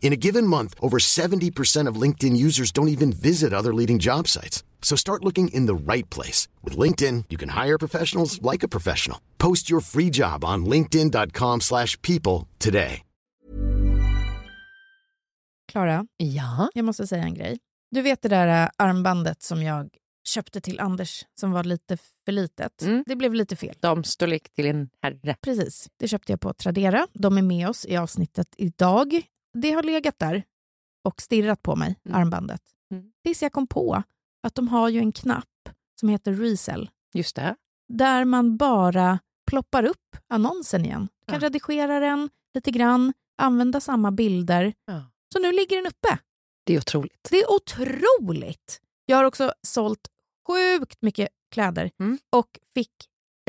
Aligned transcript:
In 0.00 0.12
a 0.12 0.16
given 0.16 0.46
month, 0.46 0.74
over 0.80 0.98
70% 0.98 1.90
of 1.90 2.00
LinkedIn 2.02 2.36
users 2.36 2.72
don't 2.72 2.88
even 2.88 3.12
visit 3.12 3.52
other 3.52 3.74
leading 3.74 3.98
job 3.98 4.26
sites. 4.28 4.64
So 4.82 4.96
start 4.96 5.24
looking 5.24 5.48
in 5.48 5.66
the 5.66 5.74
right 5.92 6.08
place. 6.14 6.48
With 6.64 6.78
LinkedIn, 6.78 7.24
you 7.28 7.36
can 7.36 7.50
hire 7.66 7.78
professionals 7.78 8.40
like 8.52 8.62
a 8.66 8.68
professional. 8.68 9.18
Post 9.38 9.68
your 9.70 9.80
free 9.82 10.08
job 10.10 10.44
on 10.44 10.64
linkedin.com 10.64 11.60
slash 11.60 12.00
people 12.02 12.46
today. 12.58 13.02
Klara, 15.72 16.06
Ja. 16.16 16.68
jag 16.74 16.84
måste 16.84 17.06
säga 17.06 17.22
en 17.22 17.34
grej. 17.34 17.58
Du 17.90 18.02
vet 18.02 18.22
det 18.22 18.28
där 18.28 18.62
äh, 18.64 18.68
armbandet 18.76 19.42
som 19.42 19.62
jag 19.62 19.88
köpte 20.28 20.60
till 20.60 20.80
Anders 20.80 21.24
som 21.40 21.52
var 21.52 21.64
lite 21.64 21.96
för 22.24 22.32
litet. 22.32 22.82
Mm. 22.82 23.04
Det 23.06 23.16
blev 23.16 23.34
lite 23.34 23.56
fel. 23.56 23.74
Damstorlek 23.80 24.54
till 24.54 24.66
en 24.66 24.88
herre. 25.02 25.36
Precis. 25.42 25.86
Det 25.98 26.08
köpte 26.08 26.32
jag 26.32 26.40
på 26.40 26.52
Tradera. 26.54 27.06
De 27.12 27.38
är 27.38 27.42
med 27.42 27.68
oss 27.68 27.86
i 27.86 27.96
avsnittet 27.96 28.48
idag. 28.56 29.22
Det 29.52 29.70
har 29.72 29.82
legat 29.82 30.18
där 30.18 30.42
och 31.04 31.20
stirrat 31.22 31.62
på 31.62 31.76
mig, 31.76 31.96
Mm. 32.04 32.20
armbandet. 32.20 32.62
Mm. 32.90 33.12
Tills 33.24 33.42
jag 33.42 33.52
kom 33.52 33.66
på 33.66 34.02
att 34.42 34.54
de 34.54 34.68
har 34.68 34.88
ju 34.88 34.98
en 34.98 35.12
knapp 35.12 35.68
som 36.00 36.08
heter 36.08 36.32
Resell 36.32 36.90
Just 37.14 37.36
det. 37.36 37.56
där 37.88 38.24
man 38.24 38.56
bara 38.56 39.18
ploppar 39.46 39.84
upp 39.84 40.16
annonsen 40.28 40.84
igen. 40.84 41.08
Du 41.26 41.32
kan 41.32 41.40
Ja. 41.40 41.46
redigera 41.46 42.00
den 42.00 42.30
lite 42.54 42.70
grann, 42.70 43.12
använda 43.38 43.80
samma 43.80 44.10
bilder. 44.12 44.74
Ja. 44.84 45.02
Så 45.32 45.38
nu 45.38 45.52
ligger 45.52 45.76
den 45.76 45.86
uppe. 45.86 46.18
Det 46.64 46.72
är 46.74 46.78
otroligt. 46.78 47.28
Det 47.30 47.36
är 47.36 47.50
otroligt! 47.52 48.80
Jag 49.06 49.16
har 49.16 49.24
också 49.24 49.52
sålt 49.66 50.08
sjukt 50.48 51.02
mycket 51.02 51.28
kläder 51.50 51.90
Mm. 52.00 52.18
och 52.30 52.58
fick 52.74 52.92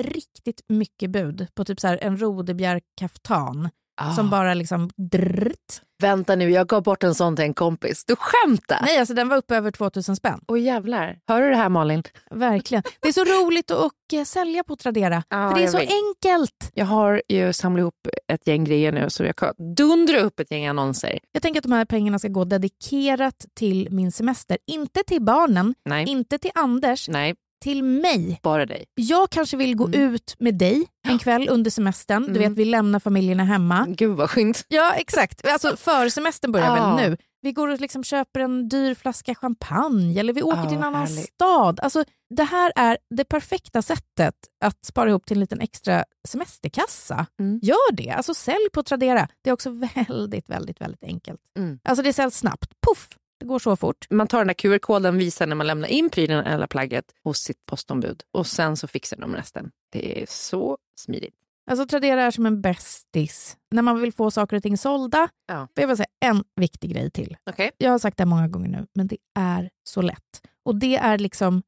riktigt 0.02 0.61
mycket 0.67 1.09
bud 1.11 1.47
på 1.53 1.66
typ 1.66 1.80
så 1.80 1.88
en 1.88 2.17
rodebjörk-kaftan 2.22 3.70
Ah. 4.02 4.14
som 4.16 4.30
bara 4.30 4.53
liksom 4.53 4.89
drrt. 5.11 5.81
Vänta 6.02 6.36
nu, 6.36 6.50
jag 6.52 6.67
gav 6.67 6.83
bort 6.83 7.03
en 7.03 7.16
sån 7.16 7.36
till 7.36 7.45
en 7.45 7.53
kompis. 7.53 8.05
Du 8.05 8.16
skämtar? 8.16 8.80
Nej, 8.81 8.97
alltså 9.00 9.14
den 9.14 9.30
var 9.30 9.38
uppe 9.38 9.55
över 9.55 9.72
2000 9.72 10.16
spänn. 10.16 10.39
Åh 10.47 10.59
jävlar. 10.61 11.17
Hör 11.28 11.42
du 11.42 11.50
det 11.50 11.55
här 11.55 11.69
Malin? 11.69 12.03
Verkligen. 12.31 12.83
Det 13.02 13.08
är 13.08 13.11
så 13.14 13.23
roligt 13.23 13.72
att 13.72 13.77
och, 13.77 14.14
eh, 14.14 14.23
sälja 14.23 14.64
på 14.64 14.75
Tradera. 14.75 15.23
Ja, 15.30 15.50
för 15.50 15.58
det 15.59 15.64
är 15.64 15.67
så 15.67 15.77
vet. 15.77 15.89
enkelt. 15.89 16.72
Jag 16.73 16.86
har 16.86 17.22
ju 17.27 17.53
samlat 17.53 17.80
ihop 17.80 17.95
ett 18.33 18.47
gäng 18.47 18.64
grejer 18.64 18.92
nu 18.92 19.09
så 19.09 19.23
jag 19.23 19.36
kan 19.36 19.53
dundra 19.75 20.20
upp 20.20 20.39
ett 20.39 20.52
gäng 20.52 20.67
annonser. 20.67 21.20
Jag 21.31 21.42
tänker 21.42 21.59
att 21.59 21.64
de 21.64 21.72
här 21.72 21.86
pengarna 21.86 22.20
ska 22.20 22.27
gå 22.27 22.44
dedikerat 22.45 23.45
till 23.55 23.88
min 23.92 24.11
semester. 24.11 24.58
Inte 24.67 25.03
till 25.08 25.22
barnen, 25.22 25.75
Nej, 25.86 26.05
inte 26.09 26.38
till 26.38 26.52
Anders, 26.55 27.09
nej, 27.09 27.36
till 27.61 27.83
mig. 27.83 28.39
bara 28.43 28.65
dig. 28.65 28.86
Jag 28.95 29.30
kanske 29.30 29.58
vill 29.58 29.75
gå 29.75 29.86
Mm. 29.87 30.02
ut 30.14 30.36
med 30.39 30.55
dig 30.58 30.87
en 31.08 31.20
kväll 31.20 31.49
under 31.49 31.71
semestern. 31.71 32.23
Du 32.23 32.30
Mm. 32.30 32.42
vet, 32.42 32.58
vi 32.58 32.65
lämnar 32.65 32.99
familjerna 32.99 33.43
hemma. 33.43 33.86
Gud 33.89 34.17
vad 34.17 34.30
skönt. 34.30 34.65
Ja, 34.67 34.93
exakt. 34.93 35.47
Alltså 35.47 35.77
för 35.77 36.09
semestern 36.09 36.52
börjar 36.52 36.77
Ja. 36.77 36.95
väl 36.95 37.09
nu. 37.09 37.17
Vi 37.42 37.52
går 37.52 37.67
och 37.67 37.80
liksom 37.81 38.03
köper 38.03 38.39
en 38.39 38.69
dyr 38.69 38.93
flaska 38.95 39.36
champagne 39.36 40.19
eller 40.19 40.33
vi 40.33 40.42
åker 40.43 40.58
Ja, 40.58 40.69
till 40.69 40.77
en 40.77 40.83
annan 40.83 41.08
härligt. 41.08 41.25
stad. 41.33 41.80
Alltså, 41.80 42.03
det 42.36 42.43
här 42.43 42.71
är 42.75 42.98
det 43.15 43.25
perfekta 43.25 43.81
sättet 43.81 44.36
att 44.65 44.86
spara 44.86 45.09
ihop 45.09 45.25
till 45.25 45.37
en 45.37 45.42
liten 45.42 45.61
extra 45.61 46.03
semesterkassa. 46.27 47.25
Mm. 47.39 47.59
Gör 47.64 47.92
det. 47.93 48.09
Alltså 48.09 48.33
sälj 48.33 48.69
på 48.73 48.83
Tradera. 48.83 49.27
Det 49.43 49.49
är 49.49 49.53
också 49.53 49.69
väldigt, 49.95 50.49
väldigt, 50.49 50.81
väldigt 50.81 51.03
enkelt. 51.03 51.39
Mm. 51.58 51.80
Alltså 51.83 52.03
det 52.03 52.14
säljs 52.14 52.37
snabbt. 52.37 52.71
Puff! 52.87 53.08
Det 53.39 53.45
går 53.45 53.60
så 53.60 53.76
fort. 53.76 54.08
Man 54.10 54.27
tar 54.27 54.38
den 54.38 54.48
där 54.48 54.54
QR-koden, 54.54 55.17
visar 55.17 55.48
när 55.48 55.55
man 55.55 55.67
lämnar 55.67 55.88
in 55.88 56.10
prylen 56.10 56.45
eller 56.45 56.67
plagget 56.67 57.05
hos 57.23 57.38
sitt 57.39 57.66
postombud 57.66 58.22
och 58.32 58.48
sen 58.48 58.77
så 58.77 58.88
fixar 58.88 59.17
de 59.17 59.36
resten. 59.36 59.72
Det 59.92 60.22
är 60.22 60.26
så 60.30 60.77
smidigt. 61.00 61.36
Alltså 61.72 61.86
Tradera 61.88 62.23
är 62.23 62.32
som 62.32 62.45
en 62.45 62.61
bästis. 62.61 63.58
När 63.72 63.82
man 63.82 64.02
vill 64.02 64.14
få 64.14 64.32
saker 64.32 64.58
och 64.58 64.64
ting 64.64 64.78
sålda. 64.78 65.30
Ja. 65.48 65.67
Jag 65.73 65.89
bara 65.89 65.95
säga 65.95 66.08
en 66.26 66.44
viktig 66.55 66.92
grej 66.94 67.11
till. 67.11 67.38
Okej. 67.49 67.72
Jag 67.78 67.92
har 67.92 67.99
sagt 67.99 68.17
det 68.17 68.26
många 68.26 68.48
gånger 68.48 68.70
nu, 68.70 68.88
men 68.95 69.08
det 69.08 69.17
är 69.39 69.70
så 69.83 70.02
lätt. 70.02 70.42
Och 70.66 70.76
det 70.76 70.95
är 70.98 71.17
liksom 71.17 71.64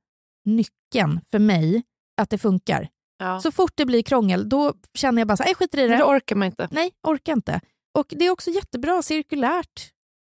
nyckeln 0.45 1.19
för 1.31 1.39
mig 1.39 1.83
att 2.21 2.29
det 2.29 2.37
funkar. 2.37 2.89
Ja. 3.17 3.39
Så 3.39 3.51
fort 3.51 3.71
det 3.75 3.85
blir 3.85 4.03
krångel, 4.03 4.49
då 4.49 4.73
känner 4.93 5.21
jag 5.21 5.27
bara 5.27 5.37
så 5.37 5.43
här, 5.43 5.47
"Nej, 5.47 5.55
skiter 5.55 5.77
i 5.79 5.87
det. 5.87 5.97
det 5.97 6.03
orkar 6.03 6.35
man 6.35 6.45
inte. 6.45 6.67
Nej, 6.71 6.91
orkar 7.07 7.33
inte. 7.33 7.61
Och 7.97 8.05
det 8.09 8.25
är 8.25 8.29
också 8.29 8.49
jättebra 8.51 9.01
cirkulärt. 9.01 9.89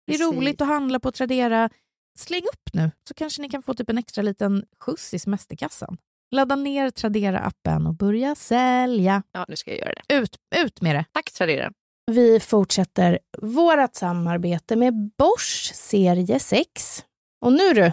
Det 0.08 0.14
är 0.14 0.32
roligt 0.32 0.60
att 0.60 0.68
handla 0.68 1.00
på 1.00 1.12
Tradera. 1.12 1.70
Släng 2.18 2.42
upp 2.42 2.70
nu, 2.72 2.90
så 3.08 3.14
kanske 3.14 3.42
ni 3.42 3.48
kan 3.48 3.62
få 3.62 3.74
typ 3.74 3.90
en 3.90 3.98
extra 3.98 4.22
liten 4.22 4.64
skjuts 4.80 5.14
i 5.14 5.18
semesterkassan. 5.18 5.96
Ladda 6.30 6.56
ner 6.56 6.90
Tradera-appen 6.90 7.86
och 7.86 7.94
börja 7.94 8.34
sälja. 8.34 9.22
Ja, 9.32 9.44
nu 9.48 9.56
ska 9.56 9.70
jag 9.70 9.78
göra 9.78 9.92
det. 10.08 10.14
Ut, 10.14 10.36
ut 10.56 10.80
med 10.80 10.94
det. 10.96 11.04
Tack 11.12 11.32
Tradera. 11.32 11.72
Vi 12.10 12.40
fortsätter 12.40 13.18
vårt 13.38 13.94
samarbete 13.94 14.76
med 14.76 15.10
Bosch 15.18 15.70
serie 15.74 16.40
6. 16.40 17.04
Och 17.40 17.52
nu 17.52 17.72
du, 17.74 17.92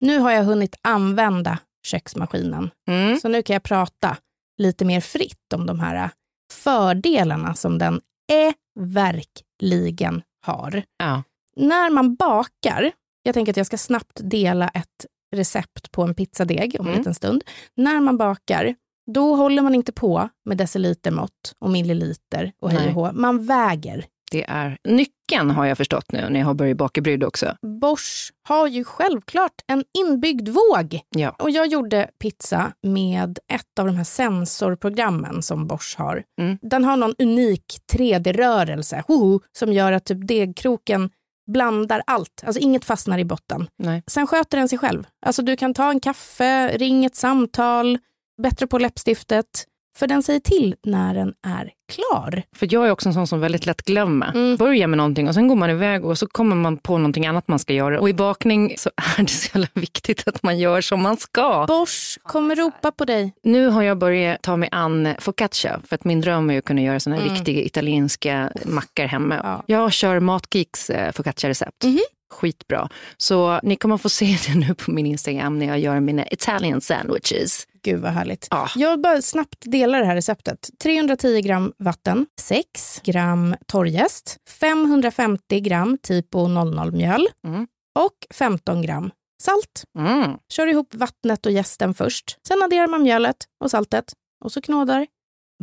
nu 0.00 0.18
har 0.18 0.30
jag 0.30 0.44
hunnit 0.44 0.76
använda 0.82 1.58
köksmaskinen. 1.86 2.70
Mm. 2.88 3.20
Så 3.20 3.28
nu 3.28 3.42
kan 3.42 3.54
jag 3.54 3.62
prata 3.62 4.16
lite 4.58 4.84
mer 4.84 5.00
fritt 5.00 5.52
om 5.54 5.66
de 5.66 5.80
här 5.80 6.10
fördelarna 6.52 7.54
som 7.54 7.78
den 7.78 8.00
är 8.32 8.54
verkligen 8.80 10.22
har. 10.46 10.82
Ja. 10.98 11.22
När 11.58 11.90
man 11.90 12.14
bakar, 12.14 12.92
jag 13.22 13.34
tänker 13.34 13.52
att 13.52 13.56
jag 13.56 13.66
ska 13.66 13.78
snabbt 13.78 14.20
dela 14.22 14.68
ett 14.68 15.06
recept 15.36 15.92
på 15.92 16.02
en 16.02 16.14
pizzadeg 16.14 16.76
om 16.78 16.86
en 16.86 16.90
Mm. 16.92 16.98
liten 17.00 17.14
stund. 17.14 17.44
När 17.76 18.00
man 18.00 18.18
bakar, 18.18 18.74
då 19.12 19.34
håller 19.34 19.62
man 19.62 19.74
inte 19.74 19.92
på 19.92 20.28
med 20.44 20.56
decilitermått 20.58 21.52
och 21.60 21.70
milliliter 21.70 22.52
och 22.62 22.70
hej 22.70 22.88
och 22.88 22.94
hå. 22.94 23.12
Man 23.12 23.46
väger. 23.46 24.04
Det 24.30 24.44
är 24.48 24.78
nyckeln 24.84 25.50
har 25.50 25.64
jag 25.66 25.76
förstått 25.76 26.12
nu 26.12 26.28
när 26.30 26.40
jag 26.40 26.46
har 26.46 26.54
börjat 26.54 26.76
baka 26.76 27.00
bryd 27.00 27.24
också. 27.24 27.56
Bosch 27.80 28.32
har 28.48 28.66
ju 28.68 28.84
självklart 28.84 29.52
en 29.66 29.84
inbyggd 29.98 30.48
våg. 30.48 31.00
Ja. 31.16 31.30
Och 31.38 31.50
jag 31.50 31.66
gjorde 31.66 32.10
pizza 32.18 32.72
med 32.82 33.38
ett 33.52 33.78
av 33.80 33.86
de 33.86 33.96
här 33.96 34.04
sensorprogrammen 34.04 35.42
som 35.42 35.66
Bosch 35.66 35.94
har. 35.98 36.22
Mm. 36.40 36.58
Den 36.62 36.84
har 36.84 36.96
någon 36.96 37.14
unik 37.18 37.64
3D-rörelse 37.92 39.04
hoho, 39.08 39.40
som 39.58 39.72
gör 39.72 39.92
att 39.92 40.04
typ 40.04 40.28
degkroken 40.28 41.10
blandar 41.52 42.02
allt. 42.06 42.42
Alltså 42.46 42.60
inget 42.60 42.84
fastnar 42.84 43.18
i 43.18 43.24
botten. 43.24 43.68
Nej. 43.76 44.02
Sen 44.06 44.26
sköter 44.26 44.58
den 44.58 44.68
sig 44.68 44.78
själv. 44.78 45.06
Alltså 45.26 45.42
du 45.42 45.56
kan 45.56 45.74
ta 45.74 45.90
en 45.90 46.00
kaffe, 46.00 46.78
ring 46.78 47.04
ett 47.04 47.16
samtal, 47.16 47.98
bättre 48.42 48.66
på 48.66 48.78
läppstiftet. 48.78 49.64
För 49.98 50.06
den 50.06 50.22
säger 50.22 50.40
till 50.40 50.74
när 50.84 51.14
den 51.14 51.34
är 51.46 51.70
klar. 51.92 52.42
För 52.56 52.68
jag 52.70 52.86
är 52.86 52.90
också 52.90 53.08
en 53.08 53.12
sån 53.14 53.26
som 53.26 53.40
väldigt 53.40 53.66
lätt 53.66 53.82
glömmer. 53.82 54.28
Mm. 54.34 54.56
Börjar 54.56 54.86
med 54.86 54.96
någonting 54.96 55.28
och 55.28 55.34
sen 55.34 55.48
går 55.48 55.56
man 55.56 55.70
iväg 55.70 56.04
och 56.04 56.18
så 56.18 56.26
kommer 56.26 56.56
man 56.56 56.76
på 56.76 56.98
någonting 56.98 57.26
annat 57.26 57.48
man 57.48 57.58
ska 57.58 57.72
göra. 57.72 58.00
Och 58.00 58.08
i 58.08 58.14
bakning 58.14 58.74
så 58.76 58.90
är 59.18 59.22
det 59.22 59.28
så 59.28 59.58
jävla 59.58 59.68
viktigt 59.74 60.28
att 60.28 60.42
man 60.42 60.58
gör 60.58 60.80
som 60.80 61.02
man 61.02 61.16
ska. 61.16 61.64
Bosch 61.68 62.18
kommer 62.22 62.56
ropa 62.56 62.92
på 62.92 63.04
dig. 63.04 63.32
Nu 63.42 63.68
har 63.68 63.82
jag 63.82 63.98
börjat 63.98 64.42
ta 64.42 64.56
mig 64.56 64.68
an 64.72 65.14
focaccia 65.18 65.80
för 65.88 65.94
att 65.94 66.04
min 66.04 66.20
dröm 66.20 66.50
är 66.50 66.58
att 66.58 66.64
kunna 66.64 66.80
göra 66.82 67.00
såna 67.00 67.16
här 67.16 67.22
Mm. 67.22 67.34
riktiga 67.34 67.62
italienska 67.62 68.52
mackor 68.66 69.04
hemma. 69.04 69.40
Ja. 69.44 69.62
Jag 69.66 69.92
kör 69.92 70.20
Matgeeks 70.20 70.90
eh, 70.90 71.12
focaccia-recept. 71.12 71.84
Mhm. 71.84 71.98
Skitbra. 72.30 72.88
Så 73.16 73.60
ni 73.62 73.76
kommer 73.76 73.96
få 73.96 74.08
se 74.08 74.24
det 74.46 74.54
nu 74.58 74.74
på 74.74 74.90
min 74.90 75.06
Instagram 75.06 75.58
när 75.58 75.66
jag 75.66 75.78
gör 75.78 76.00
mina 76.00 76.26
Italian 76.30 76.80
sandwiches. 76.80 77.66
Gud 77.82 78.00
vad 78.00 78.12
härligt. 78.12 78.46
Ja. 78.50 78.68
Jag 78.76 79.00
bara 79.00 79.22
snabbt 79.22 79.58
delar 79.60 79.98
det 80.00 80.06
här 80.06 80.14
receptet. 80.14 80.70
310 80.82 81.40
gram 81.40 81.72
vatten, 81.78 82.26
6 82.40 83.00
gram 83.04 83.56
torrjäst, 83.66 84.36
550 84.48 85.60
gram 85.60 85.98
typo 86.02 86.38
00-mjöl 86.46 87.26
Mm. 87.46 87.66
och 87.98 88.26
15 88.34 88.82
gram 88.82 89.10
salt. 89.42 89.84
Mm. 89.98 90.30
Kör 90.52 90.66
ihop 90.66 90.94
vattnet 90.94 91.46
och 91.46 91.52
jästen 91.52 91.94
först. 91.94 92.38
Sen 92.48 92.62
adderar 92.62 92.86
man 92.86 93.02
mjölet 93.02 93.36
och 93.64 93.70
saltet 93.70 94.12
och 94.44 94.52
så 94.52 94.62
knådar 94.62 95.06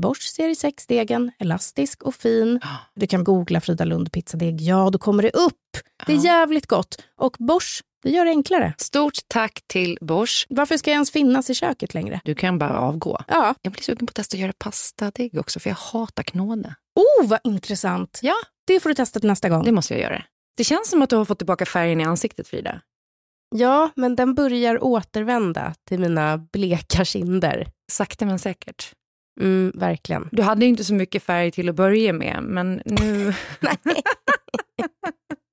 Bosch 0.02 0.22
serie 0.22 0.54
6-degen, 0.54 1.32
elastisk 1.40 2.04
och 2.04 2.16
fin. 2.16 2.60
Du 2.96 3.08
kan 3.08 3.24
googla 3.24 3.62
Frida 3.62 3.86
Lund 3.86 4.12
pizzadeg. 4.12 4.62
Ja, 4.62 4.90
då 4.90 5.00
kommer 5.00 5.24
det 5.24 5.30
upp. 5.32 5.60
Det 6.06 6.14
är 6.14 6.18
jävligt 6.26 6.68
gott. 6.68 7.04
Och 7.18 7.36
Bosch, 7.40 7.82
det 8.06 8.12
gör 8.12 8.26
det 8.26 8.32
enklare. 8.32 8.74
Stort 8.78 9.18
tack 9.28 9.62
till 9.68 9.98
Bosch. 10.02 10.46
Varför 10.50 10.78
ska 10.78 10.90
jag 10.90 10.96
ens 10.96 11.12
finnas 11.12 11.50
i 11.50 11.54
köket 11.54 11.94
längre? 11.94 12.22
Du 12.24 12.36
kan 12.36 12.60
bara 12.60 12.80
avgå. 12.80 13.24
Ja. 13.28 13.56
Jag 13.62 13.74
blir 13.74 13.84
sugen 13.84 14.08
på 14.08 14.12
att 14.12 14.16
testa 14.16 14.36
att 14.36 14.42
göra 14.42 14.54
pastadeg 14.58 15.38
också, 15.40 15.60
för 15.60 15.70
jag 15.70 15.78
hatar 15.78 16.24
knåde. 16.24 16.76
Oh, 16.96 17.28
vad 17.28 17.40
intressant. 17.44 18.20
Ja. 18.24 18.36
Det 18.68 18.80
får 18.80 18.90
du 18.90 18.96
testa 18.96 19.20
till 19.20 19.30
nästa 19.30 19.50
gång. 19.50 19.64
Det 19.64 19.72
måste 19.72 19.94
jag 19.94 20.02
göra. 20.02 20.24
Det 20.58 20.64
känns 20.64 20.90
som 20.90 21.02
att 21.02 21.10
du 21.10 21.16
har 21.16 21.26
fått 21.26 21.38
tillbaka 21.38 21.66
färgen 21.66 22.02
i 22.02 22.04
ansiktet, 22.04 22.48
Frida. 22.48 22.82
Ja, 23.56 23.90
men 23.96 24.16
den 24.16 24.36
börjar 24.36 24.84
återvända 24.84 25.74
till 25.88 26.00
mina 26.00 26.38
bleka 26.38 27.06
kinder. 27.06 27.68
Sakta 27.92 28.26
men 28.26 28.40
säkert. 28.40 28.92
Mm, 29.42 29.72
verkligen. 29.76 30.30
Du 30.32 30.42
hade 30.42 30.66
ju 30.66 30.70
inte 30.70 30.84
så 30.84 30.94
mycket 30.94 31.24
färg 31.24 31.52
till 31.52 31.70
att 31.70 31.76
börja 31.76 32.14
med, 32.14 32.44
men 32.44 32.82
nu... 32.86 33.34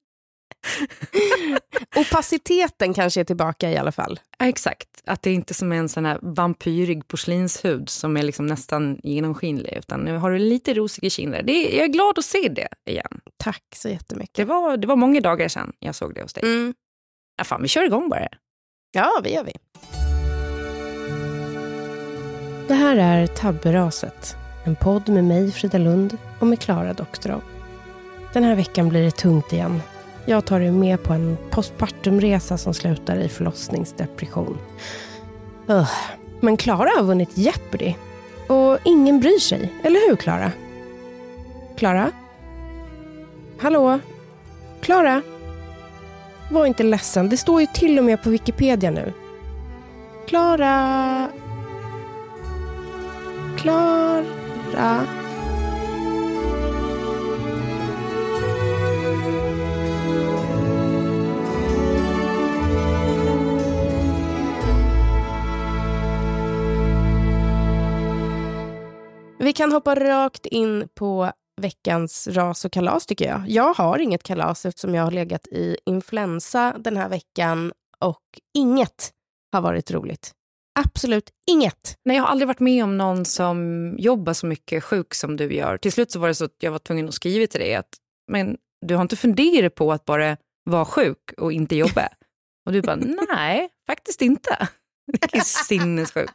Opaciteten 1.96 2.94
kanske 2.94 3.20
är 3.20 3.24
tillbaka 3.24 3.70
i 3.70 3.76
alla 3.76 3.92
fall. 3.92 4.20
Ja, 4.38 4.46
exakt. 4.46 4.88
Att 5.04 5.22
det 5.22 5.32
inte 5.32 5.54
som 5.54 5.72
är 5.72 5.76
en 5.76 5.88
sån 5.88 6.04
här 6.04 6.18
vampyrig 6.22 7.08
porslinshud 7.08 7.88
som 7.88 8.16
är 8.16 8.22
liksom 8.22 8.46
nästan 8.46 9.00
genomskinlig, 9.02 9.72
utan 9.76 10.00
nu 10.00 10.16
har 10.16 10.30
du 10.30 10.38
lite 10.38 10.74
rosiga 10.74 11.10
kinder. 11.10 11.42
Det 11.42 11.52
är, 11.52 11.76
jag 11.76 11.84
är 11.84 11.92
glad 11.92 12.18
att 12.18 12.24
se 12.24 12.48
det 12.48 12.68
igen. 12.90 13.20
Tack 13.36 13.64
så 13.76 13.88
jättemycket. 13.88 14.34
Det 14.34 14.44
var, 14.44 14.76
det 14.76 14.86
var 14.86 14.96
många 14.96 15.20
dagar 15.20 15.48
sedan 15.48 15.72
jag 15.78 15.94
såg 15.94 16.14
det 16.14 16.22
hos 16.22 16.32
dig. 16.32 16.44
Mm. 16.44 16.74
Ja, 17.38 17.44
fan, 17.44 17.62
vi 17.62 17.68
kör 17.68 17.84
igång 17.84 18.08
bara. 18.08 18.28
Ja, 18.92 19.20
det 19.22 19.30
gör 19.30 19.44
vi. 19.44 19.52
Det 22.68 22.74
här 22.74 22.96
är 22.96 23.26
Tabberaset. 23.26 24.36
En 24.64 24.76
podd 24.76 25.08
med 25.08 25.24
mig, 25.24 25.52
Frida 25.52 25.78
Lund, 25.78 26.18
och 26.38 26.46
med 26.46 26.60
Klara 26.60 26.92
Doktorov. 26.92 27.42
Den 28.32 28.44
här 28.44 28.56
veckan 28.56 28.88
blir 28.88 29.02
det 29.02 29.10
tungt 29.10 29.52
igen. 29.52 29.80
Jag 30.26 30.44
tar 30.44 30.60
er 30.60 30.70
med 30.70 31.02
på 31.02 31.12
en 31.12 31.36
postpartumresa 31.50 32.58
som 32.58 32.74
slutar 32.74 33.16
i 33.16 33.28
förlossningsdepression. 33.28 34.58
Ugh. 35.68 35.90
Men 36.40 36.56
Klara 36.56 36.90
har 36.96 37.02
vunnit 37.02 37.38
Jeopardy. 37.38 37.94
Och 38.48 38.78
ingen 38.84 39.20
bryr 39.20 39.38
sig, 39.38 39.72
eller 39.82 40.08
hur 40.08 40.16
Klara? 40.16 40.52
Klara? 41.76 42.10
Hallå? 43.58 43.98
Klara? 44.80 45.22
Var 46.50 46.66
inte 46.66 46.82
ledsen, 46.82 47.28
det 47.28 47.36
står 47.36 47.60
ju 47.60 47.66
till 47.66 47.98
och 47.98 48.04
med 48.04 48.22
på 48.22 48.30
Wikipedia 48.30 48.90
nu. 48.90 49.12
Klara... 50.26 51.28
Klara... 53.56 55.21
Vi 69.52 69.56
kan 69.56 69.72
hoppa 69.72 69.94
rakt 69.94 70.46
in 70.46 70.88
på 70.94 71.32
veckans 71.60 72.28
ras 72.28 72.64
och 72.64 72.72
kalas 72.72 73.06
tycker 73.06 73.24
jag. 73.24 73.44
Jag 73.46 73.74
har 73.74 73.98
inget 73.98 74.22
kalas 74.22 74.66
eftersom 74.66 74.94
jag 74.94 75.02
har 75.02 75.10
legat 75.10 75.46
i 75.46 75.76
influensa 75.86 76.74
den 76.78 76.96
här 76.96 77.08
veckan 77.08 77.72
och 77.98 78.22
inget 78.54 79.12
har 79.52 79.60
varit 79.60 79.90
roligt. 79.90 80.32
Absolut 80.80 81.30
inget. 81.46 81.98
Nej, 82.04 82.16
jag 82.16 82.24
har 82.24 82.30
aldrig 82.30 82.48
varit 82.48 82.60
med 82.60 82.84
om 82.84 82.98
någon 82.98 83.24
som 83.24 83.94
jobbar 83.98 84.32
så 84.32 84.46
mycket 84.46 84.84
sjuk 84.84 85.14
som 85.14 85.36
du 85.36 85.54
gör. 85.54 85.76
Till 85.78 85.92
slut 85.92 86.10
så 86.10 86.18
var 86.18 86.28
det 86.28 86.34
så 86.34 86.44
att 86.44 86.56
jag 86.58 86.70
var 86.70 86.78
tvungen 86.78 87.08
att 87.08 87.14
skriva 87.14 87.46
till 87.46 87.60
dig 87.60 87.74
att 87.74 87.96
men 88.30 88.56
du 88.86 88.94
har 88.94 89.02
inte 89.02 89.16
funderat 89.16 89.74
på 89.74 89.92
att 89.92 90.04
bara 90.04 90.36
vara 90.64 90.84
sjuk 90.84 91.32
och 91.36 91.52
inte 91.52 91.76
jobba? 91.76 92.08
Och 92.66 92.72
du 92.72 92.82
bara, 92.82 92.96
nej, 92.96 93.68
faktiskt 93.86 94.22
inte. 94.22 94.68
Det 95.12 95.34
är 95.34 95.40
sinnessjukt. 95.66 96.34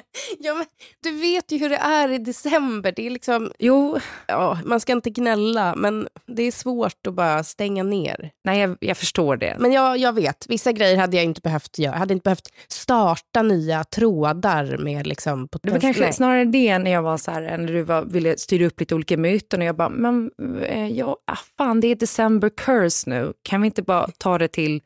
Ja, 0.38 0.54
men 0.54 0.66
du 1.02 1.20
vet 1.20 1.52
ju 1.52 1.58
hur 1.58 1.68
det 1.68 1.76
är 1.76 2.12
i 2.12 2.18
december. 2.18 2.92
Det 2.96 3.06
är 3.06 3.10
liksom, 3.10 3.52
Jo, 3.58 3.98
ja, 4.26 4.58
man 4.64 4.80
ska 4.80 4.92
inte 4.92 5.10
gnälla, 5.10 5.74
men 5.76 6.08
det 6.26 6.42
är 6.42 6.52
svårt 6.52 7.06
att 7.06 7.14
bara 7.14 7.44
stänga 7.44 7.82
ner. 7.82 8.30
nej, 8.44 8.60
jag, 8.60 8.76
jag 8.80 8.96
förstår 8.96 9.36
det. 9.36 9.56
Men 9.58 9.72
jag, 9.72 9.98
jag 9.98 10.12
vet, 10.12 10.46
vissa 10.48 10.72
grejer 10.72 10.96
hade 10.96 11.16
jag 11.16 11.24
inte 11.24 11.40
behövt 11.40 11.78
göra. 11.78 11.92
Jag 11.94 11.98
hade 11.98 12.14
inte 12.14 12.24
behövt 12.24 12.48
starta 12.68 13.42
nya 13.42 13.84
trådar 13.84 14.76
med 14.78 15.06
liksom... 15.06 15.48
Det 15.62 15.70
var 15.70 15.80
kanske 15.80 16.02
nej. 16.02 16.12
snarare 16.12 16.44
det 16.44 16.78
när 16.78 16.90
jag 16.90 17.02
var 17.02 17.16
så 17.16 17.30
här, 17.30 17.58
när 17.58 17.72
du 17.72 17.82
var, 17.82 18.02
ville 18.02 18.36
styra 18.38 18.66
upp 18.66 18.80
lite 18.80 18.94
olika 18.94 19.16
myten 19.16 19.60
och 19.60 19.66
jag 19.66 19.76
bara, 19.76 19.88
men 19.88 20.30
eh, 20.62 20.88
ja, 20.88 21.16
ah, 21.26 21.38
fan 21.56 21.80
det 21.80 21.88
är 21.88 21.94
december 21.94 22.48
curse 22.48 23.10
nu, 23.10 23.32
kan 23.42 23.60
vi 23.60 23.66
inte 23.66 23.82
bara 23.82 24.08
ta 24.18 24.38
det 24.38 24.48
till 24.48 24.80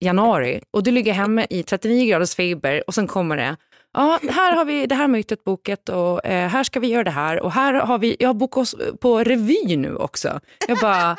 januari? 0.00 0.60
Och 0.70 0.82
du 0.82 0.90
ligger 0.90 1.12
hemma 1.12 1.44
i 1.50 1.62
39 1.62 2.06
graders 2.06 2.34
feber 2.34 2.82
och 2.86 2.94
sen 2.94 3.06
kommer 3.06 3.36
det, 3.36 3.56
ja 3.94 4.20
här 4.28 4.56
har 4.56 4.64
vi 4.64 4.86
det 4.86 4.94
här 4.94 5.08
mytet 5.08 5.44
bokat 5.44 5.88
och 5.88 6.26
eh, 6.26 6.48
här 6.48 6.64
ska 6.64 6.80
vi 6.80 6.86
göra 6.86 7.04
det 7.04 7.10
här 7.10 7.40
och 7.40 7.52
här 7.52 7.74
har 7.74 7.98
vi, 7.98 8.16
jag 8.18 8.28
har 8.28 8.34
bokat 8.34 8.62
oss 8.62 8.74
på 9.00 9.24
revy 9.24 9.76
nu 9.76 9.96
också. 9.96 10.40
Jag 10.68 10.78
bara, 10.78 11.16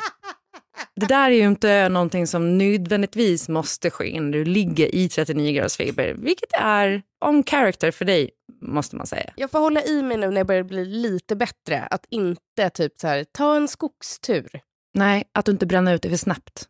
det 0.96 1.06
där 1.06 1.30
är 1.30 1.34
ju 1.34 1.46
inte 1.46 1.88
någonting 1.88 2.26
som 2.26 2.58
nödvändigtvis 2.58 3.48
måste 3.48 3.90
ske 3.90 4.20
när 4.20 4.32
du 4.32 4.44
ligger 4.44 4.94
i 4.94 5.08
39 5.08 5.52
graders 5.52 5.76
feber, 5.76 6.14
vilket 6.18 6.52
är 6.52 7.02
on 7.24 7.44
character 7.44 7.90
för 7.90 8.04
dig, 8.04 8.30
måste 8.62 8.96
man 8.96 9.06
säga. 9.06 9.32
Jag 9.36 9.50
får 9.50 9.58
hålla 9.58 9.82
i 9.82 10.02
mig 10.02 10.16
nu 10.16 10.30
när 10.30 10.36
jag 10.36 10.46
börjar 10.46 10.62
bli 10.62 10.84
lite 10.84 11.36
bättre. 11.36 11.88
Att 11.90 12.06
inte 12.10 12.70
typ 12.70 12.92
så 12.98 13.06
här, 13.06 13.24
ta 13.24 13.56
en 13.56 13.68
skogstur. 13.68 14.60
Nej, 14.94 15.24
att 15.34 15.44
du 15.44 15.52
inte 15.52 15.66
bränner 15.66 15.94
ut 15.94 16.02
det 16.02 16.08
för 16.08 16.16
snabbt. 16.16 16.68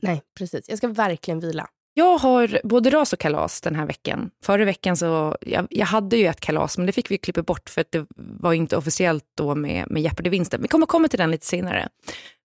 Nej, 0.00 0.22
precis. 0.38 0.68
Jag 0.68 0.78
ska 0.78 0.88
verkligen 0.88 1.40
vila. 1.40 1.68
Jag 1.98 2.18
har 2.18 2.60
både 2.64 2.90
ras 2.90 3.12
och 3.12 3.18
kalas 3.18 3.60
den 3.60 3.74
här 3.74 3.86
veckan. 3.86 4.30
Förra 4.44 4.64
veckan 4.64 4.96
så, 4.96 5.36
jag, 5.40 5.66
jag 5.70 5.86
hade 5.86 6.16
ju 6.16 6.26
ett 6.26 6.40
kalas, 6.40 6.78
men 6.78 6.86
det 6.86 6.92
fick 6.92 7.10
vi 7.10 7.18
klippa 7.18 7.42
bort 7.42 7.70
för 7.70 7.80
att 7.80 7.92
det 7.92 8.06
var 8.16 8.52
inte 8.52 8.76
officiellt 8.76 9.24
då 9.34 9.54
med, 9.54 9.90
med 9.90 10.02
Jeopardy-vinsten. 10.02 10.62
Vi 10.62 10.68
kommer 10.68 10.86
komma 10.86 11.08
till 11.08 11.18
den 11.18 11.30
lite 11.30 11.46
senare. 11.46 11.88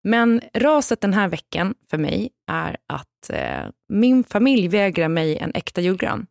Men 0.03 0.42
raset 0.53 1.01
den 1.01 1.13
här 1.13 1.27
veckan 1.27 1.74
för 1.89 1.98
mig 1.98 2.30
är 2.51 2.77
att 2.88 3.30
eh, 3.30 3.69
min 3.89 4.24
familj 4.24 4.68
vägrar 4.68 5.07
mig 5.07 5.38
en 5.38 5.51
äkta 5.56 5.81
julgran. 5.81 6.27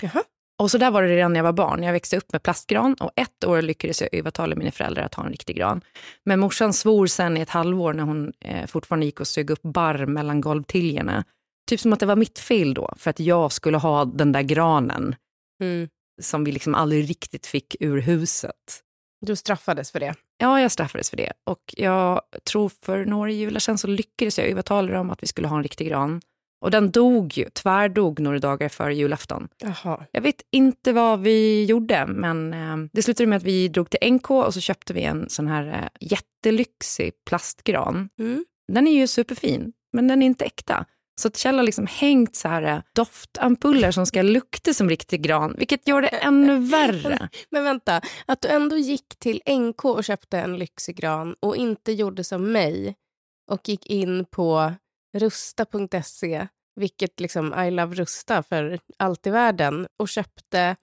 Jaha. 0.00 0.22
Och 0.58 0.70
så 0.70 0.78
där 0.78 0.90
var 0.90 1.02
det 1.02 1.08
redan 1.08 1.32
när 1.32 1.38
jag 1.38 1.44
var 1.44 1.52
barn. 1.52 1.82
Jag 1.82 1.92
växte 1.92 2.16
upp 2.16 2.32
med 2.32 2.42
plastgran 2.42 2.94
och 2.94 3.10
ett 3.16 3.44
år 3.44 3.62
lyckades 3.62 4.00
jag 4.00 4.14
övertala 4.14 4.56
mina 4.56 4.70
föräldrar 4.70 5.04
att 5.04 5.14
ha 5.14 5.24
en 5.24 5.30
riktig 5.30 5.56
gran. 5.56 5.80
Men 6.24 6.40
morsan 6.40 6.72
svor 6.72 7.06
sen 7.06 7.36
i 7.36 7.40
ett 7.40 7.50
halvår 7.50 7.92
när 7.92 8.04
hon 8.04 8.32
eh, 8.40 8.66
fortfarande 8.66 9.06
gick 9.06 9.20
och 9.20 9.26
sög 9.26 9.50
upp 9.50 9.62
barr 9.62 10.06
mellan 10.06 10.40
golvtiljerna. 10.40 11.24
Typ 11.68 11.80
som 11.80 11.92
att 11.92 12.00
det 12.00 12.06
var 12.06 12.16
mitt 12.16 12.38
fel 12.38 12.74
då, 12.74 12.92
för 12.96 13.10
att 13.10 13.20
jag 13.20 13.52
skulle 13.52 13.76
ha 13.76 14.04
den 14.04 14.32
där 14.32 14.42
granen 14.42 15.14
Mm. 15.62 15.88
som 16.22 16.44
vi 16.44 16.52
liksom 16.52 16.74
aldrig 16.74 17.10
riktigt 17.10 17.46
fick 17.46 17.76
ur 17.80 18.00
huset. 18.00 18.80
Du 19.26 19.36
straffades 19.36 19.90
för 19.92 20.00
det. 20.00 20.14
Ja, 20.38 20.60
jag 20.60 20.72
straffades 20.72 21.10
för 21.10 21.16
det. 21.16 21.32
Och 21.44 21.74
jag 21.76 22.20
tror 22.50 22.70
för 22.82 23.04
några 23.04 23.30
jular 23.30 23.60
sedan 23.60 23.78
så 23.78 23.86
lyckades 23.86 24.38
jag 24.38 24.48
övertala 24.48 24.92
dem 24.92 25.10
att 25.10 25.22
vi 25.22 25.26
skulle 25.26 25.48
ha 25.48 25.56
en 25.56 25.62
riktig 25.62 25.88
gran. 25.88 26.20
Och 26.60 26.70
den 26.70 26.90
dog 26.90 27.32
ju, 27.38 27.48
tvärdog 27.50 28.20
några 28.20 28.38
dagar 28.38 28.68
före 28.68 28.94
julafton. 28.94 29.48
Jaha. 29.58 30.06
Jag 30.12 30.20
vet 30.20 30.42
inte 30.52 30.92
vad 30.92 31.20
vi 31.20 31.64
gjorde, 31.64 32.06
men 32.06 32.54
eh, 32.54 32.76
det 32.92 33.02
slutade 33.02 33.26
med 33.26 33.36
att 33.36 33.42
vi 33.42 33.68
drog 33.68 33.90
till 33.90 34.12
NK 34.12 34.30
och 34.30 34.54
så 34.54 34.60
köpte 34.60 34.92
vi 34.92 35.02
en 35.02 35.28
sån 35.28 35.46
här 35.48 35.66
eh, 35.66 36.08
jättelyxig 36.10 37.12
plastgran. 37.26 38.08
Mm. 38.18 38.44
Den 38.72 38.86
är 38.86 38.92
ju 38.92 39.06
superfin, 39.06 39.72
men 39.92 40.08
den 40.08 40.22
är 40.22 40.26
inte 40.26 40.44
äkta. 40.44 40.84
Så 41.20 41.28
att 41.28 41.36
Kjell 41.36 41.56
har 41.56 41.62
liksom 41.62 41.86
hängt 41.86 42.36
så 42.36 42.48
här 42.48 42.62
eh, 42.62 42.82
doftampuller 42.92 43.90
som 43.90 44.06
ska 44.06 44.22
lukta 44.22 44.74
som 44.74 44.88
riktig 44.88 45.22
gran, 45.22 45.54
vilket 45.58 45.88
gör 45.88 46.02
det 46.02 46.08
ännu 46.08 46.58
värre. 46.70 47.28
Men 47.50 47.64
vänta, 47.64 48.00
att 48.26 48.40
du 48.40 48.48
ändå 48.48 48.76
gick 48.76 49.18
till 49.18 49.42
NK 49.46 49.84
och 49.84 50.04
köpte 50.04 50.38
en 50.38 50.56
lyxig 50.56 50.96
gran 50.96 51.34
och 51.40 51.56
inte 51.56 51.92
gjorde 51.92 52.24
som 52.24 52.52
mig 52.52 52.94
och 53.50 53.68
gick 53.68 53.86
in 53.86 54.24
på 54.24 54.72
rusta.se, 55.16 56.48
vilket 56.76 57.20
liksom 57.20 57.54
I 57.54 57.70
love 57.70 57.94
Rusta 57.94 58.42
för 58.42 58.78
allt 58.98 59.26
i 59.26 59.30
världen, 59.30 59.86
och 59.98 60.08
köpte 60.08 60.76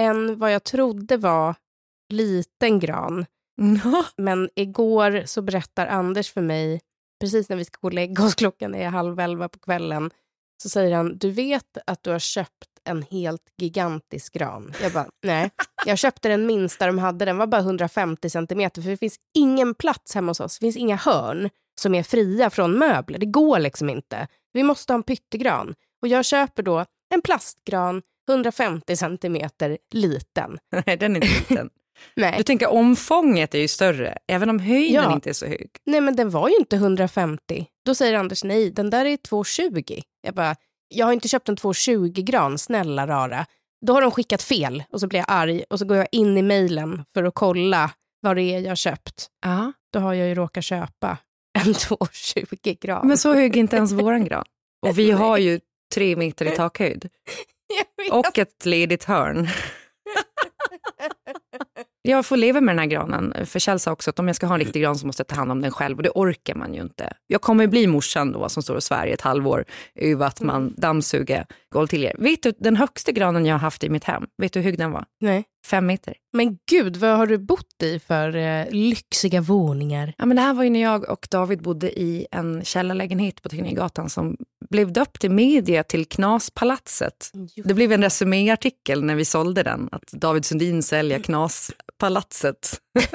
en 0.00 0.38
vad 0.38 0.52
jag 0.52 0.64
trodde 0.64 1.16
var 1.16 1.54
liten 2.12 2.78
gran. 2.78 3.26
Ja. 3.84 4.04
Men 4.16 4.50
igår 4.54 5.22
så 5.26 5.42
berättar 5.42 5.86
Anders 5.86 6.32
för 6.32 6.40
mig, 6.40 6.80
precis 7.22 7.48
när 7.48 7.56
vi 7.56 7.64
ska 7.64 7.78
gå 7.80 7.88
och 7.88 7.94
lägga 7.94 8.24
oss, 8.24 8.34
klockan 8.42 8.74
är 8.74 8.88
halv 8.88 9.20
elva 9.20 9.48
på 9.48 9.58
kvällen, 9.58 10.10
så 10.62 10.68
säger 10.68 10.96
han, 10.96 11.18
du 11.18 11.30
vet 11.30 11.78
att 11.86 12.02
du 12.02 12.10
har 12.10 12.18
köpt 12.18 12.68
en 12.84 13.02
helt 13.02 13.42
gigantisk 13.58 14.32
gran. 14.32 14.74
Jag 14.82 14.92
bara, 14.92 15.08
nej. 15.22 15.50
Jag 15.86 15.98
köpte 15.98 16.28
den 16.28 16.46
minsta 16.46 16.86
de 16.86 16.98
hade, 16.98 17.24
den 17.24 17.38
var 17.38 17.46
bara 17.46 17.60
150 17.60 18.30
centimeter, 18.30 18.82
för 18.82 18.90
det 18.90 18.96
finns 18.96 19.16
ingen 19.34 19.74
plats 19.74 20.14
hemma 20.14 20.30
hos 20.30 20.40
oss. 20.40 20.58
Det 20.58 20.64
finns 20.64 20.76
inga 20.76 20.96
hörn 20.96 21.50
som 21.80 21.94
är 21.94 22.02
fria 22.02 22.50
från 22.50 22.78
möbler. 22.78 23.18
Det 23.18 23.26
går 23.26 23.58
liksom 23.58 23.90
inte. 23.90 24.28
Vi 24.52 24.62
måste 24.62 24.92
ha 24.92 24.96
en 24.96 25.02
pyttegran. 25.02 25.74
Och 26.02 26.08
jag 26.08 26.24
köper 26.24 26.62
då 26.62 26.84
en 27.14 27.22
plastgran, 27.22 28.02
150 28.28 28.96
centimeter, 28.96 29.78
liten. 29.90 30.58
Nej, 30.86 30.96
den 30.96 31.16
är 31.16 31.24
inte 31.24 31.50
liten. 31.50 31.70
Nej. 32.16 32.34
Du 32.36 32.42
tänker 32.42 32.68
omfånget 32.70 33.54
är 33.54 33.58
ju 33.58 33.68
större, 33.68 34.18
även 34.28 34.50
om 34.50 34.58
höjden 34.58 34.94
Ja. 35.04 35.12
inte 35.12 35.30
är 35.30 35.34
så 35.34 35.46
hög. 35.46 35.70
nej, 35.86 36.00
men 36.00 36.16
den 36.16 36.30
var 36.30 36.48
ju 36.48 36.56
inte 36.56 36.76
150. 36.76 37.66
Då 37.86 37.94
säger 37.94 38.14
Anders 38.18 38.44
nej, 38.44 38.70
den 38.70 38.90
där 38.90 39.04
är 39.04 39.16
220. 39.16 40.00
Jag 40.22 40.34
bara, 40.34 40.56
jag 40.88 41.06
har 41.06 41.12
inte 41.12 41.28
köpt 41.28 41.48
en 41.48 41.56
220 41.56 42.12
gran, 42.14 42.58
snälla 42.58 43.06
rara. 43.06 43.46
Då 43.86 43.92
har 43.92 44.00
de 44.02 44.10
skickat 44.10 44.42
fel 44.42 44.82
och 44.92 45.00
så 45.00 45.06
blir 45.06 45.18
jag 45.18 45.26
arg 45.28 45.64
och 45.70 45.78
så 45.78 45.84
går 45.84 45.96
jag 45.96 46.08
in 46.12 46.38
i 46.38 46.42
mejlen 46.42 47.04
för 47.14 47.24
att 47.24 47.34
kolla 47.34 47.90
vad 48.20 48.36
det 48.36 48.42
är 48.42 48.58
jag 48.60 48.78
köpt. 48.78 49.26
Ja. 49.44 49.72
Då 49.92 49.98
har 49.98 50.14
jag 50.14 50.28
ju 50.28 50.34
råkat 50.34 50.64
köpa 50.64 51.18
en 51.58 51.74
220 51.74 52.76
gran. 52.80 53.08
Men 53.08 53.18
så 53.18 53.34
hög 53.34 53.56
är 53.56 53.60
inte 53.60 53.76
ens 53.76 53.92
våran 53.92 54.24
gran. 54.24 54.44
Och 54.86 54.98
vi 54.98 55.10
har 55.22 55.38
ju 55.38 55.60
tre 55.94 56.16
meter 56.16 56.46
i 56.46 56.50
takhöjd. 56.56 57.08
Och 58.10 58.38
ett 58.38 58.66
ledigt 58.66 59.04
hörn. 59.04 59.48
Jag 62.04 62.26
får 62.26 62.36
leva 62.36 62.60
med 62.60 62.74
den 62.74 62.78
här 62.78 62.86
granen, 62.86 63.34
för 63.46 63.58
Kjell 63.58 63.78
sa 63.80 63.92
också 63.92 64.10
att 64.10 64.18
om 64.18 64.26
jag 64.26 64.36
ska 64.36 64.46
ha 64.46 64.54
en 64.54 64.60
riktig 64.60 64.82
gran 64.82 64.98
så 64.98 65.06
måste 65.06 65.20
jag 65.20 65.28
ta 65.28 65.34
hand 65.34 65.52
om 65.52 65.60
den 65.60 65.70
själv 65.70 65.96
och 65.96 66.02
det 66.02 66.10
orkar 66.14 66.54
man 66.54 66.74
ju 66.74 66.80
inte. 66.80 67.12
Jag 67.26 67.40
kommer 67.40 67.66
bli 67.66 67.86
morsan 67.86 68.32
då 68.32 68.48
som 68.48 68.62
står 68.62 68.74
och 68.74 68.82
svär 68.82 69.06
i 69.06 69.12
ett 69.12 69.20
halvår 69.20 69.64
över 69.94 70.26
att 70.26 70.40
man 70.40 70.74
dammsuger 70.76 71.46
golvtiljer. 71.72 72.16
Vet 72.18 72.42
du, 72.42 72.52
den 72.58 72.76
högsta 72.76 73.12
granen 73.12 73.46
jag 73.46 73.54
har 73.54 73.60
haft 73.60 73.84
i 73.84 73.88
mitt 73.88 74.04
hem, 74.04 74.26
vet 74.38 74.52
du 74.52 74.60
hur 74.60 74.64
hög 74.64 74.78
den 74.78 74.92
var? 74.92 75.04
Nej. 75.20 75.44
Fem 75.66 75.86
meter. 75.86 76.14
Men 76.32 76.58
gud, 76.70 76.96
vad 76.96 77.16
har 77.16 77.26
du 77.26 77.38
bott 77.38 77.82
i 77.82 77.98
för 77.98 78.36
eh, 78.36 78.66
lyxiga 78.70 79.40
våningar? 79.40 80.14
Ja, 80.18 80.26
men 80.26 80.36
det 80.36 80.42
här 80.42 80.54
var 80.54 80.64
ju 80.64 80.70
när 80.70 80.82
jag 80.82 81.08
och 81.08 81.28
David 81.30 81.62
bodde 81.62 82.00
i 82.00 82.26
en 82.30 82.64
källarlägenhet 82.64 83.42
på 83.42 83.48
Tegnérgatan 83.48 84.08
som 84.08 84.36
blev 84.70 84.92
döpt 84.92 85.24
i 85.24 85.28
media 85.28 85.82
till 85.82 86.06
Knaspalatset. 86.06 87.30
Det 87.64 87.74
blev 87.74 87.92
en 87.92 88.02
resuméartikel 88.02 89.04
när 89.04 89.14
vi 89.14 89.24
sålde 89.24 89.62
den, 89.62 89.88
att 89.92 90.12
David 90.12 90.44
Sundin 90.44 90.82
säljer 90.82 91.18
Knaspalatset. 91.18 92.80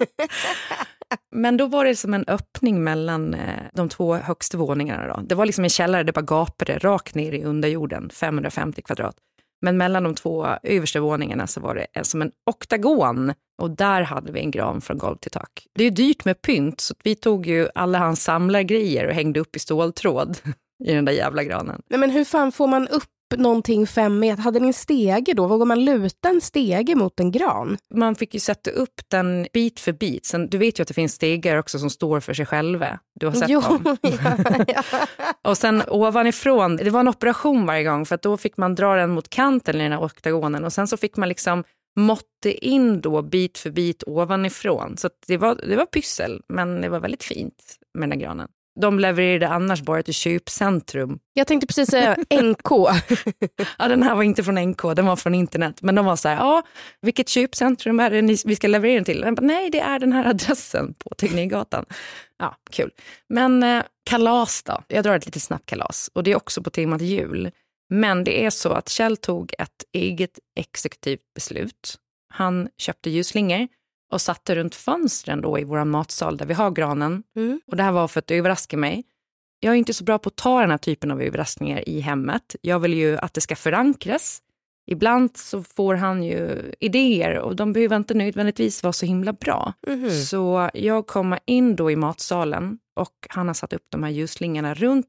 Men 1.34 1.56
då 1.56 1.66
var 1.66 1.84
det 1.84 1.96
som 1.96 2.14
en 2.14 2.24
öppning 2.26 2.84
mellan 2.84 3.34
eh, 3.34 3.64
de 3.72 3.88
två 3.88 4.14
högsta 4.14 4.58
våningarna. 4.58 5.14
Då. 5.14 5.22
Det 5.22 5.34
var 5.34 5.46
liksom 5.46 5.64
en 5.64 5.70
källare, 5.70 6.02
det 6.02 6.12
bara 6.12 6.24
gapade 6.24 6.78
rakt 6.78 7.14
ner 7.14 7.32
i 7.32 7.44
underjorden, 7.44 8.10
550 8.10 8.82
kvadrat. 8.82 9.16
Men 9.62 9.76
mellan 9.76 10.02
de 10.02 10.14
två 10.14 10.46
översta 10.62 11.00
våningarna 11.00 11.46
så 11.46 11.60
var 11.60 11.74
det 11.74 12.04
som 12.04 12.22
en 12.22 12.30
oktagon 12.50 13.32
och 13.62 13.70
där 13.70 14.02
hade 14.02 14.32
vi 14.32 14.40
en 14.40 14.50
gran 14.50 14.80
från 14.80 14.98
golv 14.98 15.16
till 15.16 15.30
tak. 15.30 15.66
Det 15.74 15.82
är 15.82 15.84
ju 15.84 15.94
dyrt 15.94 16.24
med 16.24 16.42
pynt 16.42 16.80
så 16.80 16.94
vi 17.04 17.14
tog 17.14 17.46
ju 17.46 17.68
alla 17.74 17.98
hans 17.98 18.22
samlargrejer 18.22 19.06
och 19.06 19.14
hängde 19.14 19.40
upp 19.40 19.56
i 19.56 19.58
ståltråd 19.58 20.38
i 20.84 20.94
den 20.94 21.04
där 21.04 21.12
jävla 21.12 21.44
granen. 21.44 21.82
Nej, 21.90 22.00
men 22.00 22.10
hur 22.10 22.24
fan 22.24 22.52
får 22.52 22.66
man 22.66 22.88
upp 22.88 23.04
någonting 23.36 23.86
fem 23.86 24.18
meter? 24.18 24.42
Hade 24.42 24.60
ni 24.60 24.66
en 24.66 24.72
stege 24.72 25.34
då? 25.34 25.46
Vågar 25.46 25.66
man 25.66 25.84
luta 25.84 26.28
en 26.28 26.40
stege 26.40 26.94
mot 26.94 27.20
en 27.20 27.30
gran? 27.30 27.78
Man 27.94 28.14
fick 28.14 28.34
ju 28.34 28.40
sätta 28.40 28.70
upp 28.70 29.00
den 29.08 29.46
bit 29.52 29.80
för 29.80 29.92
bit. 29.92 30.26
Sen, 30.26 30.48
du 30.48 30.58
vet 30.58 30.78
ju 30.78 30.82
att 30.82 30.88
det 30.88 30.94
finns 30.94 31.12
stegar 31.12 31.56
också 31.56 31.78
som 31.78 31.90
står 31.90 32.20
för 32.20 32.34
sig 32.34 32.46
själva. 32.46 32.98
Du 33.20 33.26
har 33.26 33.32
sett 33.32 33.48
jo, 33.48 33.60
dem. 33.60 33.96
ja, 34.02 34.64
ja. 34.66 34.82
Och 35.50 35.58
sen 35.58 35.82
ovanifrån, 35.88 36.76
det 36.76 36.90
var 36.90 37.00
en 37.00 37.08
operation 37.08 37.66
varje 37.66 37.84
gång 37.84 38.06
för 38.06 38.14
att 38.14 38.22
då 38.22 38.36
fick 38.36 38.56
man 38.56 38.74
dra 38.74 38.94
den 38.94 39.10
mot 39.10 39.28
kanten 39.28 39.76
i 39.76 39.82
den 39.82 39.92
här 39.92 40.04
oktagonen 40.04 40.64
och 40.64 40.72
sen 40.72 40.88
så 40.88 40.96
fick 40.96 41.16
man 41.16 41.28
liksom 41.28 41.64
måtte 41.96 42.66
in 42.66 43.00
då 43.00 43.22
bit 43.22 43.58
för 43.58 43.70
bit 43.70 44.02
ovanifrån. 44.06 44.96
Så 44.96 45.10
det, 45.26 45.36
var, 45.36 45.54
det 45.54 45.76
var 45.76 45.86
pyssel, 45.86 46.42
men 46.48 46.80
det 46.80 46.88
var 46.88 47.00
väldigt 47.00 47.24
fint 47.24 47.78
med 47.94 48.08
den 48.08 48.12
här 48.12 48.26
granen. 48.26 48.48
De 48.80 48.98
levererade 48.98 49.48
annars 49.48 49.80
bara 49.80 50.02
till 50.02 50.14
köpcentrum. 50.14 51.18
Jag 51.32 51.46
tänkte 51.46 51.66
precis 51.66 51.90
säga 51.90 52.16
NK. 52.42 52.68
Ja, 53.78 53.88
den 53.88 54.02
här 54.02 54.14
var 54.14 54.22
inte 54.22 54.44
från 54.44 54.54
NK, 54.54 54.82
den 54.96 55.06
var 55.06 55.16
från 55.16 55.34
internet. 55.34 55.82
Men 55.82 55.94
de 55.94 56.06
var 56.06 56.16
så 56.16 56.28
här, 56.28 56.36
ja, 56.36 56.62
vilket 57.02 57.28
köpcentrum 57.28 58.00
är 58.00 58.10
det 58.10 58.22
ni, 58.22 58.36
vi 58.44 58.56
ska 58.56 58.68
leverera 58.68 58.94
den 58.94 59.04
till? 59.04 59.20
Bara, 59.20 59.46
Nej, 59.46 59.70
det 59.70 59.80
är 59.80 59.98
den 59.98 60.12
här 60.12 60.24
adressen 60.24 60.94
på 60.94 61.14
Tegnérgatan. 61.14 61.84
Ja, 62.38 62.56
kul. 62.70 62.90
Men 63.28 63.62
eh, 63.62 63.82
kalas 64.10 64.62
då? 64.62 64.82
Jag 64.88 65.04
drar 65.04 65.16
ett 65.16 65.26
lite 65.26 65.40
snabbt 65.40 65.66
kalas 65.66 66.10
och 66.12 66.22
det 66.22 66.32
är 66.32 66.36
också 66.36 66.62
på 66.62 66.70
temat 66.70 67.02
jul. 67.02 67.50
Men 67.90 68.24
det 68.24 68.44
är 68.44 68.50
så 68.50 68.72
att 68.72 68.88
Kjell 68.88 69.16
tog 69.16 69.54
ett 69.58 69.84
eget 69.92 70.38
exekutivt 70.56 71.20
beslut. 71.34 71.94
Han 72.32 72.68
köpte 72.78 73.10
ljusslingor 73.10 73.68
och 74.10 74.20
satte 74.20 74.54
runt 74.54 74.74
fönstren 74.74 75.40
då 75.40 75.58
i 75.58 75.64
vår 75.64 75.84
matsal 75.84 76.36
där 76.36 76.46
vi 76.46 76.54
har 76.54 76.70
granen. 76.70 77.22
Mm. 77.36 77.60
Och 77.66 77.76
det 77.76 77.82
här 77.82 77.92
var 77.92 78.08
för 78.08 78.18
att 78.18 78.30
överraska 78.30 78.76
mig. 78.76 79.04
Jag 79.60 79.72
är 79.72 79.76
inte 79.76 79.94
så 79.94 80.04
bra 80.04 80.18
på 80.18 80.28
att 80.28 80.36
ta 80.36 80.60
den 80.60 80.70
här 80.70 80.78
typen 80.78 81.10
av 81.10 81.22
överraskningar 81.22 81.88
i 81.88 82.00
hemmet. 82.00 82.56
Jag 82.60 82.80
vill 82.80 82.94
ju 82.94 83.16
att 83.16 83.34
det 83.34 83.40
ska 83.40 83.56
förankras. 83.56 84.42
Ibland 84.90 85.36
så 85.36 85.62
får 85.62 85.94
han 85.94 86.22
ju 86.22 86.72
idéer 86.80 87.38
och 87.38 87.56
de 87.56 87.72
behöver 87.72 87.96
inte 87.96 88.14
nödvändigtvis 88.14 88.82
vara 88.82 88.92
så 88.92 89.06
himla 89.06 89.32
bra. 89.32 89.72
Mhm. 89.86 90.10
Så 90.10 90.70
jag 90.74 91.06
kommer 91.06 91.38
in 91.46 91.76
då 91.76 91.90
i 91.90 91.96
matsalen 91.96 92.78
och 92.96 93.14
han 93.28 93.46
har 93.46 93.54
satt 93.54 93.72
upp 93.72 93.86
de 93.88 94.02
här 94.02 94.10
ljusslingorna 94.10 94.74
runt 94.74 95.06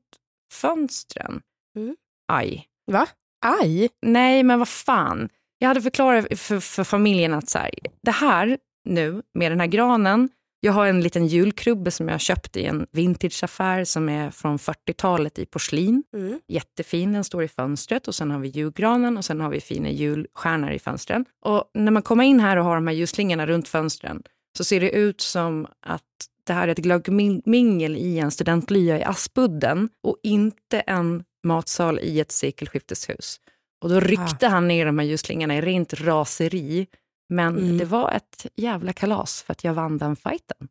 fönstren. 0.53 1.41
Mm. 1.75 1.96
Aj. 2.27 2.65
Va? 2.91 3.08
Aj. 3.46 3.89
Nej, 4.01 4.43
men 4.43 4.60
vad 4.60 4.67
fan. 4.67 5.29
Jag 5.58 5.67
hade 5.67 5.81
förklarat 5.81 6.39
för, 6.39 6.60
för 6.60 6.84
familjen 6.84 7.34
att 7.34 7.50
så 7.50 7.58
här, 7.58 7.72
det 8.01 8.12
här 8.12 8.58
nu 8.85 9.21
med 9.33 9.51
den 9.51 9.59
här 9.59 9.67
granen, 9.67 10.29
jag 10.63 10.73
har 10.73 10.88
en 10.88 11.01
liten 11.01 11.27
julkrubbe 11.27 11.91
som 11.91 12.09
jag 12.09 12.21
köpt 12.21 12.57
i 12.57 12.65
en 12.65 12.88
vintageaffär 12.91 13.83
som 13.83 14.09
är 14.09 14.31
från 14.31 14.57
40-talet 14.57 15.39
i 15.39 15.45
porslin. 15.45 16.03
Mm. 16.13 16.39
Jättefin, 16.47 17.13
den 17.13 17.23
står 17.23 17.43
i 17.43 17.47
fönstret 17.47 18.07
och 18.07 18.15
sen 18.15 18.31
har 18.31 18.39
vi 18.39 18.47
julgranen 18.47 19.17
och 19.17 19.25
sen 19.25 19.41
har 19.41 19.50
vi 19.50 19.61
fina 19.61 19.89
julstjärnor 19.89 20.71
i 20.71 20.79
fönstren. 20.79 21.25
Och 21.45 21.71
när 21.73 21.91
man 21.91 22.01
kommer 22.01 22.23
in 22.23 22.39
här 22.39 22.57
och 22.57 22.65
har 22.65 22.75
de 22.75 22.88
här 22.88 22.93
ljusslingorna 22.93 23.47
runt 23.47 23.67
fönstren 23.67 24.23
så 24.57 24.63
ser 24.63 24.79
det 24.79 24.91
ut 24.91 25.21
som 25.21 25.67
att 25.85 26.01
det 26.43 26.53
här 26.53 26.67
är 26.67 26.71
ett 26.71 26.77
glöggmingel 26.77 27.97
i 27.97 28.19
en 28.19 28.31
studentlya 28.31 29.00
i 29.00 29.03
Aspudden 29.03 29.89
och 30.03 30.17
inte 30.23 30.79
en 30.79 31.23
matsal 31.43 32.00
i 32.00 32.19
ett 32.19 32.31
sekelskifteshus. 32.31 33.39
Och 33.83 33.89
då 33.89 34.00
ryckte 34.00 34.47
han 34.47 34.67
ner 34.67 34.85
de 34.85 35.00
här 35.00 35.05
ljusslingorna 35.05 35.57
i 35.57 35.61
rent 35.61 35.93
raseri. 35.93 36.88
Men 37.31 37.57
Mm. 37.57 37.77
det 37.77 37.85
var 37.85 38.11
ett 38.11 38.45
jävla 38.55 38.93
kalas 38.93 39.43
för 39.43 39.51
att 39.51 39.63
jag 39.63 39.73
vann 39.73 39.97
den 39.97 40.15
fighten. 40.15 40.67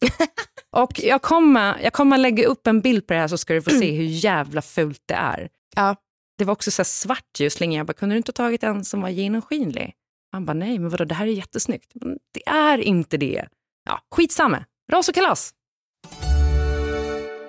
och 0.70 1.00
jag 1.00 1.22
kommer, 1.22 1.80
jag 1.82 1.92
kommer 1.92 2.18
lägga 2.18 2.46
upp 2.46 2.66
en 2.66 2.80
bild 2.80 3.06
på 3.06 3.14
det 3.14 3.20
här 3.20 3.28
så 3.28 3.38
ska 3.38 3.54
du 3.54 3.62
få 3.62 3.70
se 3.70 3.90
hur 3.92 4.04
jävla 4.04 4.62
fult 4.62 5.02
det 5.06 5.14
är. 5.14 5.48
Ja. 5.76 5.96
Det 6.38 6.44
var 6.44 6.52
också 6.52 6.70
så 6.70 6.84
svart 6.84 7.40
ljusslinga. 7.40 7.76
Jag 7.78 7.86
bara, 7.86 7.92
kunde 7.92 8.14
du 8.14 8.16
inte 8.16 8.28
ha 8.30 8.34
tagit 8.34 8.62
en 8.62 8.84
som 8.84 9.00
var 9.00 9.08
genomskinlig? 9.08 9.92
Han 10.32 10.46
bara, 10.46 10.52
nej 10.54 10.78
men 10.78 10.88
vadå, 10.90 11.04
det 11.04 11.14
här 11.14 11.26
är 11.26 11.30
jättesnyggt. 11.30 11.90
Men 11.94 12.18
det 12.34 12.48
är 12.48 12.78
inte 12.78 13.16
det. 13.16 13.44
Ja, 13.84 14.00
skitsamma. 14.10 14.64
Ras 14.92 15.08
och 15.08 15.14
kalas. 15.14 15.54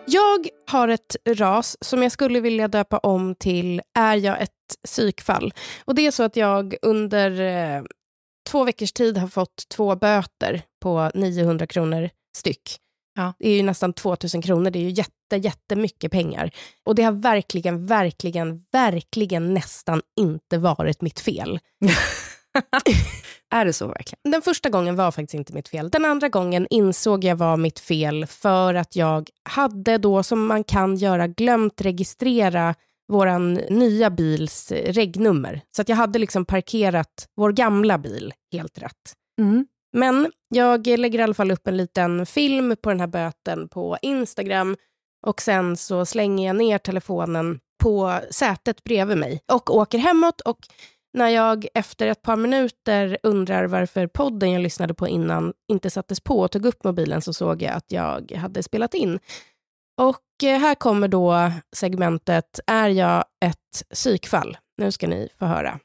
Jag 0.07 0.47
har 0.71 0.87
ett 0.87 1.15
ras 1.27 1.77
som 1.81 2.03
jag 2.03 2.11
skulle 2.11 2.39
vilja 2.39 2.67
döpa 2.67 2.97
om 2.97 3.35
till 3.35 3.81
Är 3.99 4.15
jag 4.15 4.41
ett 4.41 4.51
psykfall? 4.85 5.53
Och 5.85 5.95
det 5.95 6.07
är 6.07 6.11
så 6.11 6.23
att 6.23 6.35
jag 6.35 6.75
under 6.81 7.41
eh, 7.41 7.83
två 8.45 8.63
veckors 8.63 8.91
tid 8.91 9.17
har 9.17 9.27
fått 9.27 9.69
två 9.69 9.95
böter 9.95 10.61
på 10.81 11.11
900 11.13 11.67
kronor 11.67 12.09
styck. 12.37 12.79
Ja. 13.15 13.33
Det 13.39 13.49
är 13.49 13.55
ju 13.55 13.63
nästan 13.63 13.93
2000 13.93 14.41
kronor, 14.41 14.69
det 14.69 14.79
är 14.79 14.83
ju 14.83 14.89
jätte, 14.89 15.35
jättemycket 15.35 16.11
pengar. 16.11 16.51
Och 16.85 16.95
det 16.95 17.03
har 17.03 17.11
verkligen, 17.11 17.87
verkligen, 17.87 18.65
verkligen 18.71 19.53
nästan 19.53 20.01
inte 20.19 20.57
varit 20.57 21.01
mitt 21.01 21.19
fel. 21.19 21.59
är 23.51 23.65
det 23.65 23.73
så 23.73 23.87
verkligen? 23.87 24.31
Den 24.31 24.41
första 24.41 24.69
gången 24.69 24.95
var 24.95 25.11
faktiskt 25.11 25.33
inte 25.33 25.53
mitt 25.53 25.67
fel. 25.67 25.89
Den 25.89 26.05
andra 26.05 26.29
gången 26.29 26.67
insåg 26.69 27.23
jag 27.23 27.35
var 27.35 27.57
mitt 27.57 27.79
fel 27.79 28.25
för 28.25 28.73
att 28.73 28.95
jag 28.95 29.29
hade 29.49 29.97
då, 29.97 30.23
som 30.23 30.45
man 30.45 30.63
kan 30.63 30.95
göra, 30.95 31.27
glömt 31.27 31.81
registrera 31.81 32.75
våran 33.07 33.53
nya 33.53 34.09
bils 34.09 34.71
eh, 34.71 34.93
regnummer. 34.93 35.61
Så 35.75 35.81
att 35.81 35.89
jag 35.89 35.95
hade 35.95 36.19
liksom 36.19 36.45
parkerat 36.45 37.27
vår 37.35 37.51
gamla 37.51 37.97
bil 37.97 38.33
helt 38.51 38.77
rätt. 38.77 39.13
Mm. 39.41 39.67
Men 39.93 40.31
jag 40.49 40.87
lägger 40.87 41.19
i 41.19 41.21
alla 41.21 41.33
fall 41.33 41.51
upp 41.51 41.67
en 41.67 41.77
liten 41.77 42.25
film 42.25 42.75
på 42.81 42.89
den 42.89 42.99
här 42.99 43.07
böten 43.07 43.67
på 43.67 43.97
Instagram 44.01 44.75
och 45.27 45.41
sen 45.41 45.77
så 45.77 46.05
slänger 46.05 46.47
jag 46.47 46.55
ner 46.55 46.77
telefonen 46.77 47.59
på 47.83 48.19
sätet 48.31 48.83
bredvid 48.83 49.17
mig 49.17 49.41
och 49.51 49.75
åker 49.75 49.97
hemåt 49.97 50.41
och 50.41 50.59
när 51.13 51.29
jag 51.29 51.67
efter 51.73 52.07
ett 52.07 52.21
par 52.21 52.35
minuter 52.35 53.17
undrar 53.23 53.65
varför 53.65 54.07
podden 54.07 54.51
jag 54.51 54.61
lyssnade 54.61 54.93
på 54.93 55.07
innan 55.07 55.53
inte 55.67 55.89
sattes 55.89 56.19
på 56.19 56.39
och 56.39 56.51
tog 56.51 56.65
upp 56.65 56.83
mobilen 56.83 57.21
så 57.21 57.33
såg 57.33 57.61
jag 57.61 57.73
att 57.73 57.91
jag 57.91 58.31
hade 58.31 58.63
spelat 58.63 58.93
in. 58.93 59.19
Och 59.97 60.43
eh, 60.43 60.59
här 60.59 60.75
kommer 60.75 61.07
då 61.07 61.51
segmentet 61.75 62.59
Är 62.67 62.89
jag 62.89 63.25
ett 63.45 63.89
psykfall? 63.93 64.57
Nu 64.77 64.91
ska 64.91 65.07
ni 65.07 65.29
få 65.39 65.45
höra. 65.45 65.79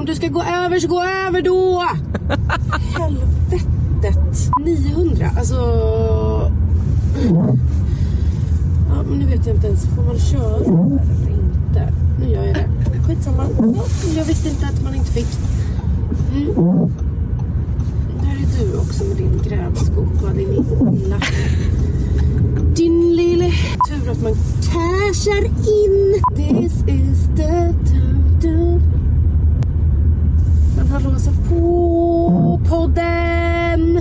Om 0.00 0.06
du 0.06 0.14
ska 0.14 0.28
gå 0.28 0.42
över 0.42 0.78
så 0.78 0.88
gå 0.88 1.02
över 1.02 1.42
då! 1.42 1.84
Helvetet! 2.98 4.50
900, 4.64 5.30
alltså... 5.38 5.56
Ja, 8.88 9.02
men 9.08 9.18
nu 9.18 9.26
vet 9.26 9.46
jag 9.46 9.56
inte 9.56 9.66
ens, 9.66 9.86
får 9.86 10.02
man 10.02 10.18
köra 10.18 10.56
eller 10.56 11.30
inte? 11.30 11.92
Nu 12.20 12.28
gör 12.30 12.44
jag 12.44 12.54
det. 12.54 12.68
Skitsamma. 13.06 13.44
Ja, 13.58 13.84
jag 14.16 14.24
visste 14.24 14.48
inte 14.48 14.66
att 14.66 14.82
man 14.84 14.94
inte 14.94 15.12
fick. 15.12 15.38
Mm. 16.34 16.54
Där 18.20 18.32
är 18.32 18.60
du 18.60 18.78
också 18.78 19.04
med 19.04 19.16
din 19.16 19.42
grävskopa, 19.44 20.32
din 20.34 20.64
lilla... 20.92 21.20
Din 22.76 23.16
lille... 23.16 23.50
Tur 23.88 24.10
att 24.10 24.22
man 24.22 24.34
cashar 24.62 25.44
in. 25.44 26.22
This 26.36 26.72
is 26.86 27.28
the 27.36 27.74
time 27.90 28.89
man 30.90 31.02
har 31.02 31.12
låsa 31.12 31.30
på 31.48 32.60
podden. 32.68 33.98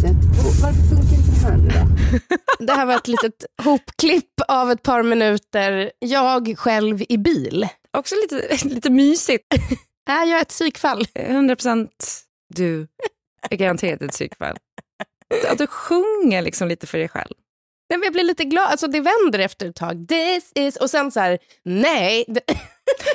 Sätt 0.00 0.20
på... 0.36 0.42
Varför 0.62 0.82
funkar 0.88 1.16
inte 1.16 1.30
det 1.30 1.46
här 1.46 1.56
nu 1.56 1.68
då? 1.68 2.64
Det 2.64 2.72
här 2.72 2.86
var 2.86 2.94
ett 2.96 3.08
litet 3.08 3.44
hopklipp 3.62 4.40
av 4.48 4.70
ett 4.70 4.82
par 4.82 5.02
minuter. 5.02 5.92
Jag 5.98 6.58
själv 6.58 7.02
i 7.08 7.18
bil. 7.18 7.68
Också 7.98 8.14
lite, 8.14 8.56
lite 8.68 8.90
mysigt. 8.90 9.54
Är 10.10 10.24
jag 10.24 10.40
ett 10.40 10.48
psykfall? 10.48 11.06
100 11.14 11.56
procent 11.56 12.22
du 12.54 12.86
är 13.50 13.56
garanterat 13.56 14.02
ett 14.02 14.10
psykfall. 14.10 14.56
Att 15.50 15.58
du 15.58 15.66
sjunger 15.66 16.42
liksom 16.42 16.68
lite 16.68 16.86
för 16.86 16.98
dig 16.98 17.08
själv. 17.08 17.34
Nej, 17.90 17.98
men 17.98 18.04
jag 18.04 18.12
blir 18.12 18.24
lite 18.24 18.44
glad. 18.44 18.66
Alltså, 18.66 18.86
det 18.86 19.00
vänder 19.00 19.38
efter 19.38 19.68
ett 19.68 19.76
tag. 19.76 20.08
This 20.08 20.52
is... 20.54 20.76
Och 20.76 20.90
sen 20.90 21.12
så 21.12 21.20
här, 21.20 21.38
nej. 21.64 22.24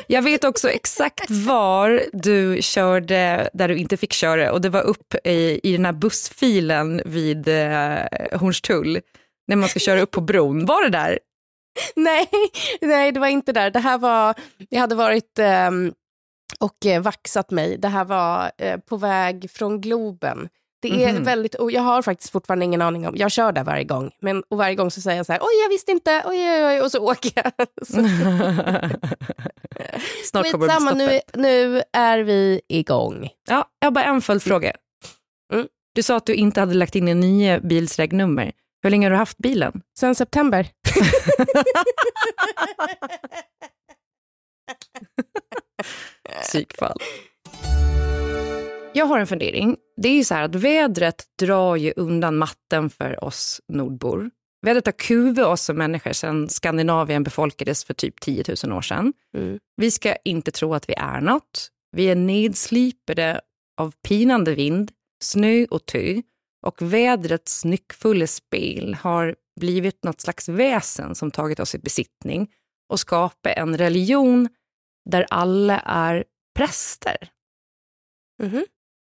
Jag 0.08 0.22
vet 0.22 0.44
också 0.44 0.70
exakt 0.70 1.30
var 1.30 2.04
du 2.14 2.58
körde 2.62 3.50
där 3.54 3.68
du 3.68 3.78
inte 3.78 3.98
fick 3.98 4.14
köra 4.14 4.52
och 4.52 4.62
det 4.62 4.70
var 4.70 4.82
upp 4.82 5.16
i, 5.24 5.60
i 5.64 5.72
den 5.72 5.86
här 5.86 5.94
bussfilen 5.94 7.02
vid 7.06 7.48
eh, 7.48 8.40
Hornstull 8.40 9.00
när 9.48 9.56
man 9.56 9.70
ska 9.70 9.80
köra 9.80 10.02
upp 10.02 10.12
på 10.12 10.22
bron. 10.22 10.66
Var 10.66 10.84
det 10.84 10.90
där? 10.90 11.20
nej, 11.96 12.28
nej, 12.82 13.12
det 13.12 13.20
var 13.20 13.28
inte 13.28 13.52
där. 13.52 13.72
Det 13.72 13.80
här 13.80 13.98
var... 13.98 14.36
Jag 14.70 14.80
hade 14.80 14.96
varit 14.96 15.40
ehm, 15.40 15.88
eh, 15.88 15.94
och 16.60 17.04
vaxat 17.04 17.52
mig. 17.52 17.78
Det 17.78 17.88
här 17.88 18.06
var 18.06 18.52
eh, 18.58 18.78
på 18.78 18.98
väg 18.98 19.52
från 19.52 19.82
Globen. 19.82 20.50
Det 20.82 21.04
är 21.06 21.14
Mhm. 21.14 21.24
väldigt, 21.24 21.56
och 21.56 21.72
jag 21.72 21.82
har 21.82 22.02
faktiskt 22.02 22.32
fortfarande 22.32 22.66
ingen 22.66 22.82
aning 22.82 23.08
om, 23.08 23.14
jag 23.18 23.32
kör 23.32 23.52
där 23.52 23.64
varje 23.64 23.84
gång, 23.84 24.12
men 24.20 24.44
och 24.50 24.58
varje 24.58 24.76
gång 24.76 24.92
så 24.92 25.02
säger 25.02 25.18
jag 25.18 25.26
så 25.26 25.32
här, 25.34 25.40
oj 25.42 25.62
jag 25.64 25.70
visste 25.70 25.92
inte, 25.92 26.24
oj 26.26 26.38
oj 26.38 26.66
oj, 26.66 26.82
och 26.82 26.92
så 26.92 27.00
åker 27.12 27.32
jag. 27.36 27.52
Så, 27.88 27.94
Snart 30.26 30.52
kommer 30.52 30.68
skitsamma, 30.68 30.92
nu, 30.92 31.20
nu 31.34 31.84
är 31.94 32.20
vi 32.20 32.62
igång. 32.68 33.30
Ja, 33.50 33.66
jag 33.80 33.86
har 33.86 33.92
bara 33.92 34.06
en 34.06 34.22
följdfråga. 34.22 34.74
Mm. 35.54 35.68
Du 35.96 36.04
sa 36.04 36.16
att 36.18 36.26
du 36.26 36.34
inte 36.34 36.60
hade 36.60 36.74
lagt 36.74 36.96
in 36.96 37.08
en 37.08 37.20
nya 37.20 37.60
bilsregnummer. 37.60 38.52
Hur 38.84 38.90
länge 38.90 39.06
har 39.06 39.12
du 39.12 39.18
haft 39.18 39.38
bilen? 39.38 39.82
Sen 40.00 40.16
september. 40.16 40.68
Psykfall. 46.42 46.98
Jag 48.94 49.06
har 49.06 49.20
en 49.20 49.28
fundering. 49.28 49.78
Det 49.98 50.10
är 50.10 50.14
ju 50.14 50.24
så 50.24 50.34
här 50.34 50.44
att 50.44 50.56
vädret 50.56 51.26
drar 51.40 51.76
ju 51.76 51.94
undan 51.96 52.38
matten 52.38 52.90
för 52.90 53.24
oss 53.24 53.62
nordbor. 53.68 54.32
Vädret 54.62 54.86
har 54.86 54.94
kuvit 54.94 55.46
oss 55.46 55.62
som 55.62 55.78
människor 55.78 56.14
sedan 56.14 56.50
Skandinavien 56.50 57.24
befolkades 57.24 57.84
för 57.84 57.94
typ 57.94 58.22
10 58.22 58.44
000 58.64 58.74
år 58.78 58.82
sedan. 58.82 59.14
Mm. 59.38 59.60
Vi 59.76 59.92
ska 59.92 60.16
inte 60.16 60.52
tro 60.52 60.74
att 60.74 60.90
vi 60.90 60.94
är 60.94 61.22
något. 61.22 61.70
Vi 61.92 62.06
är 62.06 62.16
nedslipade 62.16 63.42
av 63.78 63.94
pinande 64.08 64.56
vind, 64.56 64.92
snö 65.24 65.66
och 65.70 65.86
tö 65.86 66.22
och 66.66 66.82
vädrets 66.82 67.66
nyckfulla 67.66 68.28
spel 68.28 68.94
har 68.94 69.36
blivit 69.60 70.04
något 70.04 70.22
slags 70.22 70.50
väsen 70.50 71.16
som 71.16 71.32
tagit 71.32 71.60
oss 71.60 71.76
i 71.76 71.80
besittning 71.80 72.48
och 72.90 73.00
skapat 73.00 73.58
en 73.58 73.78
religion 73.78 74.50
där 75.10 75.26
alla 75.30 75.80
är 75.80 76.24
präster. 76.56 77.30
Mhm. 78.44 78.66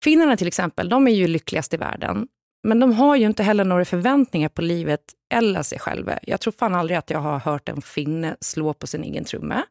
Finnarna 0.04 0.38
till 0.38 0.48
exempel, 0.48 0.90
de 0.90 1.08
är 1.08 1.12
ju 1.12 1.28
lyckligast 1.28 1.74
i 1.74 1.78
världen. 1.78 2.28
Men 2.64 2.80
de 2.80 2.94
har 2.94 3.16
ju 3.16 3.26
inte 3.26 3.44
heller 3.44 3.64
några 3.64 3.86
förväntningar 3.86 4.50
på 4.50 4.62
livet 4.62 5.02
eller 5.34 5.64
sig 5.64 5.80
själva. 5.80 6.20
Jag 6.22 6.42
tror 6.42 6.52
fan 6.52 6.76
aldrig 6.76 6.98
att 6.98 7.10
jag 7.10 7.20
har 7.20 7.40
hört 7.40 7.70
en 7.70 7.82
finne 7.82 8.36
slå 8.42 8.74
på 8.74 8.88
sin 8.88 9.04
egen 9.04 9.24
trumma. 9.26 9.64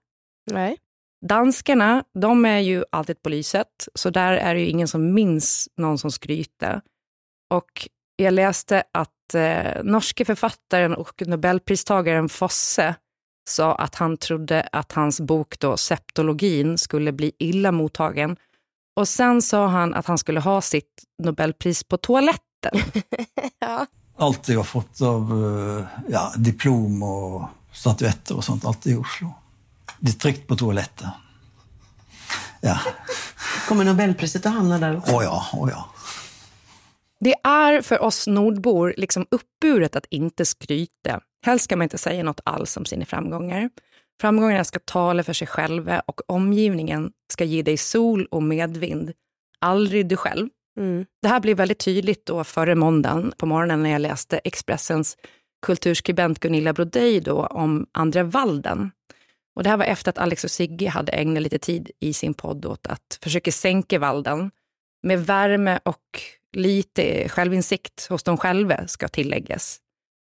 Nej. 0.50 0.76
Danskarna, 1.26 2.04
de 2.14 2.44
är 2.44 2.58
ju 2.58 2.84
alltid 2.92 3.22
på 3.22 3.28
lyset, 3.28 3.88
så 3.94 4.10
där 4.10 4.32
är 4.32 4.54
det 4.54 4.60
ju 4.60 4.66
ingen 4.66 4.88
som 4.88 5.14
minns 5.14 5.68
någon 5.76 5.98
som 5.98 6.10
skryter. 6.10 6.80
Och 7.50 7.88
jag 8.16 8.34
läste 8.34 8.84
att 8.92 9.34
eh, 9.34 9.82
norske 9.82 10.24
författaren 10.24 10.94
och 10.94 11.22
nobelpristagaren 11.26 12.28
Fosse 12.28 12.94
sa 13.48 13.74
att 13.74 13.94
han 13.94 14.16
trodde 14.16 14.68
att 14.72 14.92
hans 14.92 15.20
bok 15.20 15.58
då, 15.58 15.76
Septologin 15.76 16.78
skulle 16.78 17.12
bli 17.12 17.32
illa 17.38 17.72
mottagen. 17.72 18.36
Och 18.96 19.08
sen 19.08 19.42
sa 19.42 19.66
han 19.66 19.94
att 19.94 20.06
han 20.06 20.18
skulle 20.18 20.40
ha 20.40 20.60
sitt 20.60 21.04
nobelpris 21.22 21.84
på 21.84 21.96
toaletten. 21.96 22.42
Ja. 23.58 23.86
Allt 24.18 24.48
jag 24.48 24.56
har 24.56 24.64
fått 24.64 25.00
av 25.00 25.32
eh, 25.78 25.86
ja, 26.08 26.32
diplom 26.36 27.02
och 27.02 27.48
statyetter 27.72 28.36
och 28.36 28.44
sånt, 28.44 28.64
allt 28.64 28.86
i 28.86 28.94
Oslo. 28.94 29.34
Det 30.00 30.10
är 30.10 30.12
tryckt 30.12 30.46
på 30.48 30.56
toaletten. 30.56 31.08
Ja, 32.60 32.78
Kommer 33.68 33.84
Nobelpriset 33.84 34.46
att 34.46 34.52
hamna 34.52 34.78
där 34.78 34.96
också? 34.98 35.12
åh 35.14 35.24
ja, 35.24 35.46
åh 35.52 35.70
ja. 35.70 35.88
Det 37.20 37.34
är 37.44 37.82
för 37.82 38.02
oss 38.02 38.26
nordbor 38.26 38.94
liksom 38.96 39.26
uppburet 39.30 39.96
att 39.96 40.06
inte 40.10 40.44
skryta. 40.44 41.20
Helst 41.44 41.64
ska 41.64 41.76
man 41.76 41.82
inte 41.82 41.98
säga 41.98 42.22
något 42.22 42.40
alls 42.44 42.76
om 42.76 42.84
sina 42.84 43.06
framgångar. 43.06 43.70
Framgångarna 44.20 44.64
ska 44.64 44.78
tala 44.78 45.22
för 45.22 45.32
sig 45.32 45.46
själva 45.46 46.00
och 46.00 46.20
omgivningen 46.30 47.12
ska 47.32 47.44
ge 47.44 47.62
dig 47.62 47.76
sol 47.76 48.26
och 48.30 48.42
medvind. 48.42 49.12
Aldrig 49.58 50.08
du 50.08 50.16
själv. 50.16 50.48
Mm. 50.78 51.06
Det 51.22 51.28
här 51.28 51.40
blev 51.40 51.56
väldigt 51.56 51.78
tydligt 51.78 52.26
då 52.26 52.44
förra 52.44 52.74
måndagen 52.74 53.32
på 53.36 53.46
morgonen 53.46 53.82
när 53.82 53.90
jag 53.90 54.00
läste 54.00 54.38
Expressens 54.38 55.16
kulturskribent 55.66 56.40
Gunilla 56.40 56.72
Brodej 56.72 57.20
då 57.20 57.46
om 57.46 57.86
andra 57.92 58.22
Walden. 58.22 58.90
Och 59.56 59.62
det 59.62 59.70
här 59.70 59.76
var 59.76 59.84
efter 59.84 60.10
att 60.10 60.18
Alex 60.18 60.44
och 60.44 60.50
Sigge 60.50 60.88
hade 60.88 61.12
ägnat 61.12 61.42
lite 61.42 61.58
tid 61.58 61.90
i 62.00 62.12
sin 62.12 62.34
podd 62.34 62.66
åt 62.66 62.86
att 62.86 63.18
försöka 63.22 63.52
sänka 63.52 63.98
Walden 63.98 64.50
med 65.02 65.26
värme 65.26 65.80
och 65.84 66.20
lite 66.52 67.28
självinsikt 67.28 68.06
hos 68.10 68.22
dem 68.22 68.36
själva 68.36 68.86
ska 68.86 69.08
tilläggas. 69.08 69.80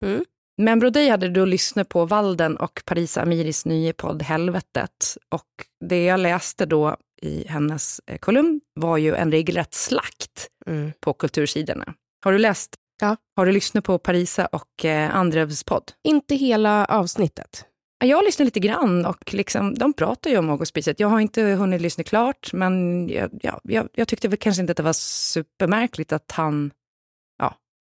Mm. 0.05 0.25
Men 0.59 0.79
Brodej 0.79 1.09
hade 1.09 1.29
då 1.29 1.45
lyssnat 1.45 1.89
på 1.89 2.05
Walden 2.07 2.57
och 2.57 2.83
Parisa 2.85 3.23
Amiris 3.23 3.67
nya 3.67 3.93
podd 3.93 4.23
Helvetet 4.23 5.17
och 5.29 5.49
det 5.85 6.05
jag 6.05 6.21
läste 6.21 6.67
då 6.67 6.97
i 7.23 7.49
hennes 7.49 8.01
eh, 8.07 8.19
kolumn 8.19 8.61
var 8.75 8.97
ju 8.97 9.15
en 9.15 9.31
regelrätt 9.33 9.75
slakt 9.75 10.49
Mm. 10.67 10.93
på 11.01 11.13
kultursidorna. 11.13 11.95
Har 12.25 12.33
du 12.33 12.39
läst? 12.39 12.75
Ja. 13.01 13.17
Har 13.37 13.47
du 13.47 13.53
lyssnat 13.53 13.85
på 13.85 13.99
Parisa 13.99 14.47
och 14.47 14.85
eh, 14.85 15.17
Andrevs 15.17 15.65
podd? 15.65 15.93
Inte 16.09 16.35
hela 16.35 16.85
avsnittet. 16.85 17.65
Ja, 18.01 18.07
Jag 18.07 18.17
har 18.17 18.25
lyssnat 18.25 18.45
lite 18.45 18.61
grann 18.61 19.07
och 19.07 19.35
liksom, 19.35 19.75
de 19.75 19.93
pratar 19.93 20.31
ju 20.31 20.39
om 20.39 20.51
Augustpriset. 20.51 21.01
Jag 21.01 21.09
har 21.09 21.21
inte 21.21 21.43
hunnit 21.43 21.81
lyssna 21.81 22.05
klart, 22.05 22.53
men 22.53 23.09
jag, 23.09 23.31
jag, 23.43 23.61
jag, 23.63 23.89
jag 23.95 24.09
tyckte 24.09 24.29
väl 24.29 24.39
kanske 24.39 24.61
inte 24.61 24.71
att 24.71 24.77
det 24.77 24.83
var 24.83 24.93
supermärkligt 24.93 26.13
att 26.13 26.33
han... 26.33 26.71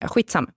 Ja, 0.05 0.09
skitsamma. 0.09 0.51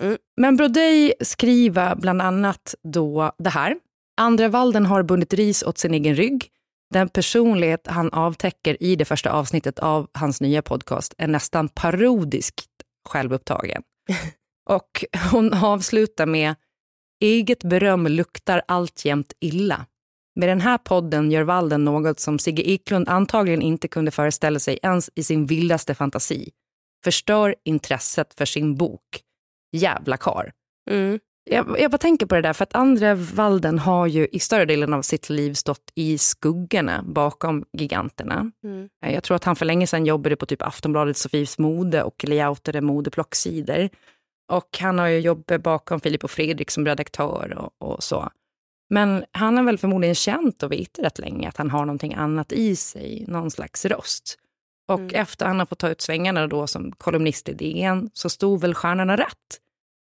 Mm. 0.00 0.16
Men 0.36 0.56
Brodej 0.56 1.14
skriver 1.20 1.94
bland 1.94 2.22
annat 2.22 2.74
då 2.92 3.32
det 3.38 3.50
här. 3.50 3.76
Andra 4.16 4.48
Walden 4.48 4.86
har 4.86 5.02
bundit 5.02 5.34
ris 5.34 5.62
åt 5.62 5.78
sin 5.78 5.94
egen 5.94 6.14
rygg. 6.14 6.48
Den 6.94 7.08
personlighet 7.08 7.86
han 7.86 8.12
avtäcker 8.12 8.82
i 8.82 8.96
det 8.96 9.04
första 9.04 9.32
avsnittet 9.32 9.78
av 9.78 10.08
hans 10.12 10.40
nya 10.40 10.62
podcast 10.62 11.14
är 11.18 11.26
nästan 11.26 11.68
parodiskt 11.68 12.70
självupptagen. 13.08 13.82
Och 14.70 15.04
hon 15.32 15.54
avslutar 15.54 16.26
med 16.26 16.54
Eget 17.20 17.64
beröm 17.64 18.06
luktar 18.06 18.62
alltjämt 18.68 19.32
illa. 19.40 19.86
Med 20.36 20.48
den 20.48 20.60
här 20.60 20.78
podden 20.78 21.30
gör 21.30 21.42
Walden 21.42 21.84
något 21.84 22.20
som 22.20 22.38
Sigge 22.38 22.70
Eklund 22.70 23.08
antagligen 23.08 23.62
inte 23.62 23.88
kunde 23.88 24.10
föreställa 24.10 24.58
sig 24.58 24.78
ens 24.82 25.10
i 25.14 25.22
sin 25.22 25.46
vildaste 25.46 25.94
fantasi. 25.94 26.50
Förstör 27.06 27.54
intresset 27.64 28.34
för 28.34 28.44
sin 28.44 28.76
bok. 28.76 29.22
Jävla 29.72 30.16
kar. 30.16 30.52
Mm. 30.90 31.18
Jag, 31.50 31.80
jag 31.80 31.90
bara 31.90 31.98
tänker 31.98 32.26
på 32.26 32.34
det 32.34 32.40
där, 32.40 32.52
för 32.52 32.62
att 32.62 32.74
andra 32.74 33.14
Walden 33.14 33.78
har 33.78 34.06
ju 34.06 34.28
i 34.32 34.38
större 34.38 34.64
delen 34.64 34.92
av 34.92 35.02
sitt 35.02 35.30
liv 35.30 35.54
stått 35.54 35.92
i 35.94 36.18
skuggorna 36.18 37.02
bakom 37.02 37.64
giganterna. 37.72 38.50
Mm. 38.64 38.88
Eh, 39.04 39.14
Jag 39.14 39.22
tror 39.22 39.34
att 39.34 39.44
han 39.44 39.56
för 39.56 39.66
länge 39.66 39.86
sedan 39.86 40.06
jobbade 40.06 40.36
på 40.36 40.46
typ 40.46 40.62
Aftonbladet 40.62 41.16
Sofies 41.16 41.58
mode 41.58 42.02
och 42.02 42.24
layoutade 42.24 42.80
modeplocksidor. 42.80 43.88
Och 44.52 44.78
han 44.80 44.98
har 44.98 45.06
ju 45.06 45.18
jobbat 45.18 45.62
bakom 45.62 46.00
Filip 46.00 46.24
och 46.24 46.30
Fredrik 46.30 46.70
som 46.70 46.86
redaktör 46.86 47.58
och, 47.58 47.92
och 47.92 48.02
så. 48.02 48.30
Men 48.90 49.24
han 49.32 49.56
har 49.56 49.64
väl 49.64 49.78
förmodligen 49.78 50.14
känt 50.14 50.62
och 50.62 50.72
vetat 50.72 51.04
rätt 51.04 51.18
länge 51.18 51.48
att 51.48 51.56
han 51.56 51.70
har 51.70 51.84
någonting 51.84 52.14
annat 52.14 52.52
i 52.52 52.76
sig, 52.76 53.24
någon 53.28 53.50
slags 53.50 53.84
röst. 53.84 54.38
Och 54.88 55.00
Mm. 55.00 55.14
efter 55.14 55.46
han 55.46 55.58
har 55.58 55.66
fått 55.66 55.78
ta 55.78 55.88
ut 55.88 56.00
svängarna 56.00 56.46
då 56.46 56.66
som 56.66 56.92
kolumnist 56.92 57.48
i 57.48 57.52
DN 57.52 58.10
så 58.12 58.28
stod 58.28 58.60
väl 58.60 58.74
stjärnorna 58.74 59.16
rätt. 59.16 59.60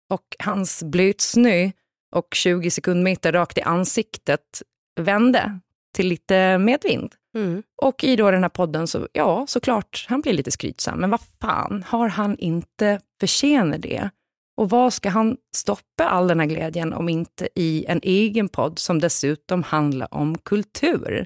Och 0.10 0.36
hans 0.40 0.84
blötsnö 0.84 1.72
och 2.16 2.28
20 2.34 2.72
sekundmeter 2.72 3.32
rakt 3.32 3.58
i 3.58 3.62
ansiktet 3.62 4.62
vände 5.00 5.60
till 5.96 6.08
lite 6.08 6.58
medvind. 6.58 7.16
Mm. 7.36 7.64
Och 7.82 8.04
i 8.04 8.16
då 8.16 8.32
den 8.32 8.42
här 8.42 8.50
podden 8.50 8.88
så, 8.88 9.08
ja, 9.14 9.46
såklart, 9.48 10.06
han 10.10 10.22
blir 10.22 10.34
lite 10.34 10.52
skrytsam. 10.52 11.00
Men 11.00 11.10
vad 11.10 11.22
fan, 11.42 11.84
har 11.88 12.08
han 12.08 12.38
inte 12.38 13.00
förtjänat 13.20 13.82
det? 13.82 14.10
Och 14.58 14.70
vad 14.70 14.94
ska 14.94 15.10
han 15.10 15.38
stoppa 15.56 16.04
all 16.10 16.28
den 16.28 16.40
här 16.40 16.48
glädjen 16.48 16.94
om 16.94 17.10
inte 17.10 17.48
i 17.56 17.86
en 17.88 18.00
egen 18.04 18.50
podd 18.50 18.80
som 18.80 19.00
dessutom 19.00 19.64
handlar 19.64 20.14
om 20.14 20.38
kultur? 20.38 21.26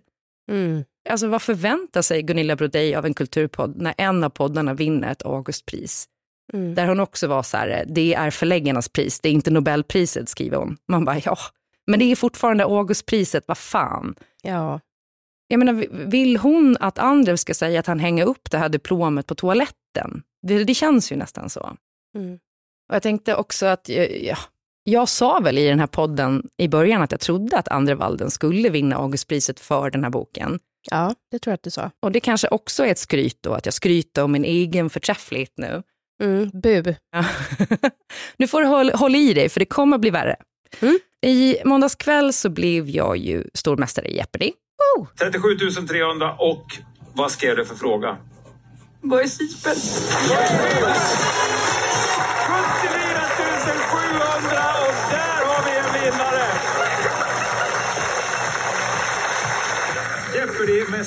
Mm. 0.52 0.84
Alltså 1.10 1.28
vad 1.28 1.41
förväntar 1.41 2.02
sig 2.02 2.22
Gunilla 2.22 2.56
Brodej 2.56 2.95
av 2.95 3.06
en 3.06 3.13
kulturpodd 3.13 3.82
när 3.82 3.93
en 3.98 4.24
av 4.24 4.30
poddarna 4.30 4.74
vinner 4.74 5.12
ett 5.12 5.26
Augustpris? 5.26 6.08
Mm. 6.54 6.76
Där 6.76 6.88
hon 6.88 7.00
också 7.00 7.28
var 7.28 7.43
så 7.43 7.58
här, 7.58 7.86
det 7.88 8.13
är 8.13 8.32
förläggarnas 8.32 8.89
pris, 8.89 9.19
det 9.19 9.30
är 9.30 9.34
inte 9.34 9.52
Nobelpriset, 9.52 10.30
skriver 10.30 10.58
hon. 10.58 10.78
Man 10.88 11.06
bara, 11.06 11.19
ja, 11.26 11.38
men 11.88 12.00
det 12.00 12.06
är 12.06 12.15
fortfarande 12.15 12.63
Augustpriset, 12.63 13.43
vad 13.48 13.58
fan. 13.58 14.15
Ja. 14.41 14.80
Jag 15.48 15.60
menar, 15.60 15.86
vill 16.10 16.38
hon 16.38 16.78
att 16.80 17.00
andra 17.00 17.38
ska 17.38 17.54
säga 17.54 17.80
att 17.80 17.88
han 17.88 18.00
hänger 18.00 18.26
upp 18.26 18.52
det 18.52 18.58
här 18.58 18.69
diplomet 18.69 19.28
på 19.28 19.36
toaletten? 19.36 20.24
Det, 20.48 20.63
det 20.63 20.74
känns 20.74 21.12
ju 21.12 21.15
nästan 21.15 21.50
så. 21.50 21.78
Mm. 22.15 22.39
Och 22.89 22.95
jag 22.95 23.04
tänkte 23.04 23.36
också 23.36 23.65
att, 23.65 23.89
eh, 23.89 24.28
ja, 24.28 24.38
jag 24.84 25.10
sa 25.10 25.39
väl 25.39 25.58
i 25.58 25.67
den 25.67 25.80
här 25.80 25.88
podden 25.88 26.50
i 26.58 26.67
början 26.67 27.02
att 27.02 27.12
jag 27.12 27.22
trodde 27.22 27.58
att 27.58 27.67
Andre 27.67 27.95
Walden 27.95 28.32
skulle 28.32 28.69
vinna 28.69 28.95
Augustpriset 28.95 29.60
för 29.60 29.89
den 29.89 30.04
här 30.04 30.12
boken. 30.12 30.60
Ja, 30.91 31.15
det 31.32 31.39
tror 31.39 31.52
jag 31.52 31.56
att 31.56 31.63
du 31.63 31.69
sa. 31.69 31.91
Och 31.99 32.12
det 32.12 32.19
kanske 32.19 32.47
också 32.47 32.86
är 32.86 32.91
ett 32.91 32.99
skryt 32.99 33.38
då, 33.41 33.54
att 33.54 33.65
jag 33.65 33.73
skryter 33.73 34.23
om 34.23 34.32
min 34.32 34.45
egen 34.45 34.89
förträfflighet 34.89 35.54
nu. 35.58 35.84
Mm. 36.23 36.49
Bu. 36.54 36.95
Ja. 37.12 37.25
nu 38.38 38.47
får 38.47 38.62
du 38.62 38.67
hålla, 38.67 38.95
hålla 38.95 39.17
i 39.17 39.34
dig, 39.34 39.49
för 39.49 39.60
det 39.60 39.65
kommer 39.65 39.97
bli 39.97 40.10
värre. 40.10 40.36
Mm. 40.80 40.99
I 41.25 41.58
måndags 41.65 41.95
kväll 41.95 42.34
så 42.34 42.49
blev 42.49 42.89
jag 42.89 43.17
ju 43.17 43.43
stormästare 43.54 44.08
i 44.08 44.15
Jeopardy. 44.15 44.52
37 45.19 45.56
300 45.88 46.36
och 46.39 46.65
vad 47.13 47.32
skrev 47.32 47.56
du 47.56 47.65
för 47.65 47.75
fråga? 47.75 48.17
Vad 49.02 49.21
är 49.21 49.28
sipel? 49.28 49.75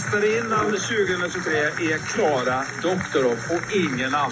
Jeopardy-mästarinnan 0.02 0.70
2023 0.70 1.58
är 1.94 1.98
Klara 1.98 2.64
Doktorov 2.82 3.38
och 3.50 3.76
ingen 3.76 4.14
annan. 4.14 4.30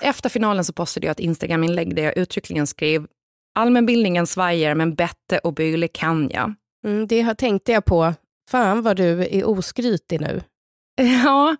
Efter 0.00 0.28
finalen 0.28 0.64
så 0.64 0.72
postade 0.72 1.06
jag 1.06 1.12
ett 1.12 1.20
Instagram-inlägg 1.20 1.96
där 1.96 2.02
jag 2.02 2.16
uttryckligen 2.18 2.66
skrev 2.66 3.06
allmänbildningen 3.54 4.26
svajar 4.26 4.74
men 4.74 4.94
bättre 4.94 5.38
och 5.44 5.54
byle 5.54 5.88
kan 5.88 6.30
jag. 6.30 6.54
Mm, 6.86 7.06
det 7.06 7.20
har- 7.22 7.34
tänkte 7.34 7.72
jag 7.72 7.84
på. 7.84 8.14
Fan 8.50 8.82
vad 8.82 8.96
du 8.96 9.20
är 9.24 9.44
oskrytig 9.48 10.20
nu. 10.20 10.40
Ja, 11.24 11.56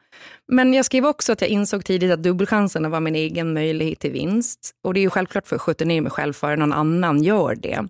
men 0.46 0.74
jag 0.74 0.84
skrev 0.84 1.06
också 1.06 1.32
att 1.32 1.40
jag 1.40 1.50
insåg 1.50 1.84
tidigt 1.84 2.12
att 2.12 2.22
dubbelchanserna 2.22 2.88
var 2.88 3.00
min 3.00 3.14
egen 3.14 3.54
möjlighet 3.54 3.98
till 3.98 4.12
vinst. 4.12 4.74
Och 4.82 4.94
det 4.94 5.00
är 5.00 5.02
ju 5.02 5.10
självklart 5.10 5.46
för 5.46 5.56
att 5.56 5.62
skjuta 5.62 5.84
ner 5.84 6.00
mig 6.00 6.12
själv 6.12 6.32
före 6.32 6.56
någon 6.56 6.72
annan 6.72 7.22
gör 7.22 7.54
det. 7.54 7.88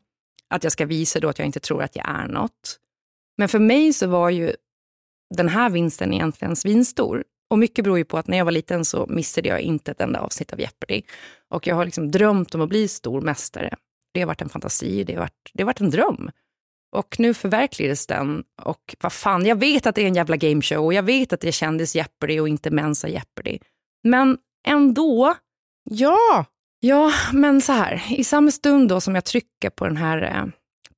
Att 0.49 0.65
jag 0.65 0.73
ska 0.73 0.87
visa 0.87 1.21
då 1.21 1.29
att 1.29 1.39
jag 1.39 1.47
inte 1.47 1.61
tror 1.61 1.83
att 1.83 1.97
jag 1.97 2.09
är 2.09 2.29
något. 2.29 2.79
Men 3.39 3.49
för 3.49 3.59
mig 3.59 3.93
så 3.93 4.07
var 4.07 4.31
ju 4.31 4.53
den 5.37 5.49
här 5.49 5.71
vinsten 5.71 6.15
egentligen 6.15 6.57
svinstor. 6.57 7.25
Och 7.51 7.59
mycket 7.59 7.85
beror 7.85 7.99
ju 7.99 8.05
på 8.05 8.19
att 8.19 8.29
när 8.29 8.39
jag 8.39 8.45
var 8.45 8.53
liten 8.53 8.85
så 8.85 9.07
missade 9.07 9.49
jag 9.49 9.61
inte 9.61 9.91
ett 9.91 10.01
enda 10.01 10.21
avsnitt 10.21 10.53
av 10.53 10.61
Jeopardy. 10.61 11.03
Och 11.49 11.67
jag 11.67 11.75
har 11.75 11.85
liksom 11.85 12.11
drömt 12.11 12.55
om 12.55 12.61
att 12.61 12.69
bli 12.69 12.89
stormästare. 12.89 13.75
Det 14.13 14.21
har 14.21 14.27
varit 14.27 14.43
en 14.43 14.49
fantasi, 14.49 15.05
det 15.05 15.13
har 15.13 15.21
varit, 15.21 15.51
det 15.55 15.63
har 15.63 15.67
varit 15.67 15.81
en 15.81 15.91
dröm. 15.91 16.31
Och 16.93 17.17
nu 17.19 17.35
förverkligades 17.35 18.07
den. 18.07 18.45
Och 18.63 18.97
vad 19.01 19.13
fan, 19.13 19.47
jag 19.47 19.57
vet 19.57 19.87
att 19.87 19.95
det 19.95 20.03
är 20.03 20.07
en 20.07 20.15
jävla 20.15 20.37
gameshow 20.37 20.85
och 20.85 20.95
jag 20.95 21.03
vet 21.03 21.33
att 21.33 21.41
det 21.41 21.49
är 21.49 21.53
kändis 21.53 21.97
Jeopardy 21.97 22.41
och 22.41 22.49
inte 22.49 22.71
Mensa 22.71 23.09
Jeopardy. 23.09 23.59
Men 24.05 24.39
ändå, 24.67 25.35
Ja! 25.91 26.45
ja, 26.81 27.13
men 27.33 27.61
så 27.61 27.73
här, 27.73 28.03
i 28.09 28.25
samma 28.25 28.51
stund 28.51 28.89
då 28.89 29.01
som 29.01 29.15
jag 29.15 29.25
trycker 29.25 29.71
på 29.71 29.87
den 29.87 29.97
här 29.97 30.23
eh, 30.23 30.47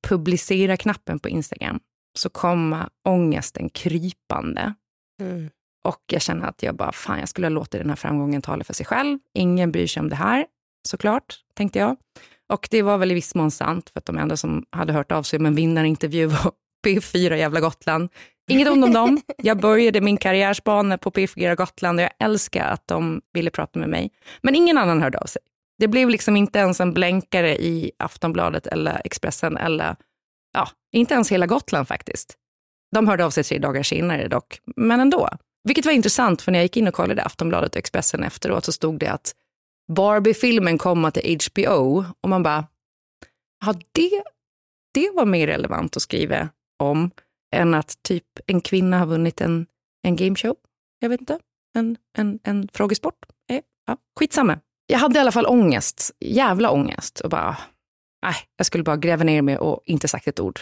publicera-knappen 0.07 1.19
på 1.19 1.29
Instagram 1.29 1.79
så 2.17 2.29
kommer 2.29 2.89
ångesten 3.07 3.69
krypande. 3.69 4.73
Mm. 5.21 5.49
Och 5.83 6.01
jag 6.11 6.21
känner 6.21 6.47
att 6.47 6.63
jag 6.63 6.75
bara, 6.75 6.91
fan 6.91 7.19
jag 7.19 7.29
skulle 7.29 7.47
ha 7.47 7.49
låtit 7.49 7.81
den 7.81 7.89
här 7.89 7.95
framgången 7.95 8.41
tala 8.41 8.63
för 8.63 8.73
sig 8.73 8.85
själv. 8.85 9.19
Ingen 9.33 9.71
bryr 9.71 9.87
sig 9.87 10.01
om 10.01 10.09
det 10.09 10.15
här, 10.15 10.45
såklart, 10.87 11.35
tänkte 11.53 11.79
jag. 11.79 11.97
Och 12.49 12.67
det 12.71 12.81
var 12.81 12.97
väl 12.97 13.11
i 13.11 13.13
viss 13.13 13.35
mån 13.35 13.51
sant, 13.51 13.89
för 13.89 13.99
att 13.99 14.05
de 14.05 14.17
enda 14.17 14.37
som 14.37 14.65
hade 14.69 14.93
hört 14.93 15.11
av 15.11 15.23
sig 15.23 15.39
om 15.39 15.45
en 15.45 15.55
vinnarintervju 15.55 16.25
var 16.25 16.51
P4 16.87 17.35
Jävla 17.35 17.59
Gotland. 17.59 18.09
Inget 18.49 18.67
ont 18.67 18.85
om 18.85 18.93
dem. 18.93 19.21
Jag 19.37 19.59
började 19.59 20.01
min 20.01 20.17
karriärsbana 20.17 20.97
på 20.97 21.11
P4 21.11 21.55
Gotland 21.55 21.99
och 21.99 22.03
jag 22.03 22.11
älskar 22.19 22.65
att 22.65 22.87
de 22.87 23.21
ville 23.33 23.49
prata 23.49 23.79
med 23.79 23.89
mig. 23.89 24.11
Men 24.41 24.55
ingen 24.55 24.77
annan 24.77 25.01
hörde 25.01 25.17
av 25.17 25.25
sig. 25.25 25.41
Det 25.79 25.87
blev 25.87 26.09
liksom 26.09 26.35
inte 26.35 26.59
ens 26.59 26.79
en 26.79 26.93
blänkare 26.93 27.55
i 27.57 27.91
Aftonbladet 27.99 28.67
eller 28.67 29.01
Expressen 29.05 29.57
eller, 29.57 29.95
ja, 30.53 30.69
inte 30.91 31.13
ens 31.13 31.31
hela 31.31 31.45
Gotland 31.45 31.87
faktiskt. 31.87 32.37
De 32.91 33.07
hörde 33.07 33.25
av 33.25 33.29
sig 33.29 33.43
tre 33.43 33.59
dagar 33.59 33.83
senare 33.83 34.27
dock, 34.27 34.59
men 34.75 34.99
ändå. 34.99 35.29
Vilket 35.63 35.85
var 35.85 35.93
intressant, 35.93 36.41
för 36.41 36.51
när 36.51 36.59
jag 36.59 36.63
gick 36.63 36.77
in 36.77 36.87
och 36.87 36.93
kollade 36.93 37.23
Aftonbladet 37.23 37.71
och 37.71 37.79
Expressen 37.79 38.23
efteråt 38.23 38.65
så 38.65 38.71
stod 38.71 38.99
det 38.99 39.07
att 39.07 39.33
Barbie-filmen 39.91 40.77
komma 40.77 41.11
till 41.11 41.39
HBO 41.47 42.05
och 42.21 42.29
man 42.29 42.43
bara, 42.43 42.67
ja 43.65 43.73
det, 43.91 44.23
det 44.93 45.11
var 45.13 45.25
mer 45.25 45.47
relevant 45.47 45.97
att 45.97 46.03
skriva 46.03 46.49
om 46.79 47.11
än 47.55 47.73
att 47.73 48.03
typ 48.03 48.25
en 48.47 48.61
kvinna 48.61 48.99
har 48.99 49.05
vunnit 49.05 49.41
en, 49.41 49.65
en 50.03 50.15
gameshow. 50.15 50.55
Jag 50.99 51.09
vet 51.09 51.19
inte, 51.19 51.39
en, 51.77 51.97
en, 52.17 52.39
en 52.43 52.67
frågesport. 52.73 53.25
Eh, 53.49 53.61
ja, 53.87 53.97
skitsamma. 54.19 54.59
Jag 54.87 54.99
hade 54.99 55.17
i 55.17 55.21
alla 55.21 55.31
fall 55.31 55.45
ångest, 55.45 56.11
jävla 56.19 56.71
ångest 56.71 57.19
och 57.19 57.29
bara, 57.29 57.57
nej, 58.25 58.35
jag 58.57 58.65
skulle 58.65 58.83
bara 58.83 58.97
gräva 58.97 59.23
ner 59.23 59.41
mig 59.41 59.57
och 59.57 59.81
inte 59.85 60.07
sagt 60.07 60.27
ett 60.27 60.39
ord. 60.39 60.59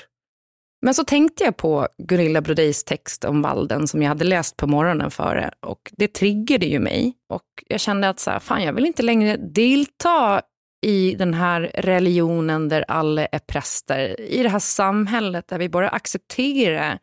Men 0.82 0.94
så 0.94 1.04
tänkte 1.04 1.44
jag 1.44 1.58
på 1.58 1.88
Gunilla 1.98 2.41
Brodejs 2.41 2.84
text 2.84 3.24
om 3.24 3.41
Valden 3.41 3.88
som 3.88 4.02
jag 4.02 4.10
hade 4.10 4.26
läst 4.26 4.58
på 4.58 4.67
morgonen 4.67 5.12
före 5.12 5.52
och 5.60 5.91
det 5.98 6.13
triggade 6.13 6.65
ju 6.65 6.80
mig. 6.80 7.13
Och 7.30 7.44
jag 7.67 7.80
kände 7.80 8.10
att 8.10 8.20
så 8.20 8.32
här, 8.32 8.39
fan, 8.39 8.63
jag 8.63 8.74
vill 8.74 8.86
inte 8.86 9.04
längre 9.04 9.38
delta 9.38 10.41
i 10.86 11.15
den 11.15 11.34
här 11.34 11.72
religionen 11.74 12.70
där 12.70 12.86
alla 12.88 13.26
är 13.26 13.39
präster, 13.39 14.22
i 14.22 14.44
det 14.44 14.50
här 14.50 14.60
samhället 14.60 15.48
där 15.48 15.60
vi 15.60 15.70
bara 15.70 15.89
accepterar 15.89 17.00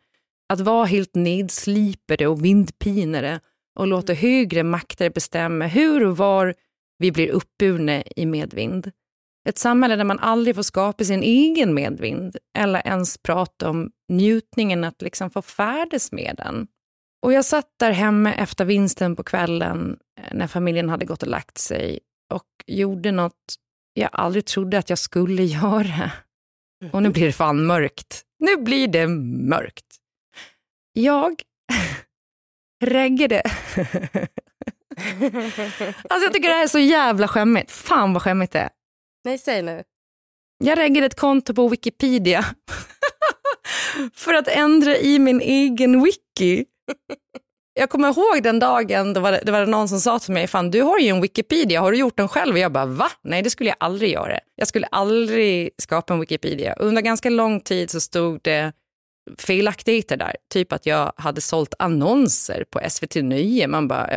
att 0.53 0.59
vara 0.59 0.85
helt 0.85 1.15
nedslipade 1.15 2.27
och 2.27 2.45
vindpinade 2.45 3.39
och 3.79 3.87
låta 3.87 4.13
högre 4.13 4.63
makter 4.63 5.09
bestämma 5.09 5.67
hur 5.67 6.05
och 6.05 6.17
var 6.17 6.55
vi 6.97 7.11
blir 7.11 7.29
uppburna 7.29 8.03
i 8.15 8.25
medvind. 8.25 8.91
Ett 9.49 9.57
samhälle 9.57 9.95
där 9.95 10.03
man 10.03 10.19
aldrig 10.19 10.55
får 10.55 10.63
skapa 10.63 11.03
sin 11.03 11.23
egen 11.23 11.73
medvind 11.73 12.37
eller 12.57 12.87
ens 12.87 13.17
prata 13.17 13.69
om 13.69 13.91
njutningen 14.09 14.83
att 14.83 15.01
liksom 15.01 15.29
få 15.29 15.41
färdas 15.41 16.11
med 16.11 16.35
den. 16.37 16.67
Och 17.25 17.33
jag 17.33 17.45
satt 17.45 17.65
där 17.79 17.91
hemma 17.91 18.33
efter 18.33 18.65
vinsten 18.65 19.15
på 19.15 19.23
kvällen 19.23 19.97
eh, 20.21 20.33
när 20.33 20.47
familjen 20.47 20.89
hade 20.89 21.05
gått 21.05 21.23
och 21.23 21.29
lagt 21.29 21.57
sig 21.57 21.99
och 22.33 22.45
gjorde 22.67 23.11
något 23.11 23.55
jag 23.93 24.09
aldrig 24.13 24.45
trodde 24.45 24.77
att 24.77 24.89
jag 24.89 24.99
skulle 24.99 25.43
göra. 25.61 26.11
Och 26.91 27.03
nu 27.03 27.09
blir 27.09 27.25
det 27.25 27.33
fan 27.33 27.65
mörkt. 27.65 28.23
Nu 28.39 28.57
blir 28.57 28.87
det 28.87 29.07
mörkt. 29.47 29.95
Jag 30.93 31.41
reggade. 32.83 33.41
alltså 36.09 36.25
jag 36.25 36.33
tycker 36.33 36.49
det 36.49 36.55
här 36.55 36.63
är 36.63 36.67
så 36.67 36.79
jävla 36.79 37.27
skämmigt. 37.27 37.71
Fan 37.71 38.13
vad 38.13 38.21
skämmigt 38.21 38.53
det 38.53 38.59
är. 38.59 38.69
Nej, 39.29 39.37
säg 39.37 39.61
nu. 39.61 39.83
Jag 40.63 40.77
reggade 40.77 41.05
ett 41.07 41.19
konto 41.19 41.53
på 41.53 41.67
Wikipedia 41.67 42.45
för 44.13 44.33
att 44.33 44.47
ändra 44.47 44.97
i 44.97 45.19
min 45.19 45.41
egen 45.41 46.03
wiki. 46.03 46.65
Jag 47.73 47.89
kommer 47.89 48.07
ihåg 48.07 48.43
den 48.43 48.59
dagen 48.59 49.13
då 49.13 49.21
var 49.21 49.31
det, 49.31 49.41
det 49.45 49.51
var 49.51 49.65
någon 49.65 49.89
som 49.89 49.99
sa 49.99 50.19
till 50.19 50.33
mig, 50.33 50.47
fan 50.47 50.71
du 50.71 50.81
har 50.81 50.99
ju 50.99 51.07
en 51.07 51.21
Wikipedia, 51.21 51.81
har 51.81 51.91
du 51.91 51.97
gjort 51.97 52.17
den 52.17 52.27
själv? 52.27 52.53
Och 52.53 52.59
jag 52.59 52.71
bara, 52.71 52.85
va? 52.85 53.11
Nej 53.21 53.41
det 53.41 53.49
skulle 53.49 53.69
jag 53.69 53.77
aldrig 53.79 54.11
göra. 54.11 54.39
Jag 54.55 54.67
skulle 54.67 54.87
aldrig 54.87 55.69
skapa 55.77 56.13
en 56.13 56.19
Wikipedia. 56.19 56.73
Under 56.73 57.01
ganska 57.01 57.29
lång 57.29 57.61
tid 57.61 57.89
så 57.89 58.01
stod 58.01 58.39
det 58.41 58.73
felaktigheter 59.37 60.17
där. 60.17 60.35
Typ 60.53 60.73
att 60.73 60.85
jag 60.85 61.13
hade 61.15 61.41
sålt 61.41 61.73
annonser 61.79 62.65
på 62.69 62.81
SVT 62.89 63.15
Nöje. 63.15 63.67
Man 63.67 63.87
bara, 63.87 64.09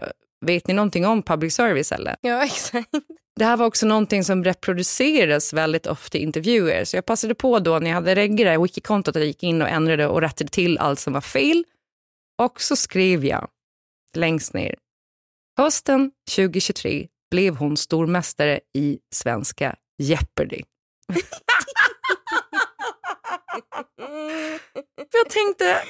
vet 0.46 0.66
ni 0.66 0.74
någonting 0.74 1.06
om 1.06 1.22
public 1.22 1.54
service 1.54 1.92
eller? 1.92 2.16
Ja, 2.20 2.44
exakt. 2.44 2.90
Det 3.36 3.44
här 3.44 3.56
var 3.56 3.66
också 3.66 3.86
någonting 3.86 4.24
som 4.24 4.44
reproduceras 4.44 5.52
väldigt 5.52 5.86
ofta 5.86 6.18
i 6.18 6.22
intervjuer. 6.22 6.84
Så 6.84 6.96
jag 6.96 7.06
passade 7.06 7.34
på 7.34 7.58
då 7.58 7.78
när 7.78 7.86
jag 7.86 7.94
hade 7.94 8.14
reggat 8.14 8.46
det 8.46 8.58
wikikontot 8.62 9.16
att 9.16 9.20
jag 9.20 9.26
gick 9.26 9.42
in 9.42 9.62
och 9.62 9.68
ändrade 9.68 10.06
och 10.06 10.20
rättade 10.20 10.50
till 10.50 10.78
allt 10.78 11.00
som 11.00 11.12
var 11.12 11.20
fel. 11.20 11.64
Och 12.42 12.60
så 12.60 12.76
skrev 12.76 13.24
jag 13.24 13.48
längst 14.16 14.54
ner. 14.54 14.74
Hösten 15.58 16.10
2023 16.36 17.08
blev 17.30 17.56
hon 17.56 17.76
stormästare 17.76 18.60
i 18.74 18.98
svenska 19.14 19.76
Jeopardy. 19.98 20.62
jag 25.12 25.30
tänkte, 25.30 25.82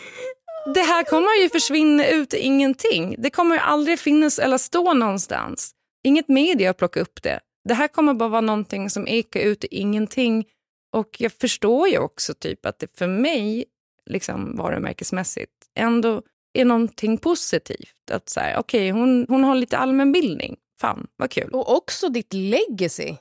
det 0.74 0.80
här 0.82 1.04
kommer 1.04 1.42
ju 1.42 1.48
försvinna 1.48 2.06
ut 2.06 2.34
i 2.34 2.38
ingenting. 2.38 3.14
Det 3.18 3.30
kommer 3.30 3.54
ju 3.54 3.60
aldrig 3.60 3.98
finnas 3.98 4.38
eller 4.38 4.58
stå 4.58 4.94
någonstans. 4.94 5.74
Inget 6.04 6.28
media 6.28 6.74
plockar 6.74 7.00
upp 7.00 7.22
det. 7.22 7.40
Det 7.68 7.74
här 7.74 7.88
kommer 7.88 8.14
bara 8.14 8.28
vara 8.28 8.40
någonting 8.40 8.90
som 8.90 9.08
ekar 9.08 9.40
ut 9.40 9.64
i 9.64 9.68
ingenting. 9.70 10.44
Och 10.92 11.16
jag 11.18 11.32
förstår 11.32 11.88
ju 11.88 11.98
också 11.98 12.34
typ 12.34 12.66
att 12.66 12.78
det 12.78 12.98
för 12.98 13.06
mig, 13.06 13.64
liksom 14.06 14.56
varumärkesmässigt, 14.56 15.52
ändå 15.78 16.22
är 16.52 16.64
någonting 16.64 17.18
positivt. 17.18 18.10
Att 18.10 18.28
säga, 18.28 18.60
okej, 18.60 18.92
okay, 18.92 19.00
hon, 19.00 19.26
hon 19.28 19.44
har 19.44 19.54
lite 19.54 19.78
allmänbildning. 19.78 20.56
Fan, 20.80 21.06
vad 21.16 21.30
kul. 21.30 21.50
Och 21.50 21.76
också 21.76 22.08
ditt 22.08 22.32
legacy. 22.32 23.16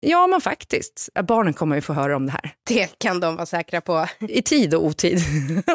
Ja, 0.00 0.26
men 0.26 0.40
faktiskt. 0.40 1.08
Barnen 1.28 1.54
kommer 1.54 1.76
ju 1.76 1.82
få 1.82 1.92
höra 1.92 2.16
om 2.16 2.26
det 2.26 2.32
här. 2.32 2.54
Det 2.68 2.98
kan 2.98 3.20
de 3.20 3.36
vara 3.36 3.46
säkra 3.46 3.80
på. 3.80 4.06
I 4.28 4.42
tid 4.42 4.74
och 4.74 4.84
otid. 4.84 5.18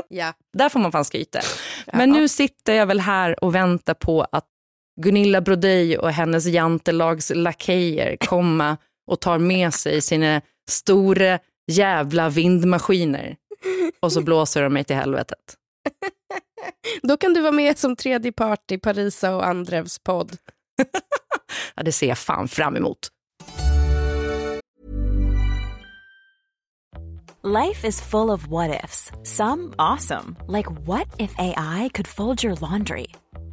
ja. 0.10 0.34
Där 0.58 0.70
får 0.70 0.80
man 0.80 0.92
fan 0.92 1.06
skryta. 1.06 1.40
Men 1.94 2.10
nu 2.10 2.28
sitter 2.28 2.74
jag 2.74 2.86
väl 2.86 3.00
här 3.00 3.44
och 3.44 3.56
väntar 3.56 3.94
på 3.94 4.28
att 4.32 4.46
Gunilla 5.02 5.42
Brodej 5.42 5.98
och 5.98 6.12
hennes 6.12 6.46
jantelags 6.46 7.32
lakejer 7.36 8.18
komma 8.18 8.78
och 9.08 9.20
tar 9.20 9.38
med 9.38 9.74
sig 9.74 10.02
sina 10.02 10.42
stora 10.70 11.40
jävla 11.72 12.30
vindmaskiner. 12.30 13.36
Och 14.00 14.12
så 14.12 14.22
blåser 14.22 14.64
de 14.64 14.74
mig 14.74 14.84
till 14.84 14.96
helvetet. 14.96 15.56
Då 17.02 17.18
kan 17.18 17.34
du 17.34 17.42
vara 17.42 17.52
med 17.52 17.78
som 17.78 17.96
tredje 17.96 18.32
part 18.32 18.72
i 18.72 18.78
Parisa 18.78 19.36
och 19.36 19.48
Andrevs 19.48 20.00
podd. 20.00 20.38
ja, 21.76 21.84
det 21.84 21.92
ser 21.92 22.08
jag 22.08 22.18
fan 22.18 22.48
fram 22.48 22.76
emot. 22.76 23.08
Life 27.44 27.88
is 27.88 28.02
full 28.02 28.30
of 28.30 28.48
what 28.48 28.84
ifs. 28.84 29.12
Some 29.24 29.74
awesome. 29.78 30.36
Like 30.48 30.70
what 30.86 31.08
if 31.18 31.32
AI 31.38 31.90
could 31.94 32.08
fold 32.08 32.44
your 32.44 32.58
laundry? 32.62 33.08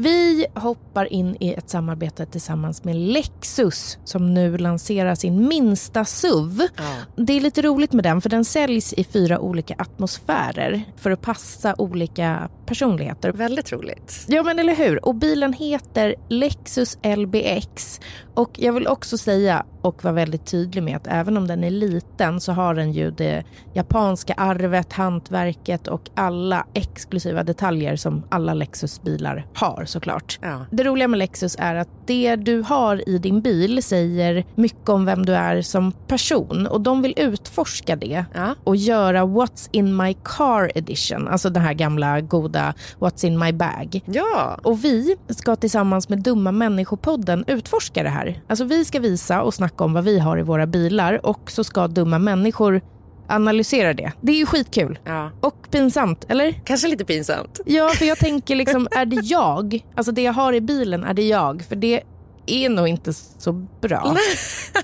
Vi 0.00 0.46
hoppar 0.54 1.12
in 1.12 1.36
i 1.40 1.54
ett 1.54 1.70
samarbete 1.70 2.26
tillsammans 2.26 2.84
med 2.84 2.96
Lexus 2.96 3.98
som 4.04 4.34
nu 4.34 4.58
lanserar 4.58 5.14
sin 5.14 5.48
minsta 5.48 6.04
SUV. 6.04 6.60
Ja. 6.76 6.82
Det 7.16 7.32
är 7.32 7.40
lite 7.40 7.62
roligt 7.62 7.92
med 7.92 8.04
den 8.04 8.20
för 8.20 8.28
den 8.28 8.44
säljs 8.44 8.92
i 8.92 9.04
fyra 9.04 9.38
olika 9.38 9.74
atmosfärer 9.78 10.82
för 10.96 11.10
att 11.10 11.20
passa 11.20 11.74
olika 11.78 12.48
personligheter. 12.66 13.32
Väldigt 13.32 13.72
roligt. 13.72 14.24
Ja 14.28 14.42
men 14.42 14.58
eller 14.58 14.74
hur. 14.74 15.04
Och 15.04 15.14
bilen 15.14 15.52
heter 15.52 16.14
Lexus 16.28 16.98
LBX 17.16 18.00
och 18.40 18.50
jag 18.58 18.72
vill 18.72 18.88
också 18.88 19.18
säga 19.18 19.64
och 19.82 20.04
vara 20.04 20.14
väldigt 20.14 20.46
tydlig 20.46 20.82
med 20.82 20.96
att 20.96 21.06
även 21.06 21.36
om 21.36 21.46
den 21.46 21.64
är 21.64 21.70
liten 21.70 22.40
så 22.40 22.52
har 22.52 22.74
den 22.74 22.92
ju 22.92 23.10
det 23.10 23.44
japanska 23.74 24.34
arvet, 24.34 24.92
hantverket 24.92 25.88
och 25.88 26.10
alla 26.14 26.66
exklusiva 26.74 27.42
detaljer 27.42 27.96
som 27.96 28.22
alla 28.28 28.54
Lexus-bilar 28.54 29.46
har 29.54 29.84
såklart. 29.84 30.38
Ja. 30.42 30.66
Det 30.70 30.84
roliga 30.84 31.08
med 31.08 31.18
Lexus 31.18 31.56
är 31.58 31.74
att 31.74 31.88
det 32.06 32.36
du 32.36 32.62
har 32.62 33.08
i 33.08 33.18
din 33.18 33.40
bil 33.40 33.82
säger 33.82 34.44
mycket 34.54 34.88
om 34.88 35.04
vem 35.04 35.26
du 35.26 35.34
är 35.34 35.62
som 35.62 35.92
person 35.92 36.66
och 36.66 36.80
de 36.80 37.02
vill 37.02 37.14
utforska 37.16 37.96
det 37.96 38.24
ja. 38.34 38.54
och 38.64 38.76
göra 38.76 39.24
What's 39.24 39.68
in 39.72 39.96
my 39.96 40.14
car 40.24 40.72
edition, 40.74 41.28
alltså 41.28 41.50
den 41.50 41.62
här 41.62 41.74
gamla 41.74 42.20
goda 42.20 42.74
What's 42.98 43.24
in 43.24 43.38
my 43.38 43.52
bag. 43.52 44.02
Ja. 44.04 44.60
Och 44.62 44.84
vi 44.84 45.16
ska 45.28 45.56
tillsammans 45.56 46.08
med 46.08 46.22
Dumma 46.22 46.52
människopodden 46.52 47.44
utforska 47.46 48.02
det 48.02 48.08
här. 48.08 48.29
Alltså 48.46 48.64
vi 48.64 48.84
ska 48.84 49.00
visa 49.00 49.42
och 49.42 49.54
snacka 49.54 49.84
om 49.84 49.92
vad 49.92 50.04
vi 50.04 50.18
har 50.18 50.38
i 50.38 50.42
våra 50.42 50.66
bilar 50.66 51.26
och 51.26 51.50
så 51.50 51.64
ska 51.64 51.88
dumma 51.88 52.18
människor 52.18 52.80
analysera 53.28 53.94
det. 53.94 54.12
Det 54.20 54.32
är 54.32 54.36
ju 54.36 54.46
skitkul. 54.46 54.98
Ja. 55.04 55.30
Och 55.40 55.70
pinsamt, 55.70 56.24
eller? 56.28 56.52
Kanske 56.64 56.88
lite 56.88 57.04
pinsamt. 57.04 57.60
Ja, 57.66 57.88
för 57.88 58.04
jag 58.04 58.18
tänker 58.26 58.56
liksom, 58.56 58.88
är 58.90 59.06
det 59.06 59.20
jag? 59.24 59.84
Alltså 59.94 60.12
det 60.12 60.22
jag 60.22 60.32
har 60.32 60.52
i 60.52 60.60
bilen, 60.60 61.04
är 61.04 61.14
det 61.14 61.28
jag? 61.28 61.62
För 61.68 61.76
det 61.76 62.02
är 62.46 62.68
nog 62.68 62.88
inte 62.88 63.12
så 63.12 63.52
bra. 63.52 64.16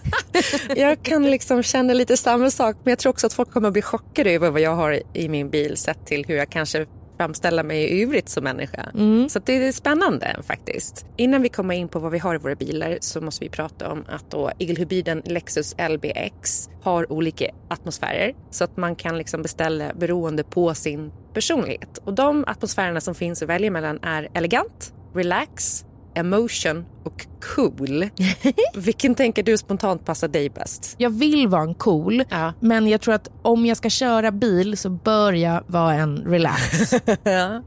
jag 0.76 1.02
kan 1.02 1.30
liksom 1.30 1.62
känna 1.62 1.92
lite 1.92 2.16
samma 2.16 2.50
sak, 2.50 2.76
men 2.84 2.90
jag 2.90 2.98
tror 2.98 3.10
också 3.10 3.26
att 3.26 3.32
folk 3.32 3.50
kommer 3.50 3.68
att 3.68 3.72
bli 3.72 3.82
chockade 3.82 4.30
över 4.30 4.50
vad 4.50 4.60
jag 4.60 4.74
har 4.74 5.02
i 5.12 5.28
min 5.28 5.50
bil 5.50 5.76
sett 5.76 6.06
till 6.06 6.24
hur 6.28 6.36
jag 6.36 6.50
kanske 6.50 6.86
framställa 7.16 7.62
mig 7.62 7.82
i 7.82 8.02
övrigt 8.02 8.28
som 8.28 8.44
människa. 8.44 8.90
Mm. 8.94 9.28
Så 9.28 9.38
det 9.38 9.52
är 9.52 9.72
spännande 9.72 10.36
faktiskt. 10.42 11.06
Innan 11.16 11.42
vi 11.42 11.48
kommer 11.48 11.74
in 11.74 11.88
på 11.88 11.98
vad 11.98 12.12
vi 12.12 12.18
har 12.18 12.34
i 12.34 12.38
våra 12.38 12.54
bilar 12.54 12.98
så 13.00 13.20
måste 13.20 13.44
vi 13.44 13.50
prata 13.50 13.92
om 13.92 14.04
att 14.08 14.30
då 14.30 14.50
egelhybriden 14.58 15.22
Lexus 15.24 15.76
LBX 15.90 16.70
har 16.82 17.12
olika 17.12 17.46
atmosfärer 17.68 18.34
så 18.50 18.64
att 18.64 18.76
man 18.76 18.96
kan 18.96 19.18
liksom 19.18 19.42
beställa 19.42 19.94
beroende 19.94 20.44
på 20.44 20.74
sin 20.74 21.12
personlighet. 21.34 21.98
Och 22.04 22.14
de 22.14 22.44
atmosfärerna 22.46 23.00
som 23.00 23.14
finns 23.14 23.42
att 23.42 23.48
välja 23.48 23.70
mellan 23.70 23.98
är 24.02 24.28
elegant, 24.34 24.94
relax, 25.14 25.85
emotion 26.16 26.84
och 27.04 27.26
cool. 27.54 28.08
Vilken 28.74 29.14
tänker 29.14 29.42
du 29.42 29.58
spontant 29.58 30.04
passar 30.04 30.28
dig 30.28 30.50
bäst? 30.50 30.94
Jag 30.98 31.10
vill 31.10 31.48
vara 31.48 31.62
en 31.62 31.74
cool, 31.74 32.24
ja. 32.28 32.52
men 32.60 32.88
jag 32.88 33.00
tror 33.00 33.14
att 33.14 33.30
om 33.42 33.66
jag 33.66 33.76
ska 33.76 33.90
köra 33.90 34.30
bil 34.30 34.76
så 34.76 34.90
bör 34.90 35.32
jag 35.32 35.64
vara 35.66 35.94
en 35.94 36.16
relax. 36.18 36.92
ja. 37.22 37.62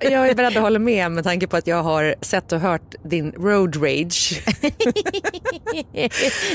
Jag 0.00 0.28
är 0.28 0.34
beredd 0.34 0.56
att 0.56 0.62
hålla 0.62 0.78
med 0.78 1.10
med 1.10 1.24
tanke 1.24 1.46
på 1.46 1.56
att 1.56 1.66
jag 1.66 1.82
har 1.82 2.14
sett 2.20 2.52
och 2.52 2.60
hört 2.60 2.94
din 3.04 3.32
road 3.32 3.76
rage. 3.76 4.42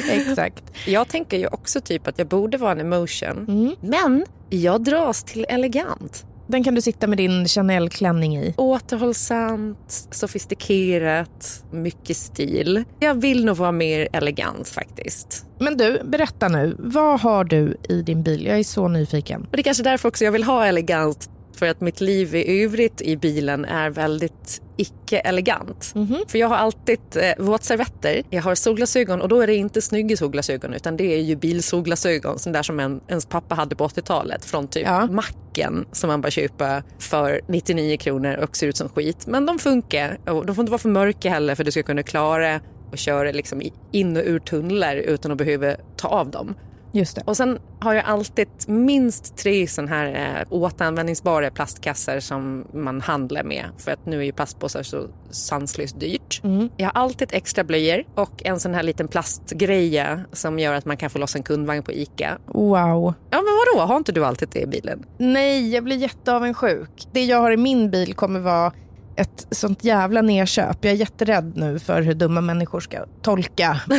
Exakt. 0.09 0.63
Jag 0.85 1.07
tänker 1.07 1.37
ju 1.37 1.47
också 1.47 1.81
typ 1.81 2.07
att 2.07 2.17
jag 2.17 2.27
borde 2.27 2.57
vara 2.57 2.71
en 2.71 2.79
emotion, 2.79 3.45
mm. 3.47 3.75
men 3.81 4.25
jag 4.49 4.83
dras 4.83 5.23
till 5.23 5.45
elegant. 5.49 6.25
Den 6.47 6.63
kan 6.63 6.75
du 6.75 6.81
sitta 6.81 7.07
med 7.07 7.17
din 7.17 7.47
Chanel-klänning 7.47 8.37
i. 8.37 8.53
Återhållsamt, 8.57 10.07
sofistikerat, 10.11 11.63
mycket 11.71 12.17
stil. 12.17 12.83
Jag 12.99 13.21
vill 13.21 13.45
nog 13.45 13.57
vara 13.57 13.71
mer 13.71 14.07
elegant 14.13 14.67
faktiskt. 14.67 15.45
Men 15.59 15.77
du, 15.77 16.01
berätta 16.03 16.47
nu. 16.47 16.75
Vad 16.79 17.19
har 17.19 17.43
du 17.43 17.77
i 17.89 18.01
din 18.01 18.23
bil? 18.23 18.45
Jag 18.45 18.59
är 18.59 18.63
så 18.63 18.87
nyfiken. 18.87 19.41
Och 19.41 19.47
det 19.51 19.59
är 19.61 19.63
kanske 19.63 19.83
därför 19.83 20.09
också 20.09 20.25
jag 20.25 20.31
vill 20.31 20.43
ha 20.43 20.65
elegant. 20.65 21.29
För 21.57 21.67
att 21.67 21.81
mitt 21.81 22.01
liv 22.01 22.35
i 22.35 22.63
övrigt 22.63 23.01
i 23.01 23.17
bilen 23.17 23.65
är 23.65 23.89
väldigt 23.89 24.61
icke-elegant. 24.77 25.91
Mm 25.95 26.07
-hmm. 26.07 26.29
För 26.29 26.39
jag 26.39 26.47
har 26.47 26.55
alltid 26.55 26.99
eh, 27.15 27.45
våtservetter, 27.45 28.23
jag 28.29 28.41
har 28.41 28.55
solglasögon 28.55 29.21
och 29.21 29.29
då 29.29 29.41
är 29.41 29.47
det 29.47 29.55
inte 29.55 29.81
snygga 29.81 30.17
solglasögon 30.17 30.73
utan 30.73 30.97
det 30.97 31.13
är 31.13 31.21
ju 31.21 31.35
bilsolglasögon, 31.35 32.39
sån 32.39 32.53
där 32.53 32.63
som 32.63 32.79
en, 32.79 33.01
ens 33.07 33.25
pappa 33.25 33.55
hade 33.55 33.75
på 33.75 33.87
80-talet 33.87 34.45
från 34.45 34.67
typ 34.67 34.85
ja. 34.85 35.07
macken 35.07 35.85
som 35.91 36.07
man 36.07 36.21
bara 36.21 36.31
köper 36.31 36.83
för 36.99 37.41
99 37.47 37.97
kronor 37.97 38.35
och 38.35 38.57
ser 38.57 38.67
ut 38.67 38.77
som 38.77 38.89
skit. 38.89 39.27
Men 39.27 39.45
de 39.45 39.59
funkar 39.59 40.19
och 40.25 40.45
de 40.45 40.55
får 40.55 40.61
inte 40.63 40.71
vara 40.71 40.79
för 40.79 40.89
mörka 40.89 41.29
heller 41.29 41.55
för 41.55 41.63
du 41.63 41.71
ska 41.71 41.83
kunna 41.83 42.03
klara 42.03 42.59
och 42.91 42.97
köra 42.97 43.31
liksom 43.31 43.61
in 43.91 44.17
och 44.17 44.23
ur 44.25 44.39
tunnlar 44.39 44.95
utan 44.95 45.31
att 45.31 45.37
behöva 45.37 45.75
ta 45.95 46.07
av 46.07 46.31
dem. 46.31 46.55
Just 46.91 47.15
det. 47.15 47.21
Och 47.25 47.37
sen 47.37 47.59
har 47.79 47.93
jag 47.93 48.05
alltid 48.05 48.47
minst 48.67 49.37
tre 49.37 49.67
sån 49.67 49.87
här 49.87 50.37
eh, 50.39 50.53
återanvändningsbara 50.53 51.51
plastkassar 51.51 52.19
som 52.19 52.65
man 52.73 53.01
handlar 53.01 53.43
med. 53.43 53.65
För 53.77 53.91
att 53.91 54.05
nu 54.05 54.19
är 54.19 54.23
ju 54.23 54.31
plastpåsar 54.31 54.83
så 54.83 55.07
sanslöst 55.29 55.99
dyrt. 55.99 56.41
Mm. 56.43 56.69
Jag 56.77 56.85
har 56.85 57.01
alltid 57.01 57.29
extra 57.31 57.63
blöjor 57.63 58.03
och 58.15 58.45
en 58.45 58.59
sån 58.59 58.73
här 58.73 58.83
liten 58.83 59.07
plastgreja 59.07 60.19
som 60.31 60.59
gör 60.59 60.73
att 60.73 60.85
man 60.85 60.97
kan 60.97 61.09
få 61.09 61.19
loss 61.19 61.35
en 61.35 61.43
kundvagn 61.43 61.83
på 61.83 61.91
ICA. 61.91 62.37
Wow. 62.45 63.13
Ja 63.29 63.41
men 63.41 63.75
vadå, 63.75 63.87
har 63.87 63.97
inte 63.97 64.11
du 64.11 64.25
alltid 64.25 64.49
det 64.51 64.61
i 64.61 64.67
bilen? 64.67 65.05
Nej, 65.17 65.73
jag 65.73 65.83
blir 65.83 65.97
jätteavundsjuk. 65.97 67.07
Det 67.11 67.25
jag 67.25 67.41
har 67.41 67.51
i 67.51 67.57
min 67.57 67.91
bil 67.91 68.13
kommer 68.13 68.39
vara 68.39 68.71
ett 69.17 69.47
sånt 69.51 69.83
jävla 69.83 70.21
nedköp. 70.21 70.77
Jag 70.81 70.91
är 70.93 70.97
jätterädd 70.97 71.53
nu 71.55 71.79
för 71.79 72.01
hur 72.01 72.13
dumma 72.13 72.41
människor 72.41 72.79
ska 72.79 73.05
tolka. 73.21 73.81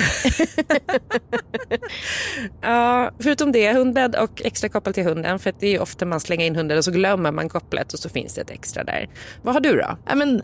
Ja, 2.60 3.10
förutom 3.18 3.52
det, 3.52 3.72
hundbädd 3.72 4.16
och 4.16 4.42
extra 4.44 4.68
koppel 4.68 4.94
till 4.94 5.04
hunden. 5.04 5.38
För 5.38 5.54
det 5.60 5.74
är 5.74 5.80
ofta 5.80 6.06
man 6.06 6.20
slänger 6.20 6.46
in 6.46 6.56
hunden 6.56 6.78
och 6.78 6.84
så 6.84 6.90
glömmer 6.90 7.32
man 7.32 7.48
kopplet 7.48 7.92
och 7.92 7.98
så 7.98 8.08
finns 8.08 8.34
det 8.34 8.40
ett 8.40 8.50
extra 8.50 8.84
där. 8.84 9.08
Vad 9.42 9.54
har 9.54 9.60
du 9.60 9.72
då? 9.72 9.98
Ja, 10.06 10.14
men. 10.14 10.42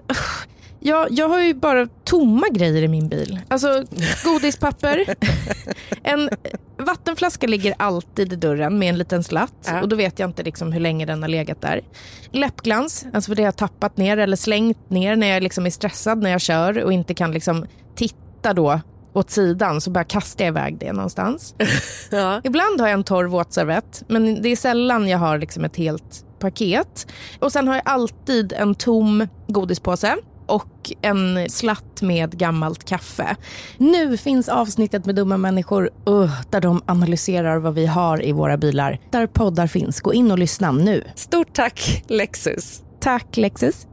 Jag, 0.87 1.07
jag 1.11 1.29
har 1.29 1.41
ju 1.41 1.55
bara 1.55 1.87
tomma 1.87 2.49
grejer 2.49 2.83
i 2.83 2.89
min 2.89 3.09
bil. 3.09 3.41
Alltså 3.49 3.85
godispapper. 4.25 5.15
en 6.03 6.31
vattenflaska 6.79 7.47
ligger 7.47 7.75
alltid 7.79 8.33
i 8.33 8.37
dörren 8.37 8.79
med 8.79 8.89
en 8.89 8.99
liten 8.99 9.25
slatt. 9.25 9.55
Ja. 9.67 9.83
Och 9.83 9.89
då 9.89 9.97
vet 9.97 10.19
jag 10.19 10.29
inte 10.31 10.43
liksom 10.43 10.73
hur 10.73 10.81
länge 10.81 11.07
den 11.07 11.23
har 11.23 11.29
legat 11.29 11.61
där. 11.61 11.81
Läppglans, 12.31 13.07
alltså 13.13 13.31
för 13.31 13.37
det 13.37 13.43
har 13.43 13.47
jag 13.47 13.57
tappat 13.57 13.97
ner 13.97 14.17
eller 14.17 14.37
slängt 14.37 14.91
ner 14.91 15.17
när 15.17 15.27
jag 15.27 15.43
liksom 15.43 15.67
är 15.67 15.71
stressad 15.71 16.23
när 16.23 16.31
jag 16.31 16.41
kör 16.41 16.85
och 16.85 16.93
inte 16.93 17.15
kan 17.15 17.33
liksom 17.33 17.67
titta 17.95 18.53
då 18.53 18.81
åt 19.13 19.31
sidan 19.31 19.81
så 19.81 19.91
bara 19.91 20.05
kastar 20.05 20.45
jag 20.45 20.53
iväg 20.53 20.79
det 20.79 20.93
någonstans. 20.93 21.55
Ja. 22.11 22.41
Ibland 22.45 22.81
har 22.81 22.89
jag 22.89 22.95
en 22.95 23.05
torr 23.05 23.25
våtservett, 23.25 24.03
men 24.09 24.43
det 24.43 24.49
är 24.49 24.57
sällan 24.57 25.09
jag 25.09 25.19
har 25.19 25.39
liksom 25.39 25.65
ett 25.65 25.77
helt 25.77 26.25
paket. 26.39 27.07
Och 27.39 27.53
sen 27.53 27.69
har 27.69 27.75
jag 27.75 27.83
alltid 27.85 28.53
en 28.53 28.75
tom 28.75 29.29
godispåse 29.49 30.17
och 30.47 30.93
en 31.03 31.51
slatt 31.51 32.03
med 32.03 32.39
gammalt 32.39 32.85
kaffe. 32.85 33.37
Nu 33.79 34.17
finns 34.17 34.49
avsnittet 34.49 35.07
med 35.07 35.15
dumma 35.15 35.37
människor 35.37 35.91
uh, 36.09 36.41
där 36.51 36.61
de 36.61 36.83
analyserar 36.87 37.59
vad 37.59 37.75
vi 37.75 37.87
har 37.87 38.25
i 38.25 38.33
våra 38.33 38.57
bilar. 38.57 39.01
Där 39.11 39.27
poddar 39.27 39.67
finns. 39.67 40.01
Gå 40.01 40.15
in 40.15 40.31
och 40.31 40.39
lyssna 40.39 40.73
nu. 40.73 41.05
Stort 41.15 41.53
tack 41.53 42.05
Lexus. 42.07 42.83
Tack 43.01 43.37
Lexus. 43.37 43.87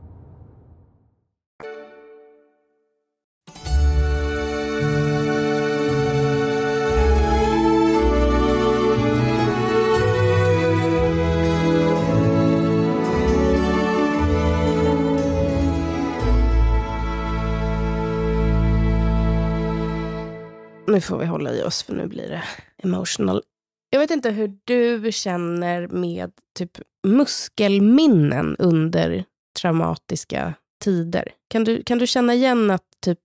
Nu 20.92 21.02
får 21.02 21.18
vi 21.18 21.26
hålla 21.26 21.54
i 21.54 21.64
oss 21.64 21.84
för 21.84 21.94
nu 21.94 22.08
blir 22.08 22.30
det 22.30 22.44
emotional. 22.84 23.42
Jag 23.90 24.00
vet 24.00 24.12
inte 24.12 24.30
hur 24.30 24.58
du 24.64 25.12
känner 25.12 25.88
med 25.88 26.32
typ 26.58 26.72
muskelminnen 27.08 28.56
under 28.60 29.24
traumatiska 29.62 30.54
tider. 30.84 31.32
Kan 31.48 31.64
du, 31.64 31.84
kan 31.84 31.98
du 31.98 32.08
känna 32.08 32.34
igen 32.34 32.72
att 32.72 32.84
typ 33.06 33.20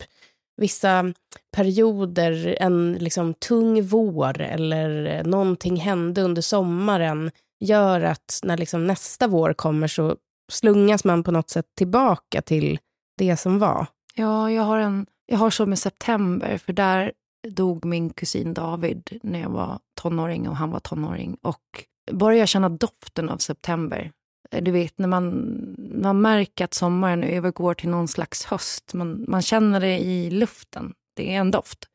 vissa 0.57 1.13
perioder, 1.57 2.57
en 2.61 2.93
liksom 2.93 3.35
tung 3.35 3.83
vår 3.83 4.41
eller 4.41 5.25
någonting 5.25 5.77
hände 5.77 6.23
under 6.23 6.43
sommaren 6.43 7.31
gör 7.61 8.01
att 8.01 8.41
när 8.43 8.57
liksom 8.57 8.87
nästa 8.87 9.29
vår 9.29 9.53
kommer 9.53 9.89
så 9.89 10.17
slungas 10.53 11.05
man 11.05 11.23
på 11.23 11.31
något 11.31 11.51
sätt 11.51 11.67
tillbaka 11.77 12.43
till 12.43 12.79
det 13.19 13.37
som 13.37 13.59
var? 13.59 13.87
Ja, 14.15 14.51
jag 14.51 14.63
har, 14.63 14.79
en, 14.79 15.07
jag 15.27 15.39
har 15.39 15.51
så 15.51 15.67
med 15.67 15.79
september, 15.79 16.59
för 16.59 16.73
där 16.73 17.13
dog 17.51 17.85
min 17.85 18.11
kusin 18.11 18.55
David 18.55 19.19
när 19.23 19.41
jag 19.41 19.51
var 19.51 19.79
tonåring 19.95 20.49
och 20.49 20.57
han 20.57 20.71
var 20.71 20.81
tonåring. 20.81 21.37
Och 21.43 21.85
bara 22.13 22.37
jag 22.37 22.49
känner 22.49 22.69
doften 22.69 23.29
av 23.29 23.39
september, 23.39 24.13
eh, 24.51 24.63
du 24.63 24.71
vet 24.71 24.99
när 24.99 25.09
man, 25.09 25.55
man 25.95 26.21
märker 26.21 26.65
att 26.65 26.75
sommaren 26.75 27.23
övergår 27.23 27.75
till 27.75 27.89
någon 27.89 28.09
slags 28.09 28.45
höst, 28.45 28.95
man, 28.95 29.25
man 29.29 29.43
känner 29.43 29.81
det 29.81 29.99
i 29.99 30.31
luften, 30.31 30.95
det 31.17 31.35
är 31.35 31.41
en 31.41 31.51
doft, 31.51 31.89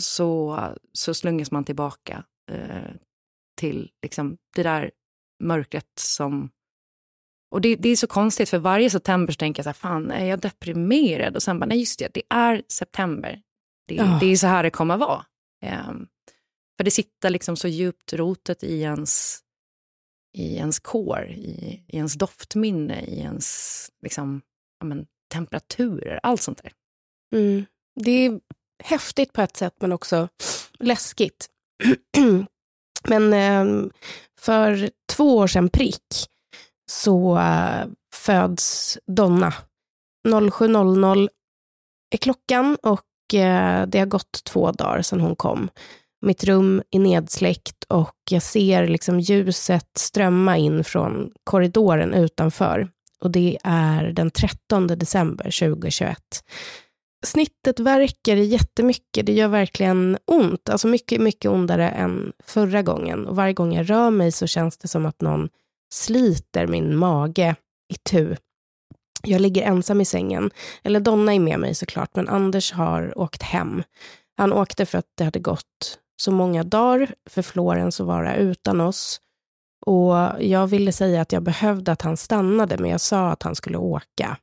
så, 0.00 0.60
så 0.92 1.14
slungas 1.14 1.50
man 1.50 1.64
tillbaka 1.64 2.24
eh, 2.52 2.90
till 3.60 3.90
liksom, 4.02 4.36
det 4.54 4.62
där 4.62 4.90
mörkret 5.42 5.98
som 5.98 6.50
och 7.50 7.60
det, 7.60 7.76
det 7.76 7.88
är 7.88 7.96
så 7.96 8.06
konstigt, 8.06 8.48
för 8.48 8.58
varje 8.58 8.90
september 8.90 9.32
så 9.32 9.36
tänker 9.36 9.60
jag 9.60 9.64
så 9.64 9.68
här, 9.68 9.74
fan, 9.74 10.10
är 10.10 10.26
jag 10.26 10.40
deprimerad? 10.40 11.36
Och 11.36 11.42
sen 11.42 11.58
bara, 11.58 11.66
nej 11.66 11.78
just 11.78 11.98
det, 11.98 12.08
det 12.14 12.22
är 12.30 12.62
september. 12.68 13.40
Det, 13.86 13.94
Ja. 13.94 14.18
det 14.20 14.26
är 14.26 14.36
så 14.36 14.46
här 14.46 14.62
det 14.62 14.70
kommer 14.70 14.96
vara. 14.96 15.24
Ehm, 15.62 16.06
för 16.76 16.84
det 16.84 16.90
sitter 16.90 17.30
liksom 17.30 17.56
så 17.56 17.68
djupt 17.68 18.12
rotet 18.12 18.62
i 18.62 18.80
ens, 18.80 19.40
i 20.38 20.56
ens 20.56 20.78
kår, 20.78 21.26
i, 21.28 21.82
i 21.88 21.96
ens 21.96 22.14
doftminne, 22.14 23.04
i 23.04 23.18
ens 23.20 23.90
liksom, 24.02 24.42
ja, 24.80 24.86
men, 24.86 25.06
temperaturer, 25.32 26.20
allt 26.22 26.42
sånt 26.42 26.62
där. 26.62 26.72
Mm. 27.34 27.66
Det 28.00 28.10
är 28.10 28.40
häftigt 28.84 29.32
på 29.32 29.40
ett 29.42 29.56
sätt, 29.56 29.74
men 29.80 29.92
också 29.92 30.28
läskigt. 30.78 31.46
men 33.08 33.32
eh, 33.32 33.90
för 34.40 34.90
två 35.08 35.36
år 35.36 35.46
sedan 35.46 35.68
prick 35.68 36.26
så 36.90 37.38
eh, 37.38 37.86
föds 38.14 38.98
Donna. 39.06 39.54
07.00 40.28 41.28
är 42.10 42.18
klockan 42.18 42.76
och 42.82 43.02
Eh, 43.34 43.86
det 43.86 43.98
har 43.98 44.06
gått 44.06 44.44
två 44.44 44.72
dagar 44.72 45.02
sedan 45.02 45.20
hon 45.20 45.36
kom. 45.36 45.68
Mitt 46.26 46.44
rum 46.44 46.82
är 46.90 46.98
nedsläckt 46.98 47.84
och 47.88 48.14
jag 48.30 48.42
ser 48.42 48.88
liksom 48.88 49.20
ljuset 49.20 49.90
strömma 49.94 50.56
in 50.56 50.84
från 50.84 51.30
korridoren 51.44 52.14
utanför. 52.14 52.88
Och 53.20 53.30
det 53.30 53.58
är 53.64 54.04
den 54.04 54.30
13 54.30 54.86
december 54.86 55.44
2021. 55.44 56.18
Snittet 57.26 57.80
verkar 57.80 58.36
jättemycket. 58.36 59.26
Det 59.26 59.32
gör 59.32 59.48
verkligen 59.48 60.18
ont. 60.24 60.68
Alltså 60.68 60.88
mycket, 60.88 61.20
mycket 61.20 61.50
ondare 61.50 61.88
än 61.88 62.32
förra 62.44 62.82
gången. 62.82 63.26
Och 63.26 63.36
varje 63.36 63.52
gång 63.52 63.74
jag 63.74 63.90
rör 63.90 64.10
mig 64.10 64.32
så 64.32 64.46
känns 64.46 64.78
det 64.78 64.88
som 64.88 65.06
att 65.06 65.20
någon 65.20 65.48
sliter 65.94 66.66
min 66.66 66.96
mage 66.96 67.56
i 67.92 67.94
tu. 68.10 68.36
Jag 69.22 69.40
ligger 69.40 69.62
ensam 69.62 70.00
i 70.00 70.04
sängen. 70.04 70.50
Eller 70.82 71.00
Donna 71.00 71.34
är 71.34 71.40
med 71.40 71.60
mig 71.60 71.74
såklart, 71.74 72.16
men 72.16 72.28
Anders 72.28 72.72
har 72.72 73.18
åkt 73.18 73.42
hem. 73.42 73.82
Han 74.36 74.52
åkte 74.52 74.86
för 74.86 74.98
att 74.98 75.12
det 75.14 75.24
hade 75.24 75.38
gått 75.38 75.98
så 76.20 76.30
många 76.30 76.64
dagar 76.64 77.14
för 77.30 77.42
Florens 77.42 78.00
att 78.00 78.06
vara 78.06 78.36
utan 78.36 78.80
oss. 78.80 79.20
Och 79.86 80.14
jag 80.40 80.66
ville 80.66 80.92
säga 80.92 81.20
att 81.20 81.32
jag 81.32 81.42
behövde 81.42 81.92
att 81.92 82.02
han 82.02 82.16
stannade, 82.16 82.78
men 82.78 82.90
jag 82.90 83.00
sa 83.00 83.28
att 83.28 83.42
han 83.42 83.54
skulle 83.54 83.78
åka. 83.78 84.36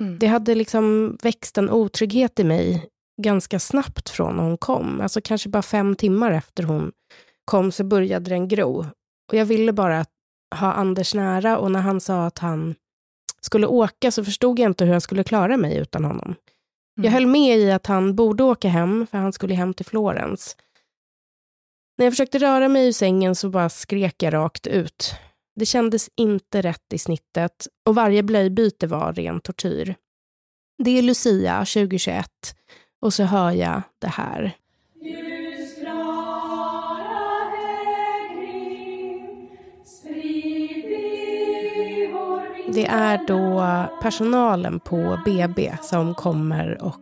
Mm. 0.00 0.18
Det 0.18 0.26
hade 0.26 0.54
liksom 0.54 1.16
växt 1.22 1.58
en 1.58 1.70
otrygghet 1.70 2.40
i 2.40 2.44
mig 2.44 2.88
ganska 3.22 3.58
snabbt 3.58 4.10
från 4.10 4.36
när 4.36 4.42
hon 4.42 4.58
kom. 4.58 5.00
Alltså 5.00 5.20
kanske 5.20 5.48
bara 5.48 5.62
fem 5.62 5.96
timmar 5.96 6.30
efter 6.30 6.62
hon 6.62 6.92
kom 7.44 7.72
så 7.72 7.84
började 7.84 8.30
den 8.30 8.48
gro. 8.48 8.86
Och 9.28 9.34
jag 9.34 9.44
ville 9.44 9.72
bara 9.72 10.04
ha 10.54 10.72
Anders 10.72 11.14
nära 11.14 11.58
och 11.58 11.70
när 11.70 11.80
han 11.80 12.00
sa 12.00 12.26
att 12.26 12.38
han 12.38 12.74
skulle 13.40 13.66
åka 13.66 14.10
så 14.10 14.24
förstod 14.24 14.58
jag 14.58 14.70
inte 14.70 14.84
hur 14.84 14.92
jag 14.92 15.02
skulle 15.02 15.24
klara 15.24 15.56
mig 15.56 15.76
utan 15.76 16.04
honom. 16.04 16.34
Jag 16.94 17.10
höll 17.10 17.26
med 17.26 17.58
i 17.58 17.70
att 17.70 17.86
han 17.86 18.14
borde 18.14 18.42
åka 18.42 18.68
hem, 18.68 19.06
för 19.10 19.18
han 19.18 19.32
skulle 19.32 19.54
hem 19.54 19.74
till 19.74 19.86
Florens. 19.86 20.56
När 21.98 22.06
jag 22.06 22.12
försökte 22.12 22.38
röra 22.38 22.68
mig 22.68 22.88
ur 22.88 22.92
sängen 22.92 23.34
så 23.34 23.50
bara 23.50 23.68
skrek 23.68 24.22
jag 24.22 24.34
rakt 24.34 24.66
ut. 24.66 25.14
Det 25.56 25.66
kändes 25.66 26.10
inte 26.16 26.62
rätt 26.62 26.92
i 26.92 26.98
snittet 26.98 27.66
och 27.86 27.94
varje 27.94 28.22
blöjbyte 28.22 28.86
var 28.86 29.12
ren 29.12 29.40
tortyr. 29.40 29.94
Det 30.84 30.98
är 30.98 31.02
Lucia 31.02 31.58
2021 31.58 32.30
och 33.00 33.14
så 33.14 33.22
hör 33.22 33.50
jag 33.50 33.82
det 33.98 34.08
här. 34.08 34.56
Det 42.74 42.86
är 42.86 43.26
då 43.26 43.62
personalen 44.02 44.80
på 44.80 45.18
BB 45.24 45.76
som 45.82 46.14
kommer 46.14 46.82
och 46.82 47.00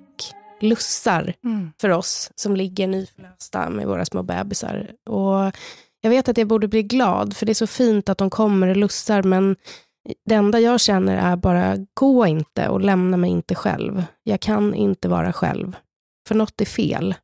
lussar 0.61 1.35
Mm. 1.45 1.73
för 1.81 1.89
oss 1.91 2.31
som 2.35 2.57
ligger 2.57 2.87
nyförlösta 2.87 3.71
med 3.71 3.87
våra 3.87 4.05
små 4.05 4.23
bebisar. 4.23 4.91
Och 5.11 5.57
jag 6.01 6.11
vet 6.11 6.29
att 6.29 6.39
jag 6.39 6.49
borde 6.49 6.69
bli 6.69 6.83
glad, 6.83 7.37
för 7.37 7.47
det 7.47 7.53
är 7.53 7.55
så 7.55 7.67
fint 7.67 8.09
att 8.09 8.19
de 8.19 8.31
kommer 8.31 8.69
och 8.69 8.77
lussar, 8.77 9.23
men 9.23 9.57
det 10.25 10.35
enda 10.35 10.61
jag 10.61 10.81
känner 10.81 11.33
är 11.33 11.37
bara, 11.37 11.77
gå 11.95 12.27
inte 12.27 12.69
och 12.69 12.81
lämna 12.81 13.17
mig 13.17 13.31
inte 13.31 13.55
själv. 13.55 14.05
Jag 14.23 14.41
kan 14.41 14.75
inte 14.75 15.09
vara 15.09 15.33
själv, 15.33 15.77
för 16.29 16.35
något 16.35 16.61
är 16.61 16.65
fel. 16.65 17.15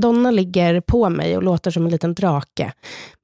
Donna 0.00 0.30
ligger 0.30 0.80
på 0.80 1.08
mig 1.08 1.36
och 1.36 1.42
låter 1.42 1.70
som 1.70 1.84
en 1.84 1.90
liten 1.90 2.14
drake. 2.14 2.72